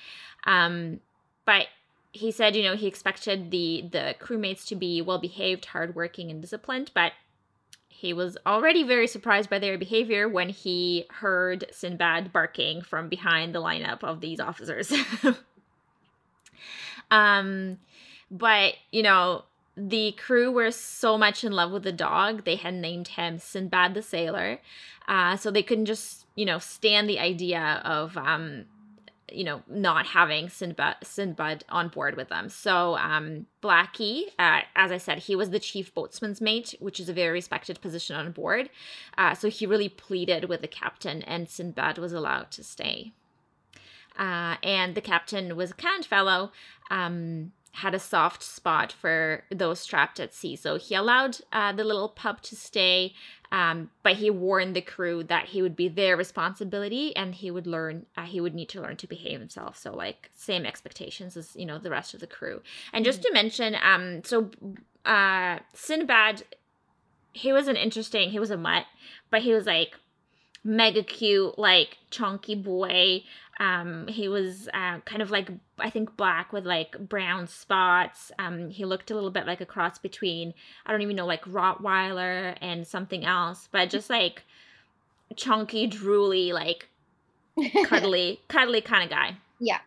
Um, 0.45 1.01
but 1.45 1.67
he 2.13 2.31
said, 2.31 2.57
you 2.57 2.63
know, 2.63 2.77
he 2.77 2.87
expected 2.87 3.51
the 3.51 3.85
the 3.91 4.15
crewmates 4.21 4.67
to 4.69 4.77
be 4.77 5.03
well 5.03 5.19
behaved, 5.19 5.67
hardworking, 5.67 6.31
and 6.31 6.41
disciplined, 6.41 6.91
but 6.95 7.13
he 8.01 8.13
was 8.13 8.39
already 8.47 8.85
very 8.85 9.09
surprised 9.09 9.51
by 9.51 9.59
their 9.59 9.77
behavior 9.77 10.29
when 10.29 10.51
he 10.51 11.05
heard 11.11 11.67
Sinbad 11.73 12.33
barking 12.33 12.81
from 12.81 13.09
behind 13.09 13.53
the 13.53 13.61
lineup 13.61 14.05
of 14.05 14.21
these 14.21 14.39
officers. 14.39 14.93
um, 17.11 17.79
but 18.31 18.75
you 18.93 19.03
know, 19.03 19.47
the 19.77 20.13
crew 20.13 20.53
were 20.53 20.71
so 20.71 21.19
much 21.19 21.43
in 21.43 21.51
love 21.51 21.73
with 21.73 21.83
the 21.83 21.91
dog, 21.91 22.45
they 22.45 22.55
had 22.55 22.75
named 22.75 23.09
him 23.09 23.41
Sinbad 23.41 23.95
the 23.95 24.03
Sailor. 24.03 24.61
Uh, 25.09 25.37
so 25.37 25.51
they 25.51 25.65
couldn't 25.65 25.87
just, 25.87 26.25
you 26.37 26.45
know, 26.45 26.61
stand 26.61 27.09
the 27.09 27.19
idea 27.19 27.83
of 27.85 28.17
um, 28.17 28.67
you 29.33 29.45
know, 29.45 29.63
not 29.69 30.07
having 30.07 30.49
Sinbad, 30.49 30.97
Sinbad 31.03 31.65
on 31.69 31.89
board 31.89 32.17
with 32.17 32.29
them. 32.29 32.49
So, 32.49 32.97
um, 32.97 33.47
Blackie, 33.63 34.25
uh, 34.39 34.63
as 34.75 34.91
I 34.91 34.99
said, 34.99 35.19
he 35.19 35.37
was 35.37 35.51
the 35.51 35.59
chief 35.59 35.95
boatswain's 35.95 36.41
mate, 36.41 36.75
which 36.81 37.01
is 37.01 37.09
a 37.09 37.13
very 37.13 37.33
respected 37.33 37.81
position 37.81 38.17
on 38.17 38.33
board. 38.33 38.71
Uh, 39.17 39.35
so 39.35 39.49
he 39.49 39.67
really 39.67 39.89
pleaded 39.89 40.49
with 40.49 40.61
the 40.61 40.69
captain, 40.69 41.23
and 41.23 41.49
Sinbad 41.49 41.99
was 41.99 42.13
allowed 42.13 42.51
to 42.53 42.65
stay. 42.65 43.13
Uh, 44.19 44.57
and 44.63 44.95
the 44.95 45.01
captain 45.01 45.57
was 45.57 45.71
a 45.71 45.75
kind 45.75 46.05
fellow. 46.05 46.51
Um, 46.91 47.53
had 47.73 47.95
a 47.95 47.99
soft 47.99 48.43
spot 48.43 48.93
for 48.93 49.45
those 49.51 49.85
trapped 49.87 50.19
at 50.19 50.35
sea. 50.35 50.57
So 50.57 50.77
he 50.77 50.95
allowed 50.95 51.39
uh, 51.53 51.73
the 51.73 51.85
little 51.85 52.09
pup 52.09 52.41
to 52.43 52.57
stay, 52.57 53.15
um, 53.53 53.91
but 54.03 54.17
he 54.17 54.31
warned 54.31 54.75
the 54.75 54.81
crew 54.81 55.23
that 55.25 55.47
he 55.47 55.63
would 55.63 55.77
be 55.77 55.89
their 55.89 56.17
responsibility 56.17 57.15
and 57.15 57.35
he 57.35 57.51
would 57.51 57.67
learn, 57.67 58.07
uh, 58.17 58.25
he 58.25 58.41
would 58.41 58.55
need 58.55 58.69
to 58.71 58.81
learn 58.81 58.97
to 58.97 59.07
behave 59.07 59.39
himself. 59.39 59.77
So, 59.77 59.95
like, 59.95 60.31
same 60.35 60.67
expectations 60.67 61.37
as, 61.37 61.55
you 61.55 61.67
know, 61.67 61.79
the 61.79 61.91
rest 61.91 62.15
of 62.15 62.21
the 62.21 62.27
crew. 62.27 62.63
And 62.93 63.05
just 63.05 63.23
to 63.23 63.33
mention, 63.33 63.77
um, 63.83 64.25
so 64.25 64.51
uh, 65.05 65.61
Sinbad, 65.75 66.43
he 67.33 67.53
was 67.53 67.69
an 67.69 67.77
interesting, 67.77 68.31
he 68.31 68.39
was 68.39 68.51
a 68.51 68.57
mutt, 68.57 68.87
but 69.31 69.43
he 69.43 69.53
was 69.53 69.67
like 69.67 69.95
mega 70.69 71.03
cute, 71.03 71.59
like 71.59 71.97
chunky 72.11 72.55
boy. 72.55 73.25
Um, 73.59 74.07
he 74.07 74.29
was 74.29 74.69
uh, 74.73 75.01
kind 75.01 75.21
of 75.21 75.33
like 75.33 75.51
I 75.79 75.91
think 75.91 76.17
black 76.17 76.53
with 76.53 76.65
like 76.65 76.97
brown 77.09 77.49
spots. 77.49 78.31
Um, 78.39 78.71
he 78.71 78.85
looked 78.85 79.11
a 79.11 79.15
little 79.15 79.31
bit 79.31 79.47
like 79.47 79.61
a 79.61 79.67
cross 79.67 79.99
between 79.99 80.55
I 80.87 80.93
don't 80.93 81.03
even 81.03 81.17
know 81.17 81.27
like 81.27 81.45
Rottweiler 81.45 82.57
and 82.61 82.87
something 82.87 83.25
else, 83.25 83.69
but 83.73 83.91
just 83.97 84.11
like 84.11 84.45
chunky, 85.35 85.89
drooly, 85.89 86.53
like 86.53 86.89
cuddly, 87.87 88.41
cuddly 88.49 88.83
kind 88.83 89.05
of 89.05 89.11
guy. 89.11 89.37
Yeah. 89.59 89.79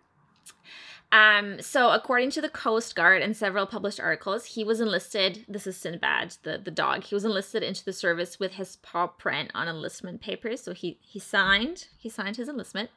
Um, 1.12 1.62
so 1.62 1.89
according 1.89 2.32
to 2.32 2.41
the 2.41 2.49
Coast 2.49 2.95
Guard 2.95 3.22
and 3.22 3.36
several 3.36 3.66
published 3.66 3.99
articles, 3.99 4.45
he 4.45 4.64
was 4.64 4.80
enlisted. 4.80 5.45
This 5.47 5.68
is 5.68 5.76
Sinbad, 5.76 6.38
the, 6.43 6.57
the 6.57 6.72
dog. 6.72 7.03
He 7.03 7.16
was 7.16 7.26
enlisted 7.26 7.64
into 7.64 7.84
the 7.84 7.91
service 7.91 8.39
with 8.39 8.53
his 8.53 8.78
paw 8.78 9.07
print 9.07 9.51
on 9.53 9.68
enlistment 9.68 10.22
papers. 10.22 10.62
So 10.62 10.74
he 10.74 10.97
he 11.01 11.20
signed 11.20 11.88
he 11.97 12.09
signed 12.09 12.38
his 12.38 12.47
enlistment. 12.47 12.89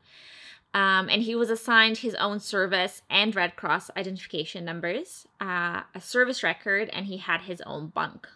Um, 0.72 1.08
and 1.08 1.22
he 1.22 1.36
was 1.36 1.50
assigned 1.50 1.98
his 1.98 2.16
own 2.16 2.40
service 2.40 3.02
and 3.08 3.34
Red 3.34 3.54
Cross 3.54 3.92
identification 3.96 4.64
numbers, 4.64 5.24
uh, 5.40 5.82
a 5.94 6.00
service 6.00 6.42
record, 6.42 6.90
and 6.92 7.06
he 7.06 7.18
had 7.18 7.42
his 7.42 7.60
own 7.60 7.88
bunk, 7.88 8.26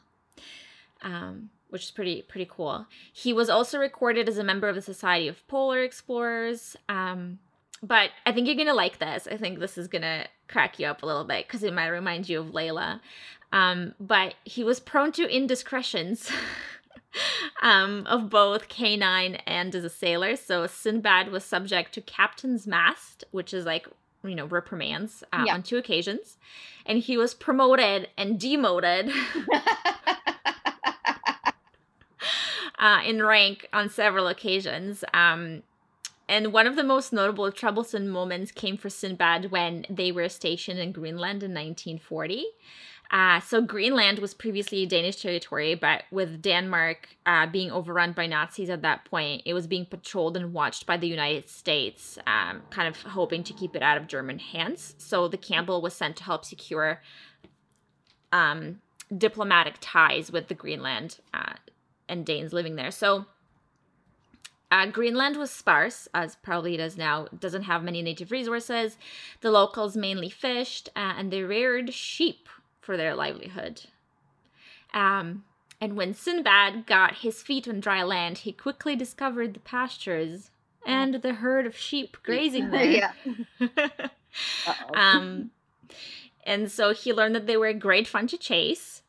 um, 1.02 1.50
which 1.68 1.82
is 1.82 1.90
pretty 1.90 2.22
pretty 2.22 2.48
cool. 2.48 2.86
He 3.12 3.32
was 3.32 3.48
also 3.48 3.78
recorded 3.78 4.28
as 4.28 4.38
a 4.38 4.44
member 4.44 4.68
of 4.68 4.76
the 4.76 4.82
Society 4.82 5.26
of 5.28 5.46
Polar 5.48 5.82
Explorers. 5.82 6.76
Um, 6.88 7.40
but 7.82 8.10
I 8.26 8.32
think 8.32 8.46
you're 8.46 8.56
gonna 8.56 8.74
like 8.74 8.98
this. 8.98 9.28
I 9.30 9.36
think 9.36 9.58
this 9.58 9.78
is 9.78 9.88
gonna 9.88 10.26
crack 10.48 10.78
you 10.78 10.86
up 10.86 11.02
a 11.02 11.06
little 11.06 11.24
bit 11.24 11.46
because 11.46 11.62
it 11.62 11.72
might 11.72 11.88
remind 11.88 12.28
you 12.28 12.40
of 12.40 12.48
Layla. 12.48 13.00
Um, 13.52 13.94
but 13.98 14.34
he 14.44 14.62
was 14.62 14.78
prone 14.80 15.12
to 15.12 15.26
indiscretions 15.26 16.30
um, 17.62 18.06
of 18.06 18.28
both 18.28 18.68
canine 18.68 19.36
and 19.46 19.74
as 19.74 19.84
a 19.84 19.90
sailor. 19.90 20.36
So 20.36 20.66
Sinbad 20.66 21.30
was 21.30 21.44
subject 21.44 21.94
to 21.94 22.00
captain's 22.00 22.66
mast, 22.66 23.24
which 23.30 23.54
is 23.54 23.64
like 23.64 23.86
you 24.24 24.34
know 24.34 24.46
reprimands 24.46 25.22
uh, 25.32 25.44
yeah. 25.46 25.54
on 25.54 25.62
two 25.62 25.76
occasions, 25.76 26.36
and 26.84 26.98
he 26.98 27.16
was 27.16 27.34
promoted 27.34 28.08
and 28.16 28.38
demoted. 28.38 29.10
uh, 32.78 33.00
in 33.04 33.22
rank 33.22 33.68
on 33.72 33.88
several 33.88 34.28
occasions. 34.28 35.04
Um, 35.14 35.62
and 36.28 36.52
one 36.52 36.66
of 36.66 36.76
the 36.76 36.84
most 36.84 37.12
notable 37.12 37.50
troublesome 37.50 38.08
moments 38.08 38.52
came 38.52 38.76
for 38.76 38.90
Sinbad 38.90 39.50
when 39.50 39.86
they 39.88 40.12
were 40.12 40.28
stationed 40.28 40.78
in 40.78 40.92
Greenland 40.92 41.42
in 41.42 41.52
1940. 41.52 42.44
Uh, 43.10 43.40
so 43.40 43.62
Greenland 43.62 44.18
was 44.18 44.34
previously 44.34 44.84
Danish 44.84 45.16
territory, 45.16 45.74
but 45.74 46.02
with 46.10 46.42
Denmark 46.42 47.08
uh, 47.24 47.46
being 47.46 47.70
overrun 47.70 48.12
by 48.12 48.26
Nazis 48.26 48.68
at 48.68 48.82
that 48.82 49.06
point, 49.06 49.42
it 49.46 49.54
was 49.54 49.66
being 49.66 49.86
patrolled 49.86 50.36
and 50.36 50.52
watched 50.52 50.84
by 50.84 50.98
the 50.98 51.08
United 51.08 51.48
States, 51.48 52.18
um, 52.26 52.60
kind 52.68 52.86
of 52.86 53.00
hoping 53.02 53.42
to 53.44 53.54
keep 53.54 53.74
it 53.74 53.82
out 53.82 53.96
of 53.96 54.08
German 54.08 54.38
hands. 54.38 54.94
So 54.98 55.26
the 55.26 55.38
Campbell 55.38 55.80
was 55.80 55.94
sent 55.94 56.16
to 56.16 56.24
help 56.24 56.44
secure 56.44 57.00
um, 58.30 58.80
diplomatic 59.16 59.76
ties 59.80 60.30
with 60.30 60.48
the 60.48 60.54
Greenland 60.54 61.18
uh, 61.32 61.54
and 62.10 62.26
Danes 62.26 62.52
living 62.52 62.76
there. 62.76 62.90
So 62.90 63.24
uh, 64.70 64.86
Greenland 64.86 65.36
was 65.36 65.50
sparse, 65.50 66.08
as 66.12 66.36
probably 66.36 66.74
it 66.74 66.80
is 66.80 66.96
now. 66.96 67.24
It 67.24 67.40
doesn't 67.40 67.62
have 67.62 67.82
many 67.82 68.02
native 68.02 68.30
resources. 68.30 68.98
The 69.40 69.50
locals 69.50 69.96
mainly 69.96 70.28
fished, 70.28 70.90
uh, 70.94 71.14
and 71.16 71.30
they 71.30 71.42
reared 71.42 71.94
sheep 71.94 72.48
for 72.80 72.96
their 72.96 73.14
livelihood. 73.14 73.82
Um, 74.92 75.44
and 75.80 75.96
when 75.96 76.12
Sinbad 76.12 76.86
got 76.86 77.16
his 77.16 77.42
feet 77.42 77.68
on 77.68 77.80
dry 77.80 78.02
land, 78.02 78.38
he 78.38 78.52
quickly 78.52 78.96
discovered 78.96 79.54
the 79.54 79.60
pastures 79.60 80.50
and 80.86 81.14
the 81.14 81.34
herd 81.34 81.66
of 81.66 81.76
sheep 81.76 82.16
grazing 82.22 82.70
there. 82.70 82.84
yeah. 82.84 83.12
um, 84.94 85.50
and 86.44 86.70
so 86.70 86.92
he 86.92 87.12
learned 87.12 87.34
that 87.34 87.46
they 87.46 87.56
were 87.56 87.72
great 87.72 88.06
fun 88.06 88.26
to 88.28 88.36
chase. 88.36 89.02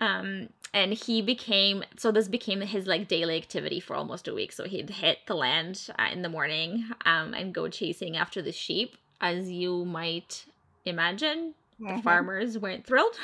Um, 0.00 0.50
and 0.72 0.92
he 0.94 1.20
became 1.22 1.84
so 1.96 2.12
this 2.12 2.28
became 2.28 2.60
his 2.60 2.86
like 2.86 3.08
daily 3.08 3.36
activity 3.36 3.80
for 3.80 3.96
almost 3.96 4.28
a 4.28 4.34
week. 4.34 4.52
So 4.52 4.64
he'd 4.64 4.90
hit 4.90 5.18
the 5.26 5.34
land 5.34 5.88
uh, 5.98 6.08
in 6.12 6.22
the 6.22 6.28
morning 6.28 6.88
um, 7.04 7.34
and 7.34 7.52
go 7.54 7.68
chasing 7.68 8.16
after 8.16 8.40
the 8.40 8.52
sheep 8.52 8.96
as 9.20 9.50
you 9.50 9.84
might 9.84 10.44
imagine. 10.84 11.54
Mm-hmm. 11.80 11.96
the 11.96 12.02
farmers 12.02 12.58
weren't 12.58 12.86
thrilled. 12.86 13.16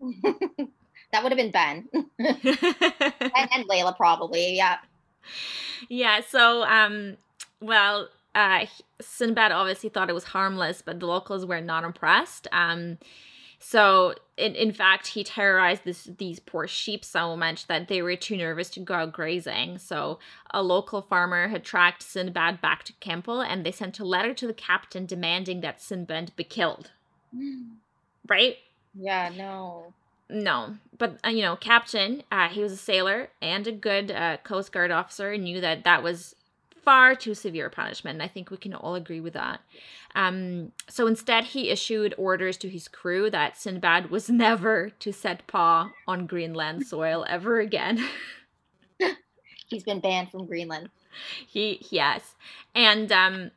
That 1.12 1.24
would 1.24 1.32
have 1.32 1.38
been 1.38 1.50
ben. 1.50 1.88
And, 2.18 3.48
and 3.52 3.68
layla 3.68 3.96
probably 3.96 4.56
yeah. 4.56 4.78
Yeah 5.88 6.20
so 6.20 6.62
um 6.62 7.16
well 7.60 8.08
uh 8.34 8.66
sinbad 9.00 9.50
obviously 9.50 9.90
thought 9.90 10.08
it 10.08 10.12
was 10.12 10.24
harmless 10.24 10.82
but 10.82 11.00
the 11.00 11.06
locals 11.06 11.44
were 11.44 11.60
not 11.60 11.84
impressed. 11.84 12.46
Um 12.52 12.98
so, 13.62 14.14
in, 14.38 14.54
in 14.54 14.72
fact, 14.72 15.08
he 15.08 15.22
terrorized 15.22 15.84
this, 15.84 16.08
these 16.16 16.40
poor 16.40 16.66
sheep 16.66 17.04
so 17.04 17.36
much 17.36 17.66
that 17.66 17.88
they 17.88 18.00
were 18.00 18.16
too 18.16 18.38
nervous 18.38 18.70
to 18.70 18.80
go 18.80 18.94
out 18.94 19.12
grazing. 19.12 19.76
So, 19.76 20.18
a 20.50 20.62
local 20.62 21.02
farmer 21.02 21.48
had 21.48 21.62
tracked 21.62 22.02
Sinbad 22.02 22.62
back 22.62 22.84
to 22.84 22.94
Campbell 22.94 23.42
and 23.42 23.64
they 23.64 23.70
sent 23.70 24.00
a 24.00 24.04
letter 24.04 24.32
to 24.32 24.46
the 24.46 24.54
captain 24.54 25.04
demanding 25.04 25.60
that 25.60 25.82
Sinbad 25.82 26.34
be 26.36 26.44
killed. 26.44 26.90
right? 28.26 28.56
Yeah, 28.94 29.30
no. 29.36 29.92
No, 30.30 30.76
but 30.96 31.18
uh, 31.24 31.30
you 31.30 31.42
know, 31.42 31.56
Captain, 31.56 32.22
uh, 32.30 32.48
he 32.48 32.62
was 32.62 32.72
a 32.72 32.76
sailor 32.76 33.30
and 33.42 33.66
a 33.66 33.72
good 33.72 34.12
uh, 34.12 34.36
Coast 34.44 34.70
Guard 34.70 34.92
officer, 34.92 35.36
knew 35.36 35.60
that 35.60 35.82
that 35.82 36.04
was 36.04 36.36
far 36.84 37.14
too 37.14 37.34
severe 37.34 37.70
punishment. 37.70 38.16
And 38.16 38.22
I 38.22 38.28
think 38.28 38.50
we 38.50 38.56
can 38.56 38.74
all 38.74 38.94
agree 38.94 39.20
with 39.20 39.34
that. 39.34 39.60
Um, 40.14 40.72
so 40.88 41.06
instead, 41.06 41.44
he 41.44 41.70
issued 41.70 42.14
orders 42.18 42.56
to 42.58 42.68
his 42.68 42.88
crew 42.88 43.30
that 43.30 43.56
Sinbad 43.56 44.10
was 44.10 44.28
never 44.46 44.90
to 45.00 45.12
set 45.12 45.46
paw 45.46 45.90
on 46.06 46.26
Greenland 46.26 46.86
soil 46.86 47.24
ever 47.28 47.60
again. 47.60 48.04
He's 49.66 49.84
been 49.84 50.00
banned 50.00 50.30
from 50.30 50.46
Greenland. 50.46 50.90
He 51.46 51.84
yes, 51.90 52.36
and 52.74 53.10
um, 53.10 53.50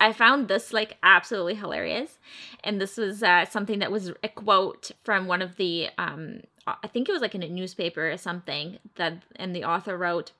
I 0.00 0.12
found 0.12 0.48
this 0.48 0.72
like 0.72 0.96
absolutely 1.02 1.54
hilarious, 1.54 2.18
and 2.64 2.80
this 2.80 2.96
was 2.96 3.22
uh, 3.22 3.44
something 3.44 3.78
that 3.78 3.92
was 3.92 4.12
a 4.22 4.28
quote 4.28 4.90
from 5.04 5.26
one 5.26 5.40
of 5.40 5.56
the 5.56 5.88
um, 5.98 6.40
I 6.66 6.86
think 6.88 7.08
it 7.08 7.12
was 7.12 7.22
like 7.22 7.34
in 7.34 7.42
a 7.42 7.48
newspaper 7.48 8.10
or 8.10 8.16
something 8.16 8.78
that, 8.96 9.22
and 9.36 9.54
the 9.54 9.64
author 9.64 9.96
wrote. 9.96 10.32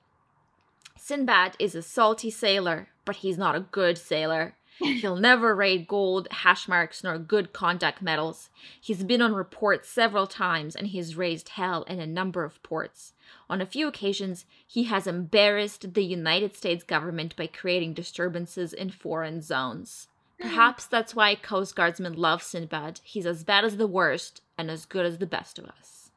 Sinbad 1.07 1.55
is 1.59 1.75
a 1.75 1.83
salty 1.83 2.31
sailor, 2.31 2.87
but 3.05 3.17
he's 3.17 3.37
not 3.37 3.53
a 3.53 3.59
good 3.59 3.95
sailor. 3.95 4.55
He'll 4.79 5.15
never 5.15 5.53
raid 5.53 5.87
gold, 5.87 6.27
hash 6.31 6.67
marks, 6.67 7.03
nor 7.03 7.19
good 7.19 7.53
conduct 7.53 8.01
medals. 8.01 8.49
He's 8.81 9.03
been 9.03 9.21
on 9.21 9.35
report 9.35 9.85
several 9.85 10.25
times 10.25 10.75
and 10.75 10.87
he's 10.87 11.15
raised 11.15 11.49
hell 11.49 11.83
in 11.83 11.99
a 11.99 12.07
number 12.07 12.43
of 12.43 12.63
ports. 12.63 13.13
On 13.51 13.61
a 13.61 13.67
few 13.67 13.87
occasions, 13.87 14.45
he 14.65 14.85
has 14.85 15.05
embarrassed 15.05 15.93
the 15.93 16.03
United 16.03 16.55
States 16.55 16.83
government 16.83 17.35
by 17.35 17.45
creating 17.45 17.93
disturbances 17.93 18.73
in 18.73 18.89
foreign 18.89 19.41
zones. 19.41 20.07
Perhaps 20.39 20.87
that's 20.87 21.13
why 21.13 21.35
Coast 21.35 21.75
Guardsmen 21.75 22.15
love 22.15 22.41
Sinbad. 22.41 23.01
He's 23.03 23.27
as 23.27 23.43
bad 23.43 23.63
as 23.63 23.77
the 23.77 23.85
worst 23.85 24.41
and 24.57 24.71
as 24.71 24.87
good 24.87 25.05
as 25.05 25.19
the 25.19 25.27
best 25.27 25.59
of 25.59 25.65
us. 25.65 26.09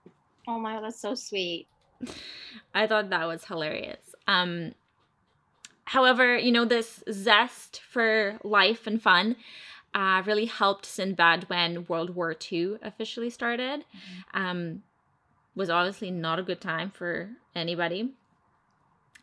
Oh 0.49 0.59
my, 0.59 0.81
that's 0.81 0.99
so 0.99 1.15
sweet. 1.15 1.67
I 2.75 2.87
thought 2.87 3.11
that 3.11 3.27
was 3.27 3.45
hilarious. 3.45 4.15
Um, 4.29 4.75
however, 5.87 6.37
you 6.37 6.53
know, 6.53 6.65
this 6.65 7.03
zest 7.11 7.81
for 7.81 8.39
life 8.45 8.87
and 8.87 9.03
fun 9.03 9.35
uh, 9.95 10.23
really 10.25 10.45
helped 10.45 10.87
Sinbad 10.87 11.49
when 11.49 11.87
World 11.87 12.15
War 12.15 12.37
II 12.53 12.77
officially 12.83 13.31
started. 13.31 13.81
Mm-hmm. 13.81 14.41
Um, 14.41 14.83
was 15.57 15.71
obviously 15.71 16.13
not 16.13 16.39
a 16.39 16.43
good 16.45 16.61
time 16.61 16.91
for 16.91 17.31
anybody. 17.57 18.13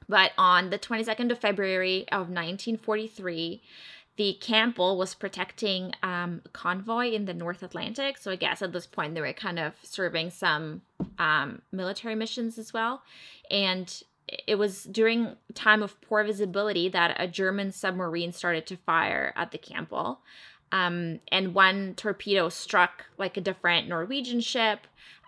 But 0.09 0.33
on 0.37 0.69
the 0.69 0.77
22nd 0.77 1.31
of 1.31 1.39
February 1.39 2.01
of 2.11 2.29
1943, 2.29 3.61
the 4.17 4.37
Campbell 4.39 4.97
was 4.97 5.13
protecting 5.13 5.93
um, 6.03 6.41
a 6.45 6.49
convoy 6.49 7.11
in 7.11 7.25
the 7.25 7.33
North 7.33 7.63
Atlantic. 7.63 8.17
So 8.17 8.31
I 8.31 8.35
guess 8.35 8.61
at 8.61 8.71
this 8.71 8.85
point 8.85 9.13
they 9.13 9.21
were 9.21 9.33
kind 9.33 9.59
of 9.59 9.73
serving 9.81 10.29
some 10.29 10.81
um, 11.17 11.61
military 11.71 12.15
missions 12.15 12.57
as 12.57 12.73
well. 12.73 13.01
And 13.49 14.03
it 14.27 14.55
was 14.55 14.83
during 14.83 15.35
time 15.53 15.83
of 15.83 15.99
poor 16.01 16.23
visibility 16.23 16.89
that 16.89 17.15
a 17.19 17.27
German 17.27 17.71
submarine 17.71 18.31
started 18.31 18.65
to 18.67 18.77
fire 18.77 19.33
at 19.35 19.51
the 19.51 19.57
Campbell. 19.57 20.19
Um, 20.71 21.19
and 21.31 21.53
one 21.53 21.93
torpedo 21.95 22.49
struck 22.49 23.05
like 23.17 23.37
a 23.37 23.41
different 23.41 23.87
Norwegian 23.87 24.41
ship 24.41 24.79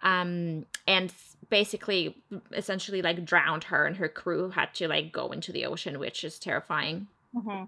um, 0.04 0.66
and 0.88 1.14
basically 1.50 2.18
essentially 2.54 3.02
like 3.02 3.24
drowned 3.24 3.66
her 3.66 3.86
and 3.86 3.98
her 3.98 4.10
crew 4.10 4.50
had 4.50 4.74
to 4.76 4.88
like 4.88 5.12
go 5.12 5.32
into 5.32 5.52
the 5.52 5.66
ocean, 5.66 6.00
which 6.00 6.24
is 6.24 6.40
terrifying. 6.40 7.08
Mm-hmm 7.36 7.66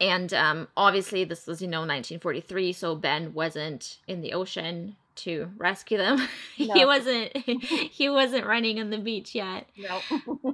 and 0.00 0.34
um, 0.34 0.68
obviously 0.76 1.24
this 1.24 1.46
was 1.46 1.62
you 1.62 1.68
know 1.68 1.80
1943 1.80 2.72
so 2.72 2.94
ben 2.94 3.34
wasn't 3.34 3.98
in 4.06 4.20
the 4.20 4.32
ocean 4.32 4.96
to 5.14 5.48
rescue 5.56 5.96
them 5.96 6.16
no. 6.58 6.74
he 6.74 6.84
wasn't 6.84 7.36
he 7.62 8.08
wasn't 8.08 8.44
running 8.44 8.80
on 8.80 8.90
the 8.90 8.98
beach 8.98 9.34
yet 9.34 9.66
no 9.76 10.00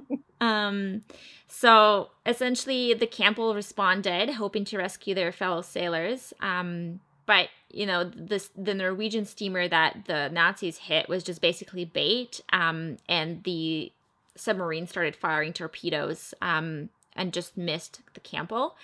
um 0.41 1.03
so 1.47 2.09
essentially 2.25 2.93
the 2.93 3.07
campbell 3.07 3.55
responded 3.55 4.29
hoping 4.31 4.65
to 4.65 4.77
rescue 4.77 5.15
their 5.15 5.31
fellow 5.31 5.61
sailors 5.61 6.33
um 6.41 6.99
but 7.25 7.47
you 7.69 7.85
know 7.85 8.03
this 8.03 8.49
the 8.57 8.73
norwegian 8.73 9.23
steamer 9.23 9.67
that 9.67 10.03
the 10.05 10.27
nazis 10.29 10.77
hit 10.77 11.07
was 11.07 11.23
just 11.23 11.41
basically 11.41 11.85
bait 11.85 12.41
um 12.51 12.97
and 13.07 13.43
the 13.43 13.91
submarine 14.35 14.87
started 14.87 15.15
firing 15.15 15.53
torpedoes 15.53 16.33
um 16.41 16.89
and 17.15 17.33
just 17.33 17.57
missed 17.57 18.01
the 18.13 18.19
Campbell. 18.19 18.75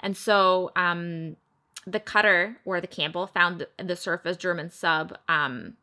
And 0.00 0.16
so 0.16 0.70
um, 0.76 1.36
the 1.86 2.00
cutter 2.00 2.58
or 2.64 2.80
the 2.80 2.86
Campbell 2.86 3.26
found 3.26 3.66
the 3.82 3.96
surface 3.96 4.36
German 4.36 4.70
sub 4.70 5.16
um, 5.28 5.76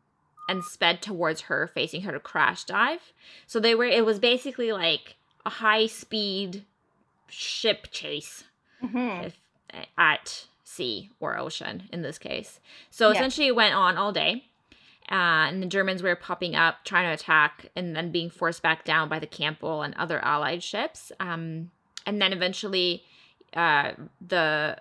and 0.48 0.64
sped 0.64 1.02
towards 1.02 1.42
her, 1.42 1.70
facing 1.72 2.02
her 2.02 2.12
to 2.12 2.20
crash 2.20 2.64
dive. 2.64 3.12
So 3.46 3.60
they 3.60 3.74
were, 3.74 3.84
it 3.84 4.04
was 4.04 4.18
basically 4.18 4.72
like 4.72 5.16
a 5.44 5.50
high 5.50 5.86
speed 5.86 6.64
ship 7.28 7.88
chase 7.90 8.44
mm-hmm. 8.82 9.26
if, 9.26 9.36
at 9.98 10.46
sea 10.64 11.10
or 11.20 11.38
ocean 11.38 11.88
in 11.92 12.02
this 12.02 12.18
case. 12.18 12.60
So 12.90 13.08
yeah. 13.08 13.14
essentially 13.16 13.48
it 13.48 13.56
went 13.56 13.74
on 13.74 13.96
all 13.96 14.12
day. 14.12 14.44
Uh, 15.10 15.48
and 15.48 15.62
the 15.62 15.66
Germans 15.66 16.02
were 16.02 16.14
popping 16.16 16.54
up, 16.54 16.84
trying 16.84 17.06
to 17.06 17.12
attack, 17.12 17.66
and 17.76 17.94
then 17.94 18.12
being 18.12 18.30
forced 18.30 18.62
back 18.62 18.84
down 18.84 19.08
by 19.08 19.18
the 19.18 19.26
Campbell 19.26 19.82
and 19.82 19.94
other 19.96 20.18
Allied 20.24 20.62
ships. 20.62 21.12
Um, 21.20 21.70
and 22.06 22.22
then 22.22 22.32
eventually 22.32 23.02
uh, 23.54 23.92
the 24.26 24.78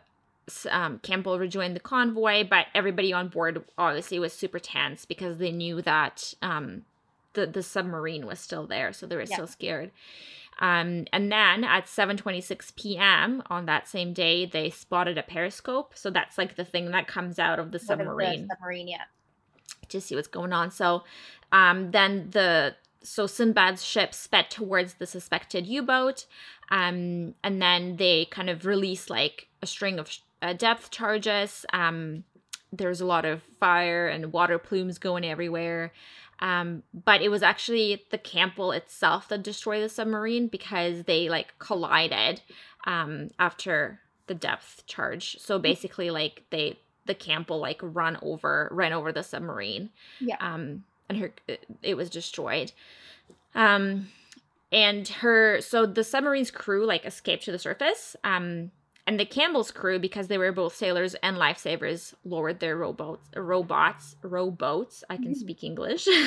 um, 0.70 1.00
Campbell 1.00 1.40
rejoined 1.40 1.76
the 1.76 1.82
convoy, 1.82 2.48
but 2.48 2.68
everybody 2.74 3.12
on 3.12 3.28
board 3.28 3.64
obviously 3.78 4.20
was 4.20 4.34
super 4.34 4.60
tense 4.60 5.06
because 5.06 5.38
they 5.38 5.52
knew 5.52 5.82
that 5.82 6.34
um, 6.42 6.84
the 7.34 7.46
the 7.46 7.64
submarine 7.64 8.26
was 8.26 8.40
still 8.40 8.68
there, 8.68 8.94
so 8.94 9.06
they 9.06 9.16
were 9.16 9.24
yeah. 9.24 9.36
still 9.36 9.48
scared. 9.48 9.92
Um, 10.62 11.06
and 11.12 11.32
then 11.32 11.64
at 11.64 11.88
7:26 11.88 12.76
p.m. 12.76 13.42
on 13.50 13.66
that 13.66 13.88
same 13.88 14.14
day, 14.14 14.46
they 14.46 14.70
spotted 14.70 15.18
a 15.18 15.24
periscope. 15.24 15.94
So 15.96 16.12
that's 16.12 16.38
like 16.38 16.56
the 16.56 16.64
thing 16.64 16.92
that 16.92 17.08
comes 17.08 17.40
out 17.40 17.58
of 17.60 17.72
the 17.72 17.80
submarine. 17.80 18.44
The 18.44 18.56
submarine, 18.56 18.88
yeah. 18.88 19.04
To 19.90 20.00
see 20.00 20.16
what's 20.16 20.28
going 20.28 20.54
on. 20.54 20.70
So 20.70 21.04
um, 21.52 21.90
then 21.92 22.30
the 22.30 22.76
so 23.04 23.26
Sinbad's 23.26 23.84
ship 23.84 24.14
sped 24.14 24.52
towards 24.52 24.94
the 24.94 25.08
suspected 25.08 25.66
U-boat, 25.66 26.28
um, 26.70 27.34
and 27.44 27.60
then 27.60 27.96
they 27.98 28.26
kind 28.26 28.48
of 28.48 28.64
release 28.64 29.10
like 29.10 29.48
a 29.64 29.68
string 29.68 29.98
of 29.98 30.16
uh, 30.44 30.54
depth 30.54 30.92
charges. 30.92 31.66
Um, 31.74 32.24
there's 32.72 33.02
a 33.02 33.06
lot 33.06 33.26
of 33.26 33.42
fire 33.60 34.08
and 34.08 34.32
water 34.32 34.60
plumes 34.60 35.00
going 35.00 35.26
everywhere. 35.26 35.92
Um, 36.42 36.82
but 36.94 37.22
it 37.22 37.30
was 37.30 37.44
actually 37.44 38.04
the 38.10 38.18
Campbell 38.18 38.72
itself 38.72 39.28
that 39.30 39.44
destroyed 39.44 39.84
the 39.84 39.90
submarine 39.90 40.48
because 40.48 41.04
they 41.04 41.30
like 41.30 41.54
collided 41.60 42.42
um, 42.86 43.30
after 43.38 44.00
the 44.28 44.34
depth 44.34 44.86
charge. 44.88 45.38
So 45.40 45.60
basically, 45.60 46.10
like 46.10 46.44
they 46.50 46.80
the 47.06 47.14
Campbell 47.14 47.60
like 47.60 47.80
run 47.82 48.18
over 48.22 48.70
ran 48.72 48.94
over 48.94 49.12
the 49.12 49.24
submarine. 49.24 49.90
Yeah. 50.20 50.38
Um, 50.40 50.84
and 51.10 51.20
her 51.20 51.34
it 51.84 51.96
was 51.96 52.10
destroyed. 52.10 52.72
Um, 53.54 54.08
and 54.72 55.08
her 55.08 55.62
so 55.62 55.86
the 55.86 56.04
submarine's 56.04 56.52
crew 56.52 56.86
like 56.86 57.06
escaped 57.06 57.44
to 57.44 57.52
the 57.52 57.60
surface. 57.60 58.16
Um, 58.24 58.72
and 59.08 59.20
the 59.20 59.26
Campbell's 59.26 59.72
crew, 59.72 60.00
because 60.00 60.28
they 60.28 60.38
were 60.38 60.52
both 60.52 60.76
sailors 60.76 61.16
and 61.16 61.38
lifesavers, 61.38 62.14
lowered 62.24 62.60
their 62.60 62.78
rowboats. 62.78 63.28
Robots, 63.36 64.16
rowboats. 64.22 65.04
I 65.10 65.18
can 65.18 65.34
speak 65.34 65.64
English. 65.64 66.08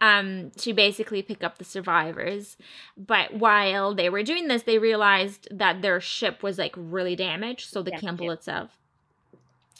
um, 0.00 0.50
to 0.58 0.74
basically 0.74 1.22
pick 1.22 1.42
up 1.42 1.56
the 1.56 1.64
survivors. 1.64 2.58
But 2.96 3.34
while 3.34 3.94
they 3.94 4.10
were 4.10 4.22
doing 4.22 4.48
this, 4.48 4.64
they 4.64 4.78
realized 4.78 5.48
that 5.50 5.80
their 5.80 6.00
ship 6.00 6.42
was 6.42 6.58
like 6.58 6.74
really 6.76 7.16
damaged. 7.16 7.70
So 7.70 7.82
the 7.82 7.92
yeah, 7.92 8.00
Campbell 8.00 8.26
yeah. 8.26 8.32
itself, 8.32 8.76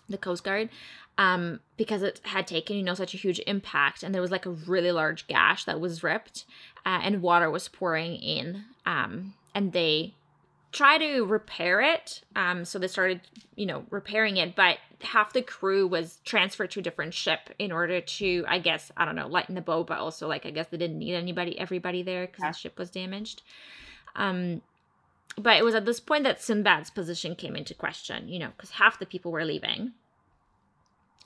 the 0.09 0.19
Coast 0.19 0.45
Guard, 0.45 0.71
um, 1.19 1.61
because 1.77 2.03
it 2.03 2.23
had 2.25 2.47
taken, 2.47 2.77
you 2.77 2.83
know, 2.83 2.95
such 2.95 3.13
a 3.13 3.19
huge 3.19 3.41
impact. 3.47 4.03
And 4.03 4.15
there 4.15 4.23
was 4.23 4.31
like 4.31 4.47
a 4.47 4.51
really 4.51 4.93
large 4.93 5.27
gash 5.27 5.65
that 5.65 5.79
was 5.79 6.03
ripped 6.03 6.47
uh, 6.87 7.01
and 7.03 7.21
water 7.21 7.51
was 7.51 7.69
pouring 7.69 8.17
in. 8.17 8.65
Um, 8.87 9.35
and 9.55 9.73
they 9.73 10.15
tried 10.75 10.99
to 10.99 11.25
repair 11.25 11.81
it. 11.81 12.21
Um, 12.35 12.65
so 12.65 12.79
they 12.79 12.89
started, 12.89 13.21
you 13.55 13.65
know, 13.65 13.85
repairing 13.91 14.37
it, 14.37 14.57
but 14.57 14.79
half 15.01 15.33
the 15.33 15.41
crew 15.41 15.87
was 15.87 16.19
transferred 16.25 16.73
to 16.73 16.81
a 16.81 16.83
different 16.83 17.15
ship 17.15 17.51
in 17.59 17.71
order 17.71 18.01
to, 18.01 18.45
I 18.49 18.59
guess, 18.59 18.91
I 18.97 19.05
don't 19.05 19.15
know, 19.15 19.29
lighten 19.29 19.55
the 19.55 19.61
boat, 19.61 19.87
but 19.87 19.99
also 19.99 20.27
like 20.27 20.45
I 20.45 20.51
guess 20.51 20.67
they 20.67 20.77
didn't 20.77 20.99
need 20.99 21.15
anybody, 21.15 21.59
everybody 21.59 22.03
there 22.03 22.27
because 22.27 22.43
yeah. 22.43 22.51
the 22.51 22.59
ship 22.59 22.79
was 22.79 22.91
damaged. 22.91 23.43
Um, 24.17 24.63
but 25.39 25.57
it 25.57 25.65
was 25.65 25.75
at 25.75 25.87
this 25.87 26.01
point 26.01 26.25
that 26.25 26.43
Sinbad's 26.43 26.91
position 26.91 27.37
came 27.37 27.57
into 27.57 27.75
question, 27.75 28.29
you 28.29 28.39
know, 28.39 28.51
because 28.57 28.71
half 28.71 28.99
the 28.99 29.07
people 29.07 29.33
were 29.33 29.45
leaving. 29.45 29.93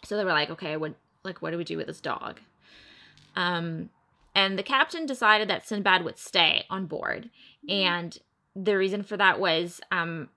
So 0.04 0.16
they 0.16 0.24
were 0.24 0.32
like, 0.32 0.50
okay, 0.50 0.76
what 0.76 0.94
like 1.24 1.42
what 1.42 1.50
do 1.50 1.58
we 1.58 1.64
do 1.64 1.76
with 1.76 1.86
this 1.86 2.00
dog? 2.00 2.40
Um, 3.34 3.90
and 4.34 4.58
the 4.58 4.62
captain 4.62 5.06
decided 5.06 5.48
that 5.48 5.66
Sinbad 5.66 6.04
would 6.04 6.18
stay 6.18 6.64
on 6.70 6.86
board, 6.86 7.30
mm-hmm. 7.66 7.70
and 7.70 8.18
the 8.60 8.76
reason 8.76 9.02
for 9.02 9.16
that 9.16 9.38
was 9.38 9.80
um, 9.90 10.28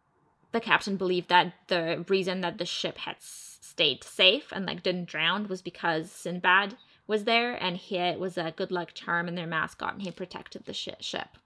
the 0.52 0.60
captain 0.60 0.98
believed 0.98 1.30
that 1.30 1.54
the 1.68 2.06
reason 2.08 2.42
that 2.42 2.58
the 2.58 2.66
ship 2.66 2.98
had 3.00 3.16
stayed 3.20 4.04
safe 4.04 4.52
and 4.52 4.66
like 4.66 4.84
didn't 4.84 5.08
drown 5.08 5.48
was 5.48 5.62
because 5.62 6.12
Sinbad 6.12 6.76
was 7.08 7.24
there, 7.24 7.62
and 7.62 7.76
he 7.78 7.98
was 8.18 8.38
a 8.38 8.54
good 8.56 8.72
luck 8.72 8.94
charm 8.94 9.28
and 9.28 9.38
their 9.38 9.48
mascot, 9.48 9.94
and 9.94 10.02
he 10.02 10.12
protected 10.12 10.66
the 10.66 10.74
sh- 10.74 10.90
ship. 11.00 11.38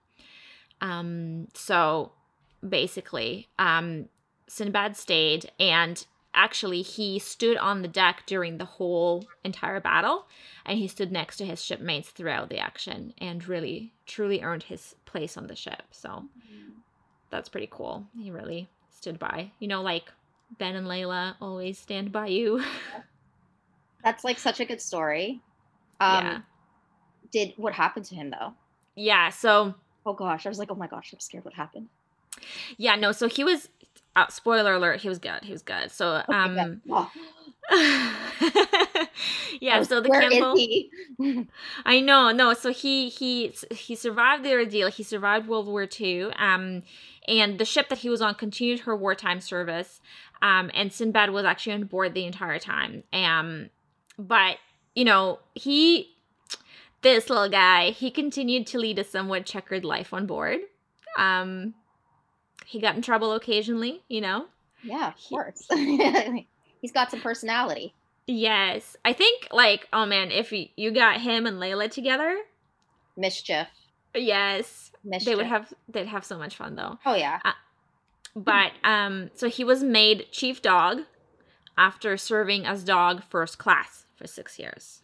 Um, 0.82 1.48
so 1.54 2.12
basically, 2.68 3.48
um, 3.58 4.10
Sinbad 4.48 4.98
stayed, 4.98 5.52
and 5.60 6.06
actually 6.36 6.82
he 6.82 7.18
stood 7.18 7.58
on 7.58 7.82
the 7.82 7.88
deck 7.88 8.24
during 8.26 8.58
the 8.58 8.66
whole 8.66 9.26
entire 9.44 9.80
battle 9.80 10.28
and 10.66 10.78
he 10.78 10.88
stood 10.88 11.12
next 11.12 11.38
to 11.38 11.46
his 11.46 11.64
shipmates 11.64 12.10
throughout 12.10 12.50
the 12.50 12.60
action 12.60 13.14
and 13.18 13.48
really 13.48 13.94
truly 14.06 14.42
earned 14.42 14.64
his 14.64 14.96
place 15.06 15.38
on 15.38 15.48
the 15.48 15.56
ship. 15.56 15.84
So 15.92 16.26
that's 17.30 17.50
pretty 17.50 17.70
cool. 17.72 18.06
He 18.18 18.32
really 18.32 18.70
stood 18.90 19.18
by. 19.18 19.52
You 19.60 19.68
know 19.68 19.82
like 19.82 20.12
ben 20.60 20.76
and 20.76 20.88
layla 20.88 21.36
always 21.42 21.80
stand 21.80 22.12
by 22.12 22.28
you. 22.28 22.64
That's 24.04 24.24
like 24.24 24.38
such 24.38 24.60
a 24.60 24.66
good 24.66 24.82
story. 24.82 25.42
Um 26.00 26.26
yeah. 26.26 26.42
did 27.32 27.54
what 27.58 27.74
happened 27.74 28.06
to 28.06 28.16
him 28.16 28.30
though? 28.30 28.54
Yeah 28.96 29.30
so 29.30 29.74
oh 30.06 30.14
gosh. 30.14 30.46
I 30.46 30.50
was 30.50 30.60
like 30.60 30.72
oh 30.72 30.76
my 30.76 30.88
gosh 30.88 31.12
i'm 31.14 31.20
scared 31.20 31.46
what 31.46 31.54
happened. 31.54 31.88
Yeah 32.78 32.96
no 32.96 33.12
so 33.12 33.28
he 33.28 33.44
was 33.44 33.70
uh, 34.16 34.28
spoiler 34.30 34.76
alert, 34.76 35.02
he 35.02 35.10
was 35.10 35.20
good. 35.20 35.44
He 35.44 35.52
was 35.52 35.62
good. 35.62 35.92
So 35.92 36.24
um 36.30 36.82
yeah, 39.60 39.82
so 39.82 40.00
the 40.00 40.10
Where 40.10 40.22
Campbell 40.22 40.56
I 41.86 42.00
know, 42.00 42.32
no, 42.32 42.54
so 42.54 42.72
he 42.72 43.10
he 43.10 43.54
he 43.72 43.96
survived 43.96 44.44
the 44.44 44.54
ordeal. 44.54 44.90
He 44.90 45.04
survived 45.04 45.48
World 45.48 45.68
War 45.68 45.88
II. 46.00 46.32
Um 46.38 46.84
and 47.28 47.58
the 47.58 47.66
ship 47.66 47.90
that 47.90 48.00
he 48.00 48.10
was 48.10 48.22
on 48.22 48.36
continued 48.36 48.82
her 48.82 48.96
wartime 48.96 49.42
service. 49.42 50.00
Um 50.42 50.70
and 50.74 50.94
Sinbad 50.94 51.32
was 51.32 51.46
actually 51.46 51.74
on 51.74 51.84
board 51.86 52.14
the 52.14 52.26
entire 52.26 52.60
time. 52.60 53.04
Um 53.12 53.70
but 54.18 54.58
you 54.94 55.04
know, 55.04 55.40
he 55.56 56.12
this 57.02 57.30
little 57.30 57.50
guy, 57.50 57.92
he 57.92 58.10
continued 58.12 58.66
to 58.68 58.80
lead 58.80 58.98
a 59.00 59.04
somewhat 59.04 59.46
checkered 59.46 59.84
life 59.84 60.14
on 60.14 60.26
board. 60.28 60.60
Um 61.18 61.74
he 62.66 62.80
got 62.80 62.96
in 62.96 63.02
trouble 63.02 63.34
occasionally, 63.34 64.04
you 64.08 64.22
know? 64.22 64.48
Yeah, 64.84 65.08
of 65.08 65.16
course. 65.30 65.68
He's 66.82 66.92
got 66.92 67.12
some 67.12 67.22
personality. 67.22 67.94
Yes. 68.28 68.96
I 69.06 69.14
think, 69.14 69.48
like, 69.52 69.88
oh 69.94 70.06
man, 70.06 70.32
if 70.32 70.52
you 70.52 70.92
got 70.92 71.22
him 71.22 71.46
and 71.46 71.58
Layla 71.58 71.90
together, 71.90 72.38
mischief. 73.18 73.68
Yes. 74.14 74.92
Mischief. 75.04 75.26
They 75.26 75.36
would 75.36 75.46
have, 75.46 75.74
they'd 75.88 76.08
have 76.08 76.26
so 76.26 76.38
much 76.38 76.56
fun 76.56 76.76
though. 76.76 76.98
Oh, 77.06 77.16
yeah. 77.16 77.40
Uh, 77.46 77.52
but 78.36 78.72
um, 78.84 79.30
so 79.36 79.48
he 79.48 79.64
was 79.64 79.84
made 79.84 80.28
chief 80.32 80.62
dog 80.62 81.02
after 81.78 82.18
serving 82.18 82.66
as 82.66 82.84
dog 82.84 83.24
first 83.24 83.58
class 83.58 84.06
for 84.16 84.28
six 84.28 84.60
years. 84.60 85.02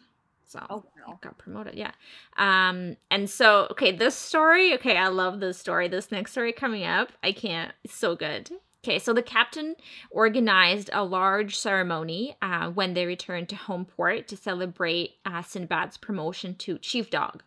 So 0.52 0.66
Oh, 0.70 0.84
wow. 1.08 1.18
got 1.22 1.38
promoted, 1.38 1.76
yeah. 1.76 1.92
Um, 2.36 2.98
and 3.10 3.30
so 3.30 3.68
okay, 3.72 3.92
this 3.96 4.16
story, 4.16 4.74
okay, 4.74 4.98
I 4.98 5.08
love 5.08 5.40
this 5.40 5.58
story. 5.58 5.88
This 5.88 6.12
next 6.12 6.32
story 6.34 6.52
coming 6.52 6.84
up, 6.84 7.14
I 7.24 7.32
can't. 7.32 7.72
It's 7.86 7.96
so 7.96 8.16
good. 8.18 8.52
Okay, 8.84 9.00
so 9.00 9.14
the 9.14 9.22
captain 9.22 9.76
organized 10.10 10.90
a 10.92 11.04
large 11.06 11.58
ceremony 11.58 12.36
uh, 12.42 12.70
when 12.72 12.96
they 12.96 13.06
returned 13.06 13.48
to 13.50 13.56
home 13.56 13.86
port 13.86 14.28
to 14.28 14.36
celebrate 14.36 15.12
uh, 15.24 15.42
Sinbad's 15.42 15.98
promotion 15.98 16.56
to 16.56 16.78
chief 16.80 17.10
dog. 17.10 17.44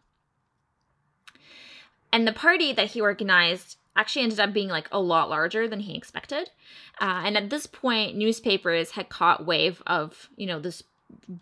And 2.13 2.27
the 2.27 2.33
party 2.33 2.73
that 2.73 2.93
he 2.93 3.01
organized 3.01 3.77
actually 3.97 4.23
ended 4.23 4.41
up 4.41 4.53
being 4.53 4.69
like 4.69 4.89
a 4.93 5.01
lot 5.01 5.29
larger 5.29 5.69
than 5.69 5.81
he 5.81 5.97
expected. 5.97 6.51
Uh, 7.01 7.23
and 7.27 7.37
at 7.37 7.51
this 7.51 7.67
point, 7.67 8.17
newspapers 8.17 8.93
had 8.93 9.09
caught 9.09 9.45
wave 9.45 9.83
of 9.87 10.29
you 10.37 10.47
know 10.47 10.61
this 10.61 10.83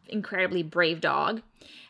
incredibly 0.08 0.62
brave 0.62 1.00
dog, 1.00 1.42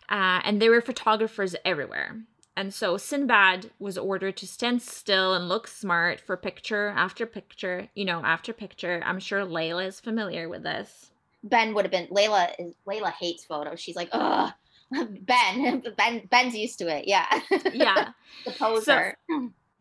uh, 0.09 0.41
and 0.45 0.61
there 0.61 0.70
were 0.70 0.80
photographers 0.80 1.55
everywhere. 1.64 2.22
And 2.57 2.74
so 2.74 2.99
Sinbad 2.99 3.70
was 3.78 3.97
ordered 3.97 4.37
to 4.39 4.47
stand 4.47 4.83
still 4.83 5.35
and 5.35 5.49
look 5.49 5.66
smart 5.66 6.20
for 6.20 6.37
picture 6.37 6.93
after 6.95 7.24
picture, 7.24 7.89
you 7.95 8.05
know, 8.05 8.22
after 8.22 8.53
picture. 8.53 9.01
I'm 9.05 9.20
sure 9.20 9.41
Layla 9.45 9.87
is 9.87 10.01
familiar 10.01 10.49
with 10.49 10.62
this. 10.62 11.11
Ben 11.45 11.72
would 11.74 11.85
have 11.85 11.93
been 11.93 12.09
Layla 12.09 12.53
is 12.59 12.74
Layla 12.87 13.12
hates 13.12 13.45
photos. 13.45 13.80
She's 13.80 13.97
like, 13.97 14.11
ugh. 14.12 14.53
Ben, 14.93 15.83
Ben, 15.97 16.26
Ben's 16.30 16.55
used 16.55 16.78
to 16.80 16.89
it. 16.89 17.09
Yeah. 17.09 17.26
Yeah. 17.72 18.11
the 18.45 18.51
poser. 18.53 19.16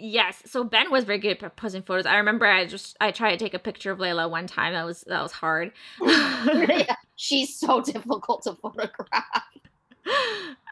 Yes. 0.04 0.41
So 0.47 0.64
Ben 0.64 0.89
was 0.89 1.04
very 1.04 1.20
good 1.20 1.41
at 1.43 1.56
posing 1.56 1.84
photos. 1.84 2.08
I 2.08 2.18
remember 2.18 2.47
I 2.47 2.66
just 2.66 2.97
I 2.99 3.12
tried 3.12 3.32
to 3.32 3.38
take 3.38 3.54
a 3.54 3.60
picture 3.60 3.91
of 3.91 3.99
Layla 3.99 4.30
one 4.30 4.47
time. 4.47 4.74
That 4.74 4.86
was 4.86 5.02
that 5.08 5.22
was 5.22 5.32
hard. 5.32 5.72
Yeah. 6.02 6.95
She's 7.16 7.56
so 7.56 7.82
difficult 7.82 8.41
to 8.43 8.56
photograph. 8.56 9.47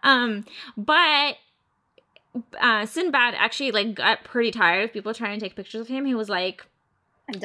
um, 0.03 0.45
but 0.75 1.35
uh 2.59 2.85
Sinbad 2.87 3.35
actually 3.35 3.71
like 3.71 3.93
got 3.93 4.23
pretty 4.23 4.49
tired 4.49 4.85
of 4.85 4.93
people 4.93 5.13
trying 5.13 5.39
to 5.39 5.45
take 5.45 5.55
pictures 5.55 5.81
of 5.81 5.87
him. 5.87 6.05
He 6.05 6.15
was 6.15 6.29
like. 6.29 6.65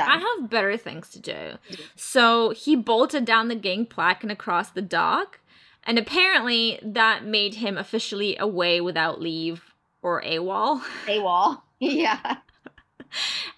I 0.01 0.16
have 0.16 0.49
better 0.49 0.78
things 0.78 1.11
to 1.11 1.20
do. 1.20 1.59
So 1.95 2.51
he 2.51 2.74
bolted 2.74 3.26
down 3.26 3.49
the 3.49 3.55
gangplank 3.55 4.22
and 4.22 4.32
across 4.32 4.70
the 4.70 4.80
dock. 4.80 5.41
And 5.87 5.99
apparently 5.99 6.80
that 6.82 7.26
made 7.26 7.57
him 7.57 7.76
officially 7.76 8.35
away 8.39 8.80
without 8.80 9.20
leave 9.20 9.74
or 10.01 10.22
AWOL. 10.22 10.80
AWOL. 11.07 11.61
Yeah. 11.93 12.37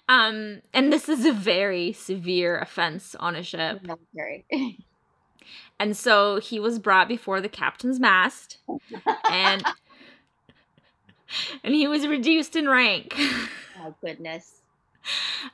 Um, 0.09 0.61
and 0.73 0.93
this 0.93 1.09
is 1.09 1.25
a 1.25 1.33
very 1.33 1.91
severe 1.91 2.57
offense 2.59 3.15
on 3.15 3.35
a 3.35 3.43
ship. 3.43 3.81
Military. 3.83 4.45
And 5.79 5.95
so 5.95 6.39
he 6.39 6.59
was 6.59 6.79
brought 6.79 7.07
before 7.07 7.41
the 7.41 7.49
captain's 7.49 7.99
mast 7.99 8.57
and 9.29 9.63
and 11.63 11.75
he 11.75 11.87
was 11.87 12.07
reduced 12.07 12.55
in 12.55 12.67
rank. 12.67 13.13
oh 13.79 13.93
goodness. 14.01 14.61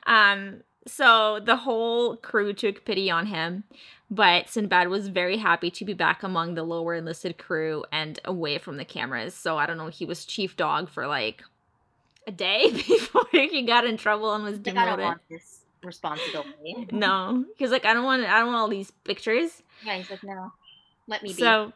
Um, 0.06 0.62
so 0.86 1.40
the 1.40 1.56
whole 1.56 2.16
crew 2.16 2.52
took 2.52 2.84
pity 2.84 3.10
on 3.10 3.26
him, 3.26 3.64
but 4.10 4.48
Sinbad 4.48 4.88
was 4.88 5.08
very 5.08 5.38
happy 5.38 5.70
to 5.70 5.84
be 5.84 5.94
back 5.94 6.22
among 6.22 6.54
the 6.54 6.62
lower 6.62 6.94
enlisted 6.94 7.38
crew 7.38 7.84
and 7.90 8.18
away 8.24 8.58
from 8.58 8.76
the 8.76 8.84
cameras. 8.84 9.34
So 9.34 9.58
I 9.58 9.66
don't 9.66 9.78
know, 9.78 9.88
he 9.88 10.04
was 10.04 10.24
chief 10.24 10.56
dog 10.56 10.88
for 10.88 11.06
like 11.06 11.42
a 12.26 12.32
day 12.32 12.70
before 12.72 13.26
he 13.32 13.62
got 13.62 13.84
in 13.84 13.96
trouble 13.96 14.32
and 14.34 14.44
was 14.44 14.58
Like, 14.58 14.68
I 14.76 14.84
don't 14.86 14.98
demoted. 14.98 15.04
want 15.04 15.20
this 15.30 15.60
responsibility. 15.82 16.88
No, 16.92 17.44
he 17.56 17.64
was 17.64 17.70
like, 17.70 17.84
I 17.84 17.92
don't 17.94 18.04
want, 18.04 18.24
I 18.24 18.38
don't 18.38 18.46
want 18.46 18.56
all 18.58 18.68
these 18.68 18.90
pictures. 19.04 19.62
Yeah, 19.84 19.96
he's 19.98 20.10
like, 20.10 20.22
no, 20.24 20.52
let 21.06 21.22
me 21.22 21.28
be. 21.30 21.34
So, 21.34 21.72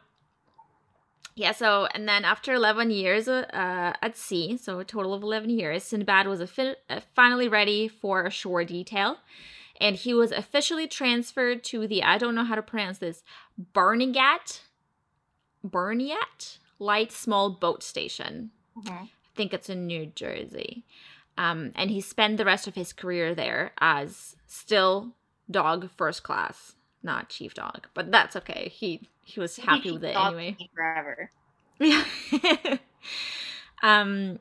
yeah, 1.35 1.51
so, 1.53 1.87
and 1.93 2.07
then 2.09 2.25
after 2.25 2.53
11 2.53 2.91
years 2.91 3.27
uh, 3.27 3.93
at 4.01 4.17
sea, 4.17 4.57
so 4.57 4.79
a 4.79 4.83
total 4.85 5.13
of 5.13 5.23
11 5.23 5.49
years, 5.51 5.83
Sinbad 5.83 6.27
was 6.27 6.41
affi- 6.41 6.75
uh, 6.89 6.99
finally 7.15 7.47
ready 7.47 7.87
for 7.87 8.25
a 8.25 8.29
shore 8.31 8.65
detail. 8.65 9.17
And 9.79 9.95
he 9.95 10.13
was 10.13 10.33
officially 10.33 10.87
transferred 10.87 11.63
to 11.65 11.87
the, 11.87 12.03
I 12.03 12.17
don't 12.17 12.35
know 12.35 12.43
how 12.43 12.55
to 12.55 12.61
pronounce 12.61 12.97
this, 12.97 13.23
Barnegat, 13.57 14.61
Barnegat 15.63 16.57
Light 16.79 17.11
Small 17.11 17.49
Boat 17.51 17.83
Station. 17.83 18.51
Mhm. 18.77 19.09
Think 19.39 19.53
it's 19.53 19.69
in 19.69 19.87
New 19.87 20.07
Jersey. 20.07 20.83
Um, 21.37 21.71
and 21.75 21.89
he 21.89 22.01
spent 22.01 22.35
the 22.35 22.43
rest 22.43 22.67
of 22.67 22.75
his 22.75 22.91
career 22.91 23.33
there 23.33 23.71
as 23.79 24.35
still 24.45 25.13
dog 25.49 25.89
first 25.95 26.23
class, 26.23 26.75
not 27.03 27.29
chief 27.29 27.53
dog. 27.53 27.87
But 27.93 28.11
that's 28.11 28.35
okay. 28.35 28.67
He 28.67 29.07
he 29.23 29.39
was 29.39 29.55
happy 29.55 29.83
He 29.83 29.91
with 29.93 30.03
it 30.03 30.17
anyway. 30.17 30.57
Forever. 30.75 31.31
Yeah. 31.79 32.03
um, 33.81 34.39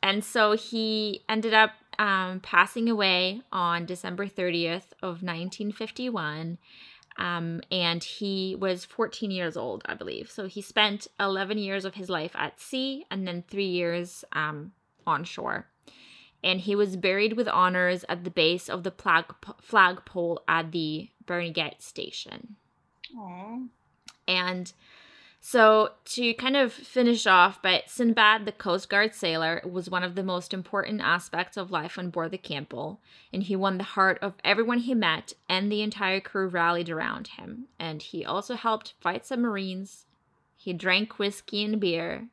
and 0.00 0.24
so 0.24 0.52
he 0.52 1.24
ended 1.28 1.52
up 1.52 1.72
um, 1.98 2.38
passing 2.38 2.88
away 2.88 3.42
on 3.50 3.84
December 3.84 4.28
30th 4.28 4.92
of 5.02 5.24
1951. 5.24 6.56
Um, 7.16 7.60
and 7.70 8.02
he 8.02 8.56
was 8.58 8.84
14 8.84 9.30
years 9.30 9.56
old, 9.56 9.82
I 9.86 9.94
believe. 9.94 10.30
So 10.30 10.46
he 10.46 10.62
spent 10.62 11.06
11 11.18 11.58
years 11.58 11.84
of 11.84 11.94
his 11.94 12.08
life 12.08 12.32
at 12.34 12.60
sea 12.60 13.04
and 13.10 13.26
then 13.26 13.44
three 13.48 13.66
years 13.66 14.24
um, 14.32 14.72
on 15.06 15.24
shore. 15.24 15.66
And 16.42 16.60
he 16.60 16.74
was 16.74 16.96
buried 16.96 17.34
with 17.34 17.48
honors 17.48 18.04
at 18.08 18.24
the 18.24 18.30
base 18.30 18.70
of 18.70 18.82
the 18.82 18.90
flag 18.90 19.26
flagpole 19.60 20.42
at 20.48 20.72
the 20.72 21.10
Barnegat 21.26 21.82
station. 21.82 22.56
Aw. 23.18 23.58
And 24.26 24.72
so 25.40 25.92
to 26.04 26.34
kind 26.34 26.54
of 26.54 26.70
finish 26.72 27.26
off, 27.26 27.62
but 27.62 27.88
Sinbad, 27.88 28.44
the 28.44 28.52
Coast 28.52 28.90
Guard 28.90 29.14
sailor, 29.14 29.62
was 29.64 29.88
one 29.88 30.04
of 30.04 30.14
the 30.14 30.22
most 30.22 30.52
important 30.52 31.00
aspects 31.00 31.56
of 31.56 31.70
life 31.70 31.98
on 31.98 32.10
board 32.10 32.30
the 32.30 32.38
Campbell, 32.38 33.00
and 33.32 33.42
he 33.42 33.56
won 33.56 33.78
the 33.78 33.84
heart 33.84 34.18
of 34.20 34.34
everyone 34.44 34.80
he 34.80 34.94
met, 34.94 35.32
and 35.48 35.72
the 35.72 35.80
entire 35.80 36.20
crew 36.20 36.46
rallied 36.46 36.90
around 36.90 37.28
him. 37.28 37.64
And 37.78 38.02
he 38.02 38.24
also 38.24 38.54
helped 38.54 38.94
fight 39.00 39.24
submarines. 39.24 40.04
He 40.56 40.74
drank 40.74 41.18
whiskey 41.18 41.64
and 41.64 41.80
beer, 41.80 42.28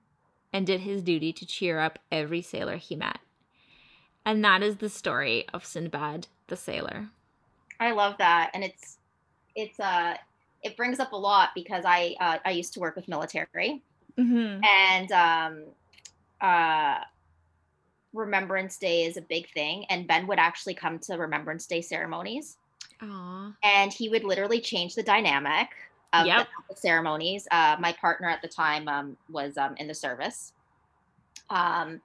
and 0.51 0.67
did 0.67 0.81
his 0.81 1.01
duty 1.01 1.31
to 1.31 1.45
cheer 1.45 1.79
up 1.79 1.99
every 2.11 2.41
sailor 2.41 2.75
he 2.75 2.97
met. 2.97 3.19
And 4.25 4.43
that 4.43 4.61
is 4.61 4.77
the 4.77 4.89
story 4.89 5.45
of 5.53 5.65
Sinbad 5.65 6.27
the 6.47 6.57
sailor. 6.57 7.07
I 7.79 7.91
love 7.91 8.17
that, 8.17 8.51
and 8.53 8.65
it's 8.65 8.97
it's 9.55 9.79
uh 9.79 10.17
it 10.63 10.75
brings 10.77 10.99
up 10.99 11.11
a 11.13 11.15
lot 11.17 11.49
because 11.55 11.83
I 11.85 12.15
uh, 12.19 12.37
I 12.45 12.51
used 12.51 12.73
to 12.73 12.79
work 12.79 12.95
with 12.95 13.07
military, 13.07 13.83
Mm-hmm. 14.17 14.63
and 14.63 15.11
um 15.11 15.63
uh 16.41 16.99
Remembrance 18.13 18.77
Day 18.77 19.03
is 19.05 19.17
a 19.17 19.21
big 19.21 19.51
thing, 19.53 19.85
and 19.89 20.07
Ben 20.07 20.25
would 20.27 20.39
actually 20.39 20.73
come 20.73 20.97
to 20.99 21.15
Remembrance 21.17 21.67
Day 21.67 21.81
ceremonies, 21.81 22.57
Aw. 23.01 23.53
and 23.63 23.93
he 23.93 24.09
would 24.09 24.23
literally 24.23 24.59
change 24.61 24.95
the 24.95 25.03
dynamic 25.03 25.67
of 26.13 26.23
the- 26.23 26.29
Yep. 26.29 26.47
the 26.69 26.75
ceremonies. 26.75 27.47
Uh, 27.51 27.75
my 27.79 27.93
partner 27.93 28.29
at 28.29 28.41
the 28.41 28.47
time 28.47 28.87
um, 28.87 29.17
was 29.29 29.57
um, 29.57 29.75
in 29.77 29.87
the 29.87 29.93
service. 29.93 30.53
Um, 31.49 32.01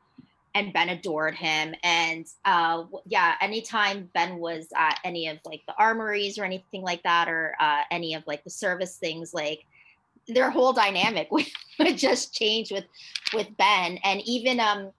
and 0.55 0.73
Ben 0.73 0.91
adored 0.91 1.35
him. 1.35 1.75
And 1.83 2.27
uh, 2.45 2.85
yeah, 3.07 3.35
anytime 3.41 4.11
Ben 4.15 4.39
was 4.39 4.69
at 4.77 4.99
any 5.05 5.29
of 5.29 5.39
like 5.45 5.63
the 5.67 5.75
armories 5.79 6.39
or 6.39 6.45
anything 6.45 6.83
like 6.83 7.03
that, 7.05 7.29
or 7.29 7.55
uh, 7.61 7.83
any 7.91 8.15
of 8.15 8.23
like 8.27 8.45
the 8.45 8.51
service 8.51 8.97
things, 8.99 9.33
like 9.33 9.61
their 10.29 10.51
whole 10.51 10.73
dynamic 10.73 11.29
would, 11.33 11.47
would 11.79 11.97
just 11.97 12.35
change 12.35 12.71
with 12.71 12.85
with 13.35 13.49
Ben. 13.57 13.99
And 14.05 14.21
even 14.25 14.61
um, 14.61 14.91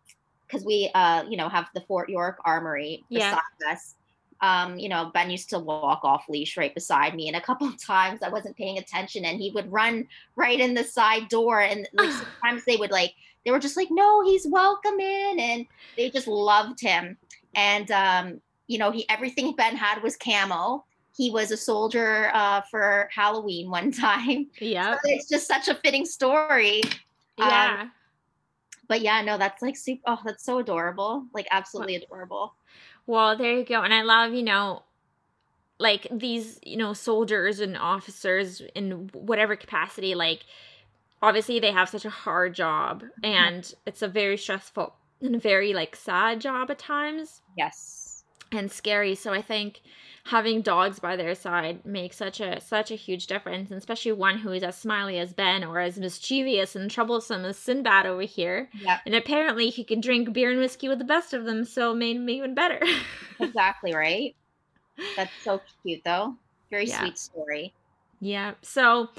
because 0.47 0.65
we 0.65 0.89
uh, 0.93 1.23
you 1.29 1.37
know, 1.37 1.49
have 1.49 1.67
the 1.73 1.81
Fort 1.81 2.09
York 2.09 2.37
Armory 2.45 3.03
Yeah. 3.09 3.31
beside 3.31 3.73
us. 3.73 3.95
Um, 4.41 4.77
you 4.77 4.89
know, 4.89 5.09
Ben 5.13 5.31
used 5.31 5.49
to 5.51 5.59
walk 5.59 6.01
off 6.03 6.25
leash 6.27 6.57
right 6.57 6.73
beside 6.73 7.15
me, 7.15 7.27
and 7.29 7.37
a 7.37 7.41
couple 7.41 7.65
of 7.65 7.81
times 7.81 8.21
I 8.21 8.29
wasn't 8.29 8.57
paying 8.57 8.77
attention, 8.77 9.23
and 9.23 9.39
he 9.39 9.51
would 9.51 9.71
run 9.71 10.05
right 10.35 10.59
in 10.59 10.73
the 10.73 10.83
side 10.83 11.29
door, 11.29 11.61
and 11.61 11.87
like 11.93 12.11
sometimes 12.43 12.65
they 12.65 12.75
would 12.75 12.91
like 12.91 13.13
they 13.45 13.51
were 13.51 13.59
just 13.59 13.77
like, 13.77 13.89
no, 13.91 14.23
he's 14.23 14.47
welcome 14.47 14.99
in, 14.99 15.39
and 15.39 15.65
they 15.97 16.09
just 16.09 16.27
loved 16.27 16.79
him. 16.79 17.17
And 17.55 17.91
um, 17.91 18.41
you 18.67 18.77
know, 18.77 18.91
he 18.91 19.07
everything 19.09 19.55
Ben 19.55 19.75
had 19.75 20.01
was 20.01 20.17
camo. 20.17 20.85
He 21.15 21.29
was 21.29 21.51
a 21.51 21.57
soldier 21.57 22.31
uh, 22.33 22.61
for 22.71 23.09
Halloween 23.13 23.69
one 23.69 23.91
time. 24.07 24.47
Yeah. 24.59 24.93
So 24.95 24.99
it's 25.05 25.29
just 25.29 25.47
such 25.47 25.67
a 25.67 25.75
fitting 25.75 26.05
story. 26.05 26.81
Um, 27.37 27.49
Yeah. 27.49 27.89
But 28.87 29.01
yeah, 29.01 29.21
no, 29.21 29.37
that's 29.37 29.61
like 29.61 29.77
super. 29.77 30.01
Oh, 30.07 30.19
that's 30.25 30.43
so 30.43 30.59
adorable. 30.59 31.25
Like 31.33 31.47
absolutely 31.51 31.95
adorable. 31.95 32.53
Well, 33.05 33.37
there 33.37 33.57
you 33.57 33.65
go. 33.65 33.81
And 33.81 33.93
I 33.93 34.01
love, 34.01 34.33
you 34.33 34.43
know, 34.43 34.83
like 35.79 36.07
these, 36.11 36.59
you 36.63 36.77
know, 36.77 36.93
soldiers 36.93 37.59
and 37.59 37.77
officers 37.77 38.61
in 38.75 39.09
whatever 39.13 39.55
capacity, 39.55 40.15
like 40.15 40.41
obviously 41.23 41.59
they 41.59 41.71
have 41.71 41.89
such 41.89 42.05
a 42.05 42.09
hard 42.11 42.53
job 42.53 43.01
mm-hmm. 43.01 43.25
and 43.25 43.73
it's 43.87 44.01
a 44.03 44.07
very 44.07 44.37
stressful 44.37 44.93
and 45.21 45.41
very 45.41 45.73
like 45.73 45.95
sad 45.95 46.39
job 46.41 46.69
at 46.69 46.77
times. 46.77 47.41
Yes. 47.57 48.23
and 48.51 48.71
scary. 48.71 49.15
So 49.15 49.33
I 49.33 49.41
think 49.41 49.81
having 50.25 50.61
dogs 50.61 50.99
by 50.99 51.15
their 51.15 51.33
side 51.35 51.85
makes 51.85 52.17
such 52.17 52.39
a 52.39 52.59
such 52.61 52.91
a 52.91 52.95
huge 52.95 53.27
difference, 53.27 53.71
and 53.71 53.77
especially 53.77 54.11
one 54.11 54.37
who 54.37 54.51
is 54.51 54.63
as 54.63 54.77
smiley 54.77 55.17
as 55.17 55.33
Ben 55.33 55.63
or 55.63 55.79
as 55.79 55.97
mischievous 55.97 56.75
and 56.75 56.91
troublesome 56.91 57.45
as 57.45 57.57
Sinbad 57.57 58.05
over 58.05 58.21
here. 58.21 58.69
Yeah. 58.73 58.99
And 59.05 59.15
apparently 59.15 59.69
he 59.69 59.83
can 59.83 60.01
drink 60.01 60.31
beer 60.33 60.51
and 60.51 60.59
whiskey 60.59 60.87
with 60.89 60.99
the 60.99 61.05
best 61.05 61.33
of 61.33 61.45
them, 61.45 61.63
so 61.65 61.95
made 61.95 62.17
him 62.17 62.29
even 62.29 62.53
better. 62.53 62.79
exactly 63.39 63.93
right. 63.95 64.35
That's 65.15 65.31
so 65.43 65.61
cute 65.81 66.01
though. 66.05 66.35
Very 66.69 66.85
Yeah. 66.87 66.99
sweet 66.99 67.17
story. 67.17 67.73
Yeah. 68.19 68.53
So 68.61 69.09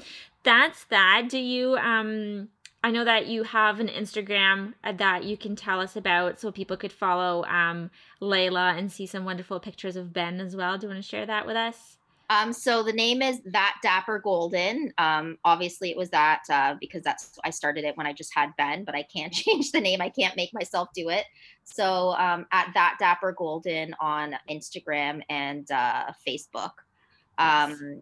that's 0.45 0.85
that. 0.85 1.27
Do 1.29 1.37
you 1.37 1.75
um 1.75 2.49
I 2.83 2.91
know 2.91 3.03
that 3.03 3.25
you 3.25 3.43
have 3.43 3.79
an 3.79 3.87
Instagram 3.87 4.75
uh, 4.83 4.91
that 4.93 5.23
you 5.23 5.37
can 5.37 5.55
tell 5.55 5.81
us 5.81 5.95
about 5.95 6.39
so 6.39 6.51
people 6.51 6.77
could 6.77 6.93
follow 6.93 7.43
um 7.45 7.91
Layla 8.21 8.77
and 8.77 8.91
see 8.91 9.05
some 9.05 9.25
wonderful 9.25 9.59
pictures 9.59 9.95
of 9.97 10.13
Ben 10.13 10.39
as 10.39 10.55
well. 10.55 10.77
Do 10.77 10.87
you 10.87 10.93
want 10.93 11.03
to 11.03 11.09
share 11.09 11.25
that 11.25 11.45
with 11.45 11.57
us? 11.57 11.97
Um, 12.29 12.53
so 12.53 12.81
the 12.81 12.93
name 12.93 13.21
is 13.21 13.39
that 13.45 13.77
Dapper 13.83 14.19
Golden. 14.19 14.91
Um, 14.97 15.37
obviously 15.45 15.91
it 15.91 15.97
was 15.97 16.09
that 16.09 16.41
uh, 16.49 16.75
because 16.79 17.03
that's 17.03 17.37
I 17.43 17.51
started 17.51 17.83
it 17.83 17.95
when 17.97 18.07
I 18.07 18.13
just 18.13 18.33
had 18.33 18.55
Ben, 18.57 18.83
but 18.83 18.95
I 18.95 19.03
can't 19.03 19.33
change 19.43 19.71
the 19.71 19.81
name. 19.81 20.01
I 20.01 20.09
can't 20.09 20.35
make 20.35 20.53
myself 20.53 20.89
do 20.93 21.09
it. 21.09 21.25
So 21.63 22.11
um, 22.17 22.47
at 22.51 22.71
that 22.73 22.97
Dapper 22.99 23.31
Golden 23.31 23.95
on 23.99 24.35
Instagram 24.49 25.21
and 25.29 25.69
uh, 25.71 26.11
Facebook, 26.27 26.71
um, 27.37 28.01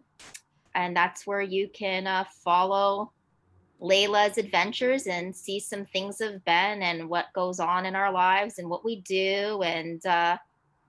and 0.74 0.96
that's 0.96 1.26
where 1.26 1.40
you 1.40 1.68
can 1.68 2.06
uh, 2.06 2.24
follow 2.42 3.12
Layla's 3.80 4.38
adventures 4.38 5.06
and 5.06 5.34
see 5.34 5.60
some 5.60 5.84
things 5.84 6.20
of 6.20 6.44
Ben 6.44 6.82
and 6.82 7.08
what 7.08 7.26
goes 7.34 7.60
on 7.60 7.86
in 7.86 7.94
our 7.94 8.12
lives 8.12 8.58
and 8.58 8.68
what 8.68 8.84
we 8.84 9.00
do 9.00 9.62
and 9.62 10.04
uh, 10.06 10.38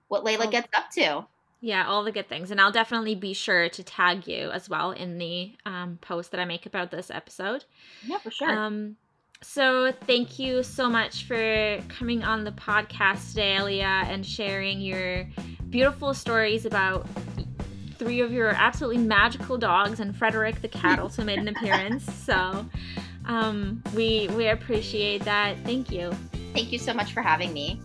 what 0.08 0.24
Layla 0.24 0.50
gets 0.50 0.68
up 0.76 0.90
to. 0.92 1.26
Yeah, 1.60 1.86
all 1.86 2.04
the 2.04 2.12
good 2.12 2.28
things. 2.28 2.50
And 2.50 2.60
I'll 2.60 2.72
definitely 2.72 3.14
be 3.14 3.32
sure 3.32 3.68
to 3.68 3.82
tag 3.82 4.26
you 4.26 4.50
as 4.50 4.68
well 4.68 4.92
in 4.92 5.18
the 5.18 5.52
um, 5.64 5.98
post 6.00 6.30
that 6.30 6.40
I 6.40 6.44
make 6.44 6.66
about 6.66 6.90
this 6.90 7.10
episode. 7.10 7.64
Yeah, 8.06 8.18
for 8.18 8.30
sure. 8.30 8.50
Um, 8.50 8.96
so 9.42 9.92
thank 10.06 10.38
you 10.38 10.62
so 10.62 10.88
much 10.88 11.24
for 11.24 11.82
coming 11.88 12.22
on 12.22 12.44
the 12.44 12.52
podcast 12.52 13.30
today, 13.30 13.56
Elia, 13.56 14.04
and 14.06 14.24
sharing 14.24 14.80
your 14.80 15.26
beautiful 15.68 16.14
stories 16.14 16.64
about 16.64 17.06
three 17.98 18.20
of 18.20 18.32
your 18.32 18.50
absolutely 18.50 18.98
magical 18.98 19.58
dogs, 19.58 20.00
and 20.00 20.16
Frederick 20.16 20.62
the 20.62 20.68
cat 20.68 20.98
also 20.98 21.24
made 21.24 21.38
an 21.38 21.48
appearance. 21.48 22.04
So 22.26 22.66
um, 23.26 23.82
we 23.94 24.28
we 24.36 24.48
appreciate 24.48 25.24
that. 25.24 25.56
Thank 25.64 25.92
you. 25.92 26.12
Thank 26.54 26.72
you 26.72 26.78
so 26.78 26.92
much 26.92 27.12
for 27.12 27.22
having 27.22 27.52
me. 27.52 27.80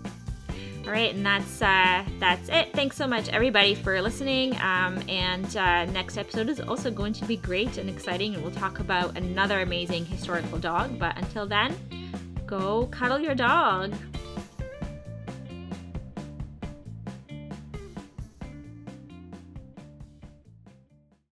All 0.85 0.91
right, 0.91 1.13
and 1.13 1.23
that's 1.23 1.61
uh, 1.61 2.03
that's 2.19 2.49
it. 2.49 2.73
Thanks 2.73 2.95
so 2.95 3.05
much, 3.05 3.29
everybody, 3.29 3.75
for 3.75 4.01
listening. 4.01 4.55
Um, 4.61 4.99
and 5.07 5.55
uh, 5.55 5.85
next 5.85 6.17
episode 6.17 6.49
is 6.49 6.59
also 6.59 6.89
going 6.89 7.13
to 7.13 7.25
be 7.25 7.37
great 7.37 7.77
and 7.77 7.87
exciting, 7.87 8.33
and 8.33 8.41
we'll 8.41 8.53
talk 8.53 8.79
about 8.79 9.15
another 9.15 9.61
amazing 9.61 10.05
historical 10.05 10.57
dog. 10.57 10.97
But 10.97 11.15
until 11.17 11.45
then, 11.45 11.75
go 12.47 12.87
cuddle 12.87 13.19
your 13.19 13.35
dog. 13.35 13.93